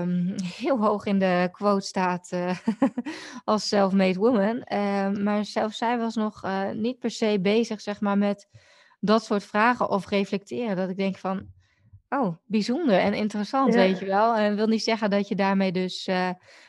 um, 0.00 0.34
heel 0.62 0.78
hoog 0.78 1.04
in 1.06 1.18
de 1.18 1.48
quote 1.52 1.86
staat 1.86 2.30
uh, 2.34 2.58
als 3.44 3.68
self-made 3.68 4.18
woman. 4.18 4.66
Uh, 4.72 5.10
maar 5.10 5.44
zelfs 5.44 5.78
zij 5.78 5.98
was 5.98 6.14
nog 6.14 6.44
eh, 6.44 6.70
niet 6.70 6.98
per 6.98 7.10
se 7.10 7.38
bezig, 7.40 7.80
zeg 7.80 8.00
maar, 8.00 8.18
met 8.18 8.48
dat 9.04 9.24
soort 9.24 9.44
vragen 9.44 9.88
of 9.90 10.08
reflecteren. 10.08 10.76
Dat 10.76 10.88
ik 10.88 10.96
denk 10.96 11.16
van, 11.16 11.46
oh, 12.08 12.36
bijzonder 12.46 12.98
en 12.98 13.14
interessant, 13.14 13.74
weet 13.74 13.98
je 13.98 14.06
wel. 14.06 14.36
En 14.36 14.56
wil 14.56 14.66
niet 14.66 14.82
zeggen 14.82 15.10
dat 15.10 15.28
je 15.28 15.34
daarmee 15.34 15.72
dus, 15.72 16.10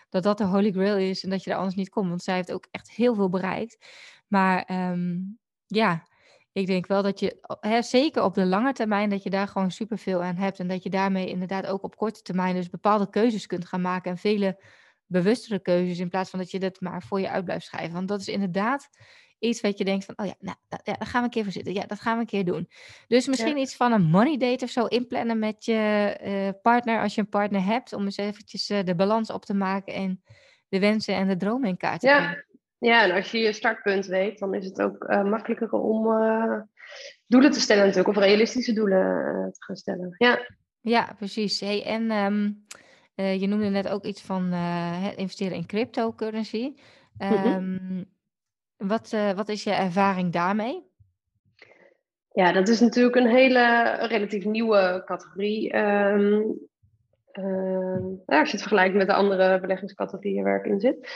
dat 0.10 0.24
dat 0.24 0.38
de 0.38 0.44
holy 0.44 0.72
grail 0.72 0.98
is 0.98 1.24
en 1.24 1.30
dat 1.30 1.44
je 1.44 1.52
er 1.52 1.58
anders 1.58 1.76
niet 1.76 1.90
komt. 1.90 2.10
Want 2.10 2.24
zij 2.24 2.36
heeft 2.36 2.52
ook 2.52 2.68
echt 2.72 2.92
heel 2.92 3.16
veel 3.16 3.30
bereikt. 3.30 3.86
Maar 4.28 4.70
um, 4.92 5.40
ja, 5.66 6.08
ik 6.52 6.68
denk 6.68 6.88
wel 6.88 7.04
dat 7.04 7.20
je, 7.20 7.58
hè, 7.60 7.82
zeker 7.82 8.24
op 8.24 8.34
de 8.34 8.46
lange 8.46 8.74
termijn, 8.74 9.10
dat 9.10 9.24
je 9.24 9.30
daar 9.30 9.48
gewoon 9.48 9.72
superveel 9.72 10.24
aan 10.24 10.36
hebt. 10.36 10.60
En 10.60 10.68
dat 10.68 10.84
je 10.84 10.90
daarmee 10.90 11.28
inderdaad 11.28 11.66
ook 11.66 11.84
op 11.84 11.96
korte 11.96 12.22
termijn 12.22 12.56
dus 12.56 12.70
bepaalde 12.70 13.10
keuzes 13.10 13.46
kunt 13.46 13.66
gaan 13.66 13.82
maken. 13.82 14.12
En 14.12 14.18
vele 14.18 14.64
bewustere 15.06 15.60
keuzes, 15.60 16.00
in 16.00 16.10
plaats 16.10 16.30
van 16.30 16.40
dat 16.40 16.52
je 16.52 16.60
dat 16.60 16.82
maar 16.82 17.04
voor 17.04 17.20
je 17.20 17.30
uit 17.30 17.46
blijft 17.46 17.66
schrijven. 17.66 17.94
Want 17.94 18.08
dat 18.08 18.20
is 18.20 18.28
inderdaad 18.28 18.90
iets 19.46 19.62
wat 19.62 19.78
je 19.78 19.86
denkt 19.86 20.06
van, 20.06 20.14
oh 20.18 20.26
ja, 20.26 20.34
nou, 20.40 20.58
ja, 20.70 20.80
daar 20.84 21.08
gaan 21.08 21.20
we 21.20 21.26
een 21.26 21.34
keer 21.34 21.44
voor 21.44 21.52
zitten. 21.52 21.74
Ja, 21.74 21.86
dat 21.86 22.00
gaan 22.00 22.14
we 22.14 22.20
een 22.20 22.26
keer 22.26 22.46
doen. 22.46 22.70
Dus 23.08 23.28
misschien 23.28 23.58
iets 23.58 23.76
van 23.76 23.92
een 23.92 24.04
money 24.04 24.38
date 24.38 24.64
of 24.64 24.70
zo 24.70 24.86
inplannen 24.86 25.40
met 25.40 25.66
je 25.66 26.18
uh, 26.24 26.62
partner, 26.62 27.02
als 27.02 27.16
je 27.16 27.22
een 27.22 27.30
partner 27.30 27.64
hebt, 27.64 27.94
om 27.94 28.04
eens 28.04 28.18
eventjes 28.18 28.70
uh, 28.70 28.84
de 28.84 28.96
balans 28.96 29.32
op 29.32 29.46
te 29.46 29.54
maken 29.54 29.94
en 29.94 30.24
de 30.70 30.80
wensen 30.80 31.16
en 31.16 31.28
de 31.28 31.38
dromen 31.38 31.70
in 31.70 31.78
kaart 31.78 32.00
te 32.00 32.08
brengen. 32.08 32.46
Ja, 32.78 33.04
en 33.04 33.12
als 33.12 33.32
je 33.32 33.38
je 33.38 33.54
startpunt 33.54 34.06
weet, 34.06 34.40
dan 34.40 34.54
is 34.54 34.66
het 34.66 34.82
ook 34.82 35.04
uh, 35.10 35.24
makkelijker 35.24 35.72
om 35.72 36.04
doelen 37.28 37.52
te 37.52 37.60
stellen 37.60 37.86
natuurlijk, 37.86 38.18
of 38.18 38.24
realistische 38.24 38.74
doelen 38.74 39.04
te 39.52 39.64
gaan 39.64 39.76
stellen. 39.76 40.16
Ja, 40.18 40.48
ja 40.82 41.14
precies. 41.18 41.60
Hey, 41.60 41.84
en 41.86 42.12
um, 42.12 42.66
je 43.16 43.48
noemde 43.48 43.70
net 43.70 43.88
ook 43.88 44.06
iets 44.06 44.22
van 44.22 44.54
investeren 45.16 45.58
in 45.58 45.66
cryptocurrency. 45.66 46.74
Um, 47.20 48.06
wat, 48.78 49.16
wat 49.36 49.50
is 49.50 49.64
je 49.64 49.72
ervaring 49.72 50.32
daarmee? 50.32 50.94
Ja, 52.32 52.52
dat 52.52 52.68
is 52.68 52.80
natuurlijk 52.80 53.16
een 53.16 53.28
hele 53.28 53.92
relatief 54.08 54.46
nieuwe 54.46 55.02
categorie. 55.06 55.76
Um, 55.76 56.60
als 58.26 58.48
je 58.50 58.52
het 58.52 58.62
vergelijkt 58.62 58.96
met 58.96 59.08
de 59.08 59.14
andere 59.14 59.60
beleggingscategorieën 59.60 60.44
waar 60.44 60.60
ik 60.60 60.72
in 60.72 60.80
zit. 60.80 61.10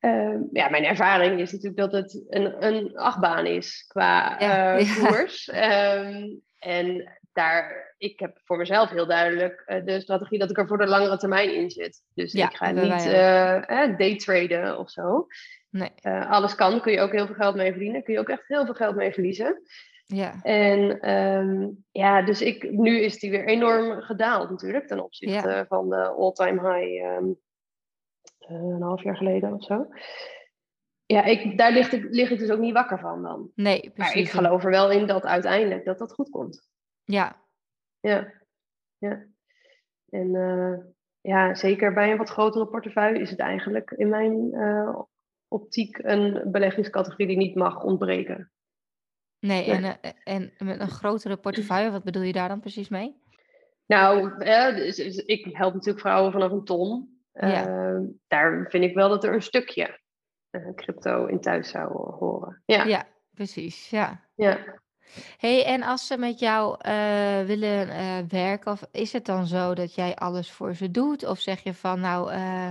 Uh, 0.00 0.38
ja, 0.52 0.68
mijn 0.68 0.84
ervaring 0.84 1.40
is 1.40 1.52
natuurlijk 1.52 1.80
dat 1.80 1.92
het 1.92 2.24
een, 2.28 2.66
een 2.66 2.96
achtbaan 2.96 3.46
is 3.46 3.84
qua 3.88 4.36
ja, 4.38 4.78
uh, 4.80 4.96
koers. 4.96 5.48
Ehm, 5.48 6.28
en 6.58 7.19
daar, 7.32 7.94
ik 7.98 8.20
heb 8.20 8.40
voor 8.44 8.56
mezelf 8.56 8.90
heel 8.90 9.06
duidelijk 9.06 9.62
uh, 9.66 9.84
de 9.84 10.00
strategie 10.00 10.38
dat 10.38 10.50
ik 10.50 10.58
er 10.58 10.66
voor 10.66 10.78
de 10.78 10.86
langere 10.86 11.16
termijn 11.16 11.54
in 11.54 11.70
zit. 11.70 12.02
Dus 12.14 12.34
ik 12.34 12.56
ga 12.56 12.70
niet 12.70 13.06
uh, 13.06 13.96
daytraden 13.96 14.78
of 14.78 14.90
zo. 14.90 15.26
Nee. 15.70 15.90
alles 16.28 16.54
kan, 16.54 16.80
kun 16.80 16.92
je 16.92 17.00
ook 17.00 17.12
heel 17.12 17.26
veel 17.26 17.34
geld 17.34 17.54
mee 17.54 17.70
verdienen. 17.70 18.02
Kun 18.02 18.14
je 18.14 18.20
ook 18.20 18.28
echt 18.28 18.44
heel 18.46 18.64
veel 18.64 18.74
geld 18.74 18.96
mee 18.96 19.12
verliezen. 19.12 19.62
Ja. 20.14 20.42
En 20.42 21.10
um, 21.10 21.84
ja, 21.90 22.22
dus 22.22 22.42
ik, 22.42 22.70
nu 22.70 23.00
is 23.00 23.18
die 23.18 23.30
weer 23.30 23.46
enorm 23.46 24.00
gedaald 24.00 24.50
natuurlijk 24.50 24.86
ten 24.86 25.04
opzichte 25.04 25.48
ja. 25.48 25.66
van 25.66 25.88
de 25.88 26.06
all-time 26.06 26.60
high 26.60 27.04
um, 27.04 27.38
eh, 28.38 28.56
een 28.56 28.82
half 28.82 29.02
jaar 29.02 29.16
geleden 29.16 29.52
of 29.52 29.64
zo. 29.64 29.86
Ja, 31.06 31.24
ik, 31.24 31.58
daar 31.58 31.72
ligt 31.72 31.92
ik, 31.92 32.06
lig 32.10 32.30
ik 32.30 32.38
dus 32.38 32.50
ook 32.50 32.58
niet 32.58 32.72
wakker 32.72 32.98
van 32.98 33.22
dan. 33.22 33.50
Nee, 33.54 33.80
precies. 33.80 33.96
Maar 33.96 34.16
ik 34.16 34.30
geloof 34.30 34.64
er 34.64 34.70
wel 34.70 34.90
in 34.90 35.06
dat 35.06 35.24
uiteindelijk 35.24 35.84
dat 35.84 35.98
dat 35.98 36.12
goed 36.12 36.30
komt. 36.30 36.68
Ja. 37.10 37.42
Ja. 38.00 38.32
Ja. 38.98 39.26
En 40.08 40.34
uh, 40.34 40.78
ja, 41.20 41.54
zeker 41.54 41.92
bij 41.92 42.10
een 42.10 42.18
wat 42.18 42.28
grotere 42.28 42.66
portefeuille 42.66 43.20
is 43.20 43.30
het 43.30 43.38
eigenlijk 43.38 43.90
in 43.90 44.08
mijn 44.08 44.54
uh, 44.54 44.98
optiek 45.48 45.98
een 45.98 46.50
beleggingscategorie 46.50 47.26
die 47.26 47.36
niet 47.36 47.54
mag 47.54 47.82
ontbreken. 47.82 48.52
Nee, 49.38 49.70
nee. 49.70 49.92
En, 50.24 50.52
en 50.58 50.66
met 50.66 50.80
een 50.80 50.88
grotere 50.88 51.36
portefeuille, 51.36 51.90
wat 51.90 52.04
bedoel 52.04 52.22
je 52.22 52.32
daar 52.32 52.48
dan 52.48 52.60
precies 52.60 52.88
mee? 52.88 53.16
Nou, 53.86 54.42
eh, 54.42 54.74
dus, 54.74 54.96
dus 54.96 55.16
ik 55.16 55.56
help 55.56 55.74
natuurlijk 55.74 56.00
vrouwen 56.00 56.32
vanaf 56.32 56.52
een 56.52 56.64
ton. 56.64 57.18
Ja. 57.32 58.00
Daar 58.26 58.66
vind 58.70 58.84
ik 58.84 58.94
wel 58.94 59.08
dat 59.08 59.24
er 59.24 59.34
een 59.34 59.42
stukje 59.42 60.00
crypto 60.74 61.26
in 61.26 61.40
thuis 61.40 61.70
zou 61.70 61.92
horen. 61.92 62.62
Ja, 62.66 62.84
ja 62.84 63.06
precies. 63.34 63.90
Ja. 63.90 64.28
Ja. 64.34 64.80
Hey, 65.38 65.64
en 65.64 65.82
als 65.82 66.06
ze 66.06 66.18
met 66.18 66.38
jou 66.38 66.76
eh, 66.78 67.42
willen 67.42 67.88
eh, 67.88 68.18
werken, 68.28 68.72
of 68.72 68.82
is 68.92 69.12
het 69.12 69.26
dan 69.26 69.46
zo 69.46 69.74
dat 69.74 69.94
jij 69.94 70.14
alles 70.14 70.50
voor 70.50 70.74
ze 70.74 70.90
doet? 70.90 71.26
Of 71.26 71.38
zeg 71.40 71.62
je 71.62 71.74
van, 71.74 72.00
nou, 72.00 72.32
eh, 72.32 72.70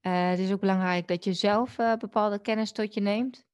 het 0.00 0.38
is 0.38 0.52
ook 0.52 0.60
belangrijk 0.60 1.08
dat 1.08 1.24
je 1.24 1.32
zelf 1.32 1.76
bepaalde 1.98 2.40
kennis 2.40 2.72
tot 2.72 2.94
je 2.94 3.00
neemt? 3.00 3.46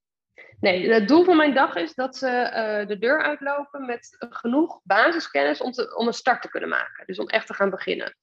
Nee, 0.61 0.93
het 0.93 1.09
doel 1.09 1.25
van 1.25 1.37
mijn 1.37 1.55
dag 1.55 1.75
is 1.75 1.95
dat 1.95 2.17
ze 2.17 2.85
de 2.89 2.99
deur 2.99 3.23
uitlopen 3.23 3.87
met 3.87 4.17
genoeg 4.19 4.81
basiskennis 4.83 5.61
om, 5.61 5.73
te, 5.73 5.97
om 5.97 6.07
een 6.07 6.12
start 6.12 6.43
te 6.43 6.49
kunnen 6.49 6.69
maken. 6.69 7.07
Dus 7.07 7.19
om 7.19 7.29
echt 7.29 7.47
te 7.47 7.55
gaan 7.55 7.71
beginnen. 7.71 8.17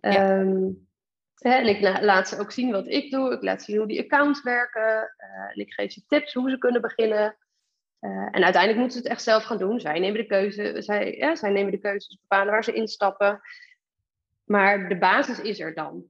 Ja. 0.00 0.10
Ehm, 0.10 0.70
hè, 1.34 1.50
en 1.50 1.66
ik 1.66 1.80
la- 1.80 2.02
laat 2.02 2.28
ze 2.28 2.38
ook 2.38 2.52
zien 2.52 2.70
wat 2.70 2.86
ik 2.86 3.10
doe. 3.10 3.32
Ik 3.32 3.42
laat 3.42 3.62
zien 3.62 3.76
hoe 3.76 3.86
die 3.86 4.00
accounts 4.00 4.42
werken. 4.42 5.14
en 5.16 5.60
ik 5.60 5.72
geef 5.72 5.92
ze 5.92 6.06
tips 6.06 6.32
hoe 6.32 6.50
ze 6.50 6.58
kunnen 6.58 6.80
beginnen. 6.80 7.36
Eh, 8.00 8.10
en 8.10 8.42
uiteindelijk 8.44 8.76
moeten 8.76 8.90
ze 8.98 8.98
het 9.02 9.12
echt 9.12 9.22
zelf 9.22 9.44
gaan 9.44 9.58
doen. 9.58 9.80
Zij 9.80 9.98
nemen 9.98 10.20
de 10.20 10.26
keuze. 10.26 10.74
Zij, 10.82 11.16
ja, 11.16 11.34
zij 11.34 11.50
nemen 11.50 11.72
de 11.72 11.78
keuzes, 11.78 12.18
bepalen 12.20 12.52
waar 12.52 12.64
ze 12.64 12.72
instappen. 12.72 13.40
Maar 14.44 14.88
de 14.88 14.98
basis 14.98 15.40
is 15.40 15.60
er 15.60 15.74
dan. 15.74 16.04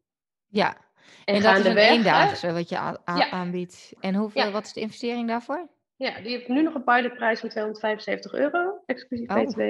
Ja, 0.46 0.76
En, 1.24 1.34
en 1.34 1.42
dat 1.42 1.58
is 1.58 1.64
een 1.64 1.76
eendaagse 1.76 2.52
wat 2.52 2.68
je 2.68 2.74
Ja. 2.74 3.30
aanbiedt. 3.30 3.92
En 4.00 4.14
hoeveel, 4.14 4.42
Ja. 4.42 4.50
wat 4.50 4.64
is 4.64 4.72
de 4.72 4.80
investering 4.80 5.28
daarvoor? 5.28 5.68
Ja, 5.96 6.20
die 6.20 6.30
heeft 6.30 6.48
nu 6.48 6.62
nog 6.62 6.74
een 6.74 6.84
pilotprijs 6.84 7.40
van 7.40 7.48
275 7.48 8.32
euro, 8.32 8.82
exclusief 8.86 9.30
Oh. 9.30 9.36
BTW, 9.42 9.60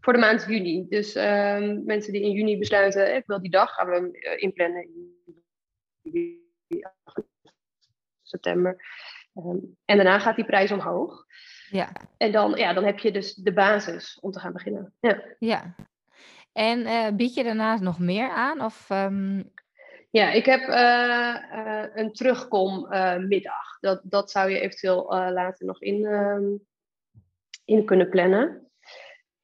voor 0.00 0.12
de 0.12 0.18
maand 0.18 0.44
juni. 0.48 0.86
Dus 0.88 1.14
ehm, 1.14 1.84
mensen 1.84 2.12
die 2.12 2.22
in 2.22 2.30
juni 2.30 2.58
besluiten, 2.58 3.14
ik 3.16 3.26
wil 3.26 3.40
die 3.42 3.50
dag, 3.50 3.74
gaan 3.74 3.86
we 3.88 3.94
hem 3.94 4.14
eh, 4.14 4.42
inplannen 4.42 4.88
in 6.02 6.44
september. 8.22 8.76
Ehm, 9.34 9.56
en 9.84 9.96
daarna 9.96 10.18
gaat 10.18 10.36
die 10.36 10.44
prijs 10.44 10.72
omhoog. 10.72 11.24
Ja, 11.70 11.92
En 12.16 12.32
dan, 12.32 12.54
ja, 12.56 12.72
dan 12.72 12.84
heb 12.84 12.98
je 12.98 13.12
dus 13.12 13.34
de 13.34 13.52
basis 13.52 14.18
om 14.20 14.30
te 14.30 14.40
gaan 14.40 14.52
beginnen. 14.52 14.92
Ja, 15.00 15.22
ja. 15.38 15.74
En 16.56 16.86
eh, 16.86 17.14
bied 17.14 17.34
je 17.34 17.44
daarnaast 17.44 17.82
nog 17.82 17.98
meer 17.98 18.30
aan? 18.30 18.60
Of, 18.64 18.90
ehm, 18.90 19.42
ja 20.10 20.30
ik 20.30 20.44
heb 20.44 20.60
eh, 20.60 21.34
eh, 21.34 21.90
een 21.94 22.12
terugkommiddag. 22.12 23.78
dat, 23.80 24.00
dat 24.02 24.30
zou 24.30 24.50
je 24.50 24.60
eventueel 24.60 25.04
later 25.32 25.66
nog 25.66 25.80
in, 25.80 26.04
ehm, 26.04 26.44
in 27.64 27.84
kunnen 27.84 28.08
plannen. 28.08 28.60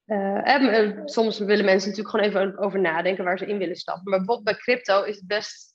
En, 0.06 1.00
soms 1.08 1.38
willen 1.38 1.64
mensen 1.64 1.88
natuurlijk 1.88 2.16
gewoon 2.16 2.44
even 2.44 2.58
over 2.58 2.80
nadenken 2.80 3.24
waar 3.24 3.38
ze 3.38 3.46
in 3.46 3.58
willen 3.58 3.76
stappen. 3.76 4.10
Maar 4.10 4.18
bijvoorbeeld 4.18 4.56
bij 4.56 4.56
crypto 4.56 5.02
is 5.02 5.16
het 5.16 5.26
best. 5.26 5.71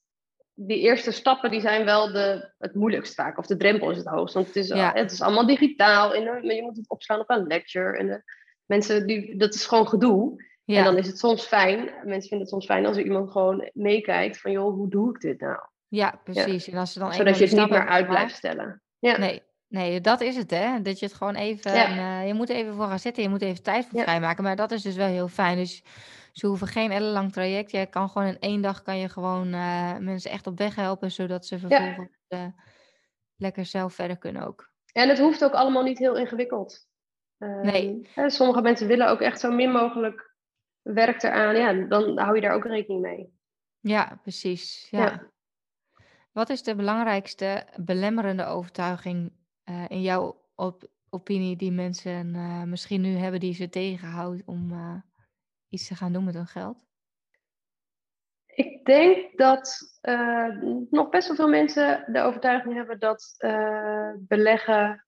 Die 0.60 0.80
eerste 0.80 1.12
stappen 1.12 1.52
die 1.52 1.62
zijn 1.62 1.86
wel 1.86 2.12
de, 2.12 2.50
het 2.58 2.76
moeilijkst 2.76 3.14
vaak. 3.14 3.38
Of 3.38 3.46
de 3.46 3.58
drempel 3.58 3.92
is 3.92 3.98
het 3.98 4.06
hoogst. 4.08 4.34
Want 4.34 4.48
het 4.48 4.56
is, 4.56 4.68
Ja. 4.68 4.92
het 4.94 5.12
is 5.12 5.22
allemaal 5.22 5.46
digitaal. 5.46 6.14
En, 6.14 6.28
eh, 6.28 6.56
je 6.56 6.62
moet 6.62 6.78
het 6.78 6.90
opslaan 6.90 7.20
op 7.20 7.30
een 7.30 7.48
lecture. 7.48 7.98
En 7.98 8.08
de 8.08 8.22
mensen, 8.66 9.08
die, 9.08 9.36
dat 9.38 9.54
is 9.54 9.66
gewoon 9.66 9.88
gedoe. 9.88 10.44
ja, 10.64 10.78
En 10.78 10.84
dan 10.84 10.98
is 10.98 11.08
het 11.08 11.20
soms 11.20 11.44
fijn. 11.44 11.80
Mensen 12.04 12.30
vinden 12.30 12.40
het 12.40 12.50
soms 12.50 12.66
fijn 12.66 12.86
als 12.86 12.98
er 12.98 13.04
iemand 13.04 13.32
gewoon 13.32 13.70
meekijkt. 13.74 14.40
Van 14.40 14.52
joh, 14.52 14.74
hoe 14.74 14.90
doe 14.90 15.10
ik 15.16 15.22
dit 15.22 15.40
nou? 15.40 15.58
ja, 15.88 16.20
precies. 16.24 16.70
En 16.70 16.78
als 16.78 16.94
ze 16.94 17.00
dan 17.00 17.14
Zodat 17.14 17.38
je 17.38 17.46
het 17.46 17.56
niet 17.56 17.70
meer 17.70 17.88
uit 17.88 18.08
blijft 18.08 18.36
stellen. 18.36 18.82
Ja. 19.00 19.18
Nee, 19.18 19.42
nee, 19.68 20.02
dat 20.02 20.22
is 20.22 20.36
het, 20.36 20.52
hè? 20.52 20.82
Dat 20.82 21.00
je 21.00 21.06
het 21.06 21.16
gewoon 21.16 21.36
even. 21.36 21.74
Ja. 21.74 22.20
eh, 22.22 22.28
je 22.28 22.34
moet 22.34 22.50
even 22.50 22.74
voor 22.74 22.86
gaan 22.88 23.00
zitten, 23.00 23.24
je 23.24 23.30
moet 23.30 23.42
even 23.42 23.64
tijd 23.64 23.86
voor 23.86 24.02
vrijmaken. 24.02 24.44
Maar 24.44 24.56
dat 24.56 24.72
is 24.72 24.82
dus 24.82 24.96
wel 24.96 25.08
heel 25.08 25.28
fijn. 25.28 25.58
Dus 25.58 25.84
ze 26.38 26.48
hoeven 26.48 26.68
geen 26.68 26.92
ellenlang 26.92 27.32
traject. 27.32 27.72
Je 27.72 27.86
kan 27.86 28.10
gewoon 28.10 28.28
in 28.28 28.40
één 28.40 28.62
dag 28.62 28.82
kan 28.82 28.98
je 28.98 29.10
gewoon 29.10 29.54
eh, 29.54 29.98
mensen 29.98 30.32
echt 30.32 30.48
op 30.48 30.58
weg 30.58 30.76
helpen, 30.76 31.12
zodat 31.12 31.46
ze 31.46 31.60
vervolgens 31.60 32.10
eh, 32.28 32.46
lekker 33.36 33.66
zelf 33.66 33.94
verder 33.94 34.18
kunnen 34.18 34.42
ook. 34.48 34.72
En 34.94 35.10
het 35.10 35.20
hoeft 35.20 35.44
ook 35.44 35.54
allemaal 35.54 35.84
niet 35.84 35.98
heel 35.98 36.18
ingewikkeld. 36.18 36.88
Ehm, 37.38 37.66
Nee. 37.66 38.10
hè, 38.14 38.30
sommige 38.30 38.62
mensen 38.62 38.88
willen 38.88 39.10
ook 39.10 39.22
echt 39.22 39.40
zo 39.40 39.52
min 39.52 39.72
mogelijk 39.72 40.36
werk 40.82 41.24
eraan. 41.24 41.56
Ja, 41.56 41.88
dan 41.88 42.18
hou 42.20 42.36
je 42.36 42.42
daar 42.42 42.54
ook 42.54 42.66
rekening 42.66 43.02
mee. 43.02 43.36
Ja, 43.80 44.20
precies. 44.22 44.88
Ja. 44.90 45.00
Ja. 45.00 45.32
Wat 46.32 46.50
is 46.50 46.64
de 46.64 46.76
belangrijkste 46.76 47.68
belemmerende 47.76 48.46
overtuiging 48.46 49.34
eh, 49.64 49.86
in 49.88 50.02
jouw 50.02 50.46
op- 50.56 50.90
opinie 51.10 51.56
die 51.56 51.72
mensen 51.72 52.32
misschien 52.70 53.02
nu 53.02 53.16
hebben 53.16 53.40
die 53.40 53.54
ze 53.54 53.70
tegenhoudt 53.70 54.42
om 54.46 54.72
iets 55.70 55.88
te 55.88 55.96
gaan 55.96 56.14
doen 56.14 56.24
met 56.24 56.34
hun 56.34 56.48
geld? 56.48 56.86
Ik 58.46 58.86
denk 58.86 59.38
dat 59.38 59.78
eh, 60.02 60.48
nog 60.90 61.10
best 61.10 61.28
wel 61.28 61.36
veel 61.36 61.48
mensen 61.50 62.04
de 62.14 62.22
overtuiging 62.22 62.74
hebben 62.74 63.00
dat 63.00 63.34
eh, 63.38 64.12
beleggen 64.18 65.06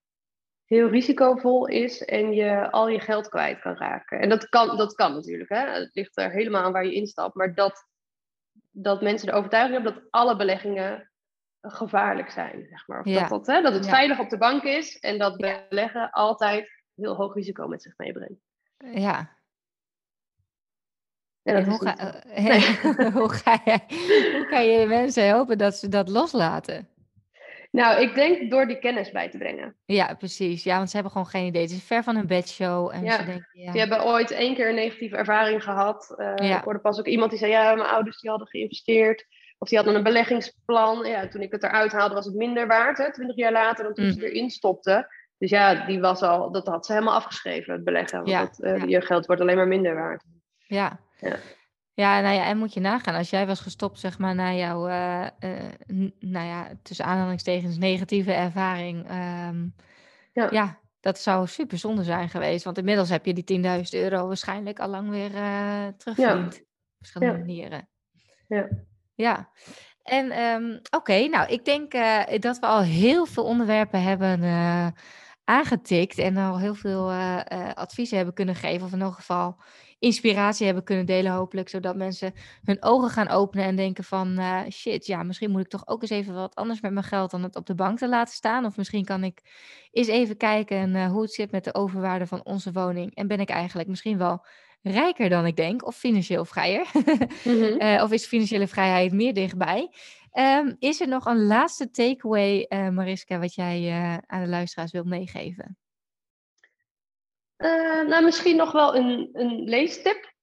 heel 0.65 0.89
risicovol 0.89 1.67
is 1.67 2.05
en 2.05 2.33
je 2.33 2.71
al 2.71 2.87
je 2.89 2.99
geld 2.99 3.29
kwijt 3.29 3.59
kan 3.59 3.75
raken. 3.77 4.19
En 4.19 4.29
dat 4.29 4.49
kan, 4.49 4.77
dat 4.77 4.93
kan 4.93 5.13
natuurlijk. 5.13 5.49
Hè? 5.49 5.69
Het 5.69 5.95
ligt 5.95 6.17
er 6.17 6.31
helemaal 6.31 6.63
aan 6.63 6.71
waar 6.71 6.85
je 6.85 6.93
instapt. 6.93 7.35
Maar 7.35 7.53
dat, 7.55 7.87
dat 8.69 9.01
mensen 9.01 9.27
de 9.27 9.33
overtuiging 9.33 9.73
hebben 9.75 9.93
dat 9.93 10.03
alle 10.11 10.35
beleggingen 10.35 11.11
gevaarlijk 11.61 12.29
zijn. 12.29 12.65
Zeg 12.69 12.87
maar. 12.87 12.99
Of 12.99 13.05
Ja. 13.05 13.19
dat, 13.19 13.29
dat, 13.29 13.47
hè, 13.47 13.61
dat 13.61 13.73
het 13.73 13.85
Ja. 13.85 13.91
veilig 13.91 14.19
op 14.19 14.29
de 14.29 14.37
bank 14.37 14.63
is 14.63 14.99
en 14.99 15.17
dat 15.17 15.37
beleggen 15.37 16.11
altijd 16.11 16.83
heel 16.95 17.15
hoog 17.15 17.33
risico 17.33 17.67
met 17.67 17.81
zich 17.81 17.93
meebrengt. 17.97 18.41
Ja, 18.77 19.37
Dat 21.53 21.65
hoe, 21.65 21.87
ga, 21.87 21.97
eh, 21.97 22.43
Nee. 22.43 23.11
hoe, 23.19 23.29
ga 23.29 23.61
je, 23.65 23.79
hoe 24.37 24.47
kan 24.49 24.65
je 24.65 24.85
mensen 24.87 25.25
helpen 25.25 25.57
dat 25.57 25.75
ze 25.75 25.87
dat 25.89 26.09
loslaten? 26.09 26.87
Nou, 27.71 28.01
ik 28.01 28.15
denk 28.15 28.51
door 28.51 28.67
die 28.67 28.79
kennis 28.79 29.11
bij 29.11 29.29
te 29.29 29.37
brengen. 29.37 29.75
Ja, 29.85 30.13
precies. 30.13 30.63
Ja, 30.63 30.75
want 30.77 30.87
ze 30.89 30.93
hebben 30.93 31.11
gewoon 31.11 31.27
geen 31.27 31.45
idee. 31.45 31.61
Het 31.61 31.71
is 31.71 31.83
ver 31.83 32.03
van 32.03 32.15
hun 32.15 32.27
bedshow. 32.27 32.89
En 32.93 33.03
Ja, 33.03 33.17
ze 33.17 33.25
denken, 33.25 33.47
ja, 33.51 33.71
Die 33.71 33.79
hebben 33.79 34.03
ooit 34.05 34.31
één 34.31 34.55
keer 34.55 34.69
een 34.69 34.75
negatieve 34.75 35.15
ervaring 35.17 35.63
gehad. 35.63 36.13
Eh, 36.17 36.47
Ja. 36.47 36.57
Ik 36.57 36.63
hoorde 36.63 36.79
pas 36.79 36.99
ook 36.99 37.05
iemand 37.07 37.29
die 37.29 37.39
zei, 37.39 37.51
ja, 37.51 37.75
mijn 37.75 37.89
ouders 37.89 38.19
die 38.19 38.29
hadden 38.29 38.47
geïnvesteerd. 38.47 39.25
Of 39.57 39.67
die 39.67 39.77
hadden 39.77 39.95
een 39.95 40.03
beleggingsplan. 40.03 41.05
Ja, 41.07 41.27
toen 41.27 41.41
ik 41.41 41.51
het 41.51 41.63
eruit 41.63 41.91
haalde 41.91 42.13
was 42.13 42.25
het 42.25 42.35
minder 42.35 42.67
waard, 42.67 42.97
hè, 42.97 43.11
20 43.13 43.35
jaar 43.35 43.51
later, 43.51 43.83
dan 43.83 43.93
toen 43.93 44.05
Mm. 44.05 44.11
ze 44.11 44.29
erin 44.31 44.49
stopte. 44.49 45.07
Dus 45.37 45.49
ja, 45.49 45.85
die 45.85 45.99
was 45.99 46.21
al, 46.21 46.51
dat 46.51 46.67
had 46.67 46.85
ze 46.85 46.93
helemaal 46.93 47.15
afgeschreven, 47.15 47.73
het 47.73 47.83
beleggen. 47.83 48.17
Want 48.17 48.29
Ja, 48.29 48.39
dat, 48.39 48.59
eh, 48.59 48.77
ja. 48.77 48.83
je 48.87 49.01
geld 49.01 49.25
wordt 49.25 49.41
alleen 49.41 49.55
maar 49.55 49.67
minder 49.67 49.95
waard. 49.95 50.23
ja. 50.67 50.99
Ja. 51.19 51.35
Ja, 51.93 52.19
nou 52.21 52.35
ja, 52.35 52.45
en 52.45 52.57
moet 52.57 52.73
je 52.73 52.79
nagaan. 52.79 53.15
Als 53.15 53.29
jij 53.29 53.47
was 53.47 53.59
gestopt, 53.59 53.99
zeg 53.99 54.17
maar, 54.19 54.35
na 54.35 54.53
jouw, 54.53 54.87
eh, 54.87 55.25
eh, 55.25 55.31
nou 56.19 56.47
ja, 56.47 56.67
tussen 56.83 57.05
aanhalingstekens 57.05 57.77
negatieve 57.77 58.33
ervaring. 58.33 59.07
ehm, 59.07 59.67
Ja. 60.33 60.47
ja, 60.51 60.79
dat 60.99 61.19
zou 61.19 61.47
super 61.47 61.77
zonde 61.77 62.03
zijn 62.03 62.29
geweest. 62.29 62.63
Want 62.63 62.77
inmiddels 62.77 63.09
heb 63.09 63.25
je 63.25 63.33
die 63.33 63.43
10.000 63.43 63.93
euro 63.93 64.27
waarschijnlijk 64.27 64.79
al 64.79 64.87
lang 64.89 65.09
weer 65.09 65.31
terugverdiend. 65.97 66.55
Op 66.59 66.65
verschillende 66.97 67.33
Ja. 67.33 67.39
manieren. 67.39 67.89
Ja. 68.47 68.67
Ja. 69.15 69.49
En 70.03 70.31
ehm, 70.31 70.77
oké, 70.89 71.27
nou, 71.27 71.49
ik 71.49 71.65
denk 71.65 71.91
dat 72.41 72.59
we 72.59 72.65
al 72.65 72.81
heel 72.81 73.25
veel 73.25 73.43
onderwerpen 73.43 74.01
hebben 74.03 74.41
aangetikt. 75.43 76.17
En 76.17 76.37
al 76.37 76.59
heel 76.59 76.75
veel 76.75 77.11
adviezen 77.73 78.15
hebben 78.17 78.35
kunnen 78.35 78.55
geven. 78.55 78.85
Of 78.85 78.93
in 78.93 79.01
elk 79.01 79.13
geval 79.15 79.61
inspiratie 79.99 80.65
hebben 80.65 80.83
kunnen 80.83 81.05
delen, 81.05 81.31
hopelijk. 81.31 81.69
Zodat 81.69 81.95
mensen 81.95 82.33
hun 82.63 82.83
ogen 82.83 83.09
gaan 83.09 83.27
openen 83.27 83.65
en 83.65 83.75
denken 83.75 84.03
van... 84.03 84.37
eh, 84.37 84.61
shit, 84.69 85.05
ja, 85.05 85.23
misschien 85.23 85.51
moet 85.51 85.61
ik 85.61 85.67
toch 85.67 85.87
ook 85.87 86.01
eens 86.01 86.11
even 86.11 86.33
wat 86.33 86.55
anders 86.55 86.81
met 86.81 86.91
mijn 86.91 87.05
geld... 87.05 87.31
dan 87.31 87.43
het 87.43 87.55
op 87.55 87.65
de 87.65 87.75
bank 87.75 87.97
te 87.97 88.09
laten 88.09 88.33
staan. 88.33 88.65
Of 88.65 88.77
misschien 88.77 89.05
kan 89.05 89.23
ik 89.23 89.41
eens 89.91 90.07
even 90.07 90.37
kijken 90.37 90.95
eh, 90.95 91.11
hoe 91.11 91.21
het 91.21 91.33
zit 91.33 91.51
met 91.51 91.63
de 91.63 91.73
overwaarde 91.73 92.27
van 92.27 92.45
onze 92.45 92.71
woning. 92.71 93.15
En 93.15 93.27
ben 93.27 93.39
ik 93.39 93.49
eigenlijk 93.49 93.89
misschien 93.89 94.17
wel 94.17 94.45
rijker 94.81 95.29
dan 95.29 95.45
ik 95.45 95.55
denk. 95.55 95.85
Of 95.85 95.95
financieel 95.95 96.45
vrijer. 96.45 96.87
Mhm. 97.43 97.63
Eh, 97.63 98.03
of 98.03 98.11
is 98.11 98.25
financiële 98.25 98.67
vrijheid 98.67 99.11
meer 99.11 99.33
dichtbij? 99.33 99.93
Ehm, 100.31 100.73
is 100.79 101.01
er 101.01 101.07
nog 101.07 101.25
een 101.25 101.45
laatste 101.45 101.89
takeaway, 101.89 102.65
Mariska, 102.91 103.39
wat 103.39 103.53
jij 103.55 103.91
aan 104.25 104.41
de 104.41 104.49
luisteraars 104.49 104.91
wilt 104.91 105.05
meegeven? 105.05 105.77
Eh, 107.59 108.01
nou, 108.07 108.23
misschien 108.23 108.55
nog 108.55 108.71
wel 108.71 108.95
een, 108.95 109.29
een 109.33 109.63
leestip. 109.63 110.33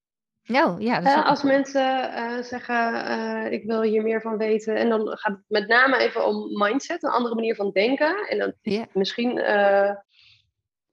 Oh, 0.53 0.81
ja, 0.81 1.01
dat 1.01 1.07
is 1.07 1.19
Eh, 1.19 1.27
als 1.27 1.43
mensen 1.43 2.13
eh, 2.13 2.43
zeggen, 2.43 3.53
ik 3.53 3.65
wil 3.65 3.83
hier 3.83 4.03
meer 4.03 4.21
van 4.21 4.37
weten. 4.37 4.77
En 4.77 4.89
dan 4.89 5.09
gaat 5.09 5.33
het 5.33 5.45
met 5.49 5.69
name 5.69 5.97
even 5.99 6.27
om 6.27 6.59
mindset, 6.63 7.03
een 7.03 7.11
andere 7.11 7.35
manier 7.35 7.55
van 7.55 7.71
denken. 7.71 8.27
En 8.29 8.39
dan 8.39 8.55
misschien... 8.93 9.39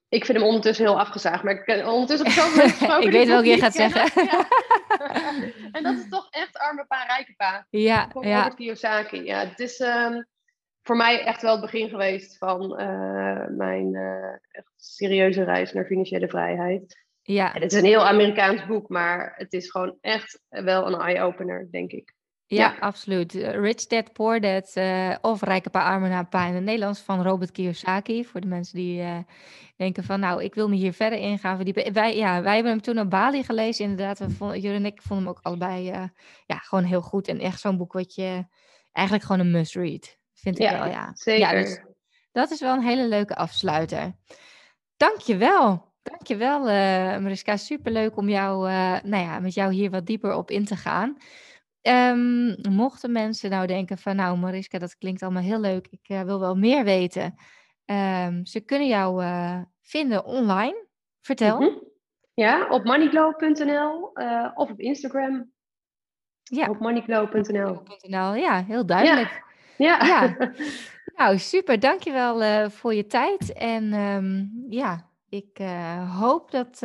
ik 0.09 0.25
vind 0.25 0.37
hem 0.37 0.47
ondertussen 0.47 0.85
heel 0.85 0.99
afgezaagd, 0.99 1.43
maar 1.43 1.53
ik 1.53 1.63
ken 1.63 1.87
ondertussen 1.87 2.27
ik 2.27 2.33
zoveel 2.33 2.55
mensen 2.57 2.77
gesproken 2.77 3.05
Ik 3.07 3.11
weet 3.11 3.27
welke 3.27 3.49
het 3.49 3.55
je 3.55 3.61
gaat 3.63 3.75
kennen. 3.75 3.97
zeggen. 3.97 4.23
Ja. 4.25 4.47
en 5.77 5.83
dat 5.83 5.93
is 5.93 6.09
toch 6.09 6.27
echt 6.31 6.57
arme 6.57 6.85
pa, 6.85 7.03
rijke 7.03 7.33
pa. 7.37 7.67
Ja, 7.69 8.09
Van 8.11 8.27
ja, 8.27 8.37
Robert 8.37 8.55
Kiyosaki. 8.55 9.23
Ja, 9.23 9.39
het 9.39 9.59
is 9.59 9.79
ehm, 9.79 10.21
voor 10.83 10.95
mij 10.95 11.23
echt 11.23 11.41
wel 11.41 11.51
het 11.51 11.61
begin 11.61 11.89
geweest 11.89 12.37
van 12.37 12.77
eh, 12.77 13.47
mijn 13.49 13.95
eh, 13.95 14.33
echt 14.51 14.73
serieuze 14.75 15.43
reis 15.43 15.73
naar 15.73 15.85
financiële 15.85 16.27
vrijheid. 16.27 17.05
ja, 17.21 17.53
En 17.53 17.61
het 17.61 17.71
is 17.71 17.77
een 17.77 17.85
heel 17.85 18.07
Amerikaans 18.07 18.65
boek, 18.65 18.89
maar 18.89 19.33
het 19.37 19.53
is 19.53 19.71
gewoon 19.71 19.97
echt 20.01 20.41
wel 20.49 20.87
een 20.87 20.99
eye-opener, 20.99 21.67
denk 21.71 21.91
ik. 21.91 22.13
Ja, 22.45 22.75
absoluut. 22.79 23.35
Eh, 23.35 23.51
Rich 23.51 23.85
Dad, 23.85 24.13
Poor 24.13 24.39
Dad 24.39 24.73
uh, 24.75 25.15
of 25.21 25.41
Rijke 25.41 25.69
Pa, 25.69 25.83
Arme 25.83 26.09
Na 26.09 26.23
Pa 26.23 26.45
in 26.45 26.53
het 26.53 26.63
Nederlands 26.63 26.99
van 26.99 27.21
Robert 27.21 27.51
Kiyosaki. 27.51 28.25
Voor 28.25 28.41
de 28.41 28.47
mensen 28.47 28.75
die 28.75 29.01
uh, 29.01 29.17
denken 29.75 30.03
van, 30.03 30.19
nou, 30.19 30.43
ik 30.43 30.53
wil 30.53 30.69
me 30.69 30.75
hier 30.75 30.93
verder 30.93 31.19
in 31.19 31.39
gaan 31.39 31.55
verdiepen. 31.55 31.93
Wij, 31.93 32.15
ja, 32.15 32.41
wij 32.41 32.53
hebben 32.53 32.71
hem 32.71 32.81
toen 32.81 32.99
op 32.99 33.09
Bali 33.09 33.43
gelezen. 33.43 33.85
Inderdaad, 33.85 34.19
we 34.19 34.29
vonden, 34.29 34.59
Jur 34.59 34.73
en 34.73 34.85
ik 34.85 35.01
vonden 35.01 35.25
hem 35.25 35.35
ook 35.35 35.43
allebei 35.43 35.83
ja, 36.45 36.57
gewoon 36.57 36.83
heel 36.83 37.01
goed. 37.01 37.27
En 37.27 37.39
echt 37.39 37.59
zo'n 37.59 37.77
boek 37.77 37.93
wat 37.93 38.15
je 38.15 38.45
eigenlijk 38.91 39.25
gewoon 39.25 39.41
een 39.41 39.51
must-read, 39.51 40.17
vind 40.43 40.59
ik 40.59 40.69
wel. 40.69 40.85
Ja, 40.85 41.11
zeker. 41.13 41.55
Ja, 41.55 41.61
dus 41.61 41.81
dat 42.31 42.51
is 42.51 42.59
wel 42.59 42.73
een 42.73 42.83
hele 42.83 43.07
leuke 43.07 43.35
afsluiter. 43.35 44.15
Dankjewel. 44.97 45.91
Dankjewel, 46.03 46.59
uh, 46.59 47.17
Mariska. 47.17 47.57
Superleuk 47.57 48.17
om 48.17 48.29
jou, 48.29 48.69
nou 49.03 49.23
ja, 49.23 49.39
met 49.39 49.53
jou 49.53 49.73
hier 49.73 49.89
wat 49.89 50.05
dieper 50.05 50.35
op 50.35 50.51
in 50.51 50.65
te 50.65 50.75
gaan. 50.75 51.17
Um, 51.87 52.55
mochten 52.69 53.11
mensen 53.11 53.49
nou 53.49 53.67
denken 53.67 53.97
van, 53.97 54.15
nou 54.15 54.37
Mariska, 54.37 54.79
dat 54.79 54.97
klinkt 54.97 55.21
allemaal 55.21 55.43
heel 55.43 55.59
leuk, 55.59 55.87
ik 55.87 56.09
uh, 56.09 56.21
wil 56.21 56.39
wel 56.39 56.55
meer 56.55 56.83
weten. 56.83 57.35
Um, 57.85 58.45
ze 58.45 58.61
kunnen 58.65 58.87
jou 58.87 59.23
uh, 59.23 59.61
vinden 59.81 60.25
online. 60.25 60.87
Vertel. 61.21 61.59
Mm 61.59 61.67
-hmm. 61.67 61.91
Ja, 62.33 62.67
op 62.69 62.83
moneyglow.nl 62.83 64.11
uh, 64.13 64.51
of 64.53 64.71
op 64.71 64.79
Instagram. 64.79 65.51
Ja. 66.43 66.69
Op 66.69 66.79
moneyglow.nl. 66.79 68.35
Ja, 68.35 68.63
heel 68.63 68.85
duidelijk. 68.85 69.29
Ja. 69.29 69.43
Ja. 69.77 70.05
ja. 70.05 70.37
nou, 71.17 71.37
super. 71.37 71.79
Dankjewel 71.79 72.43
uh, 72.43 72.69
voor 72.69 72.93
je 72.93 73.07
tijd. 73.07 73.53
En 73.53 73.93
um, 73.93 74.51
ja, 74.69 75.09
ik 75.29 75.61
hoop 76.19 76.51
dat 76.51 76.81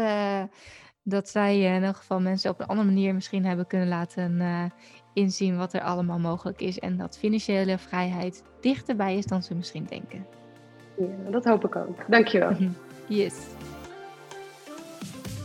dat 1.09 1.29
zij 1.29 1.61
in 1.61 1.83
elk 1.83 1.97
geval 1.97 2.21
mensen 2.21 2.51
op 2.51 2.61
een 2.61 2.67
andere 2.67 2.89
manier 2.89 3.15
misschien 3.15 3.45
hebben 3.45 3.67
kunnen 3.67 3.89
laten 3.89 4.41
uh, 4.41 4.65
inzien 5.13 5.57
wat 5.57 5.73
er 5.73 5.81
allemaal 5.81 6.19
mogelijk 6.19 6.61
is. 6.61 6.79
En 6.79 6.97
dat 6.97 7.19
financiële 7.19 7.79
vrijheid 7.79 8.43
dichterbij 8.61 9.17
is 9.17 9.27
dan 9.27 9.43
ze 9.43 9.55
misschien 9.55 9.85
denken. 9.85 10.27
Ja, 10.97 11.31
dat 11.31 11.45
hoop 11.45 11.65
ik 11.65 11.77
ook. 11.77 12.05
Dankjewel. 12.09 12.57
yes. 13.07 13.47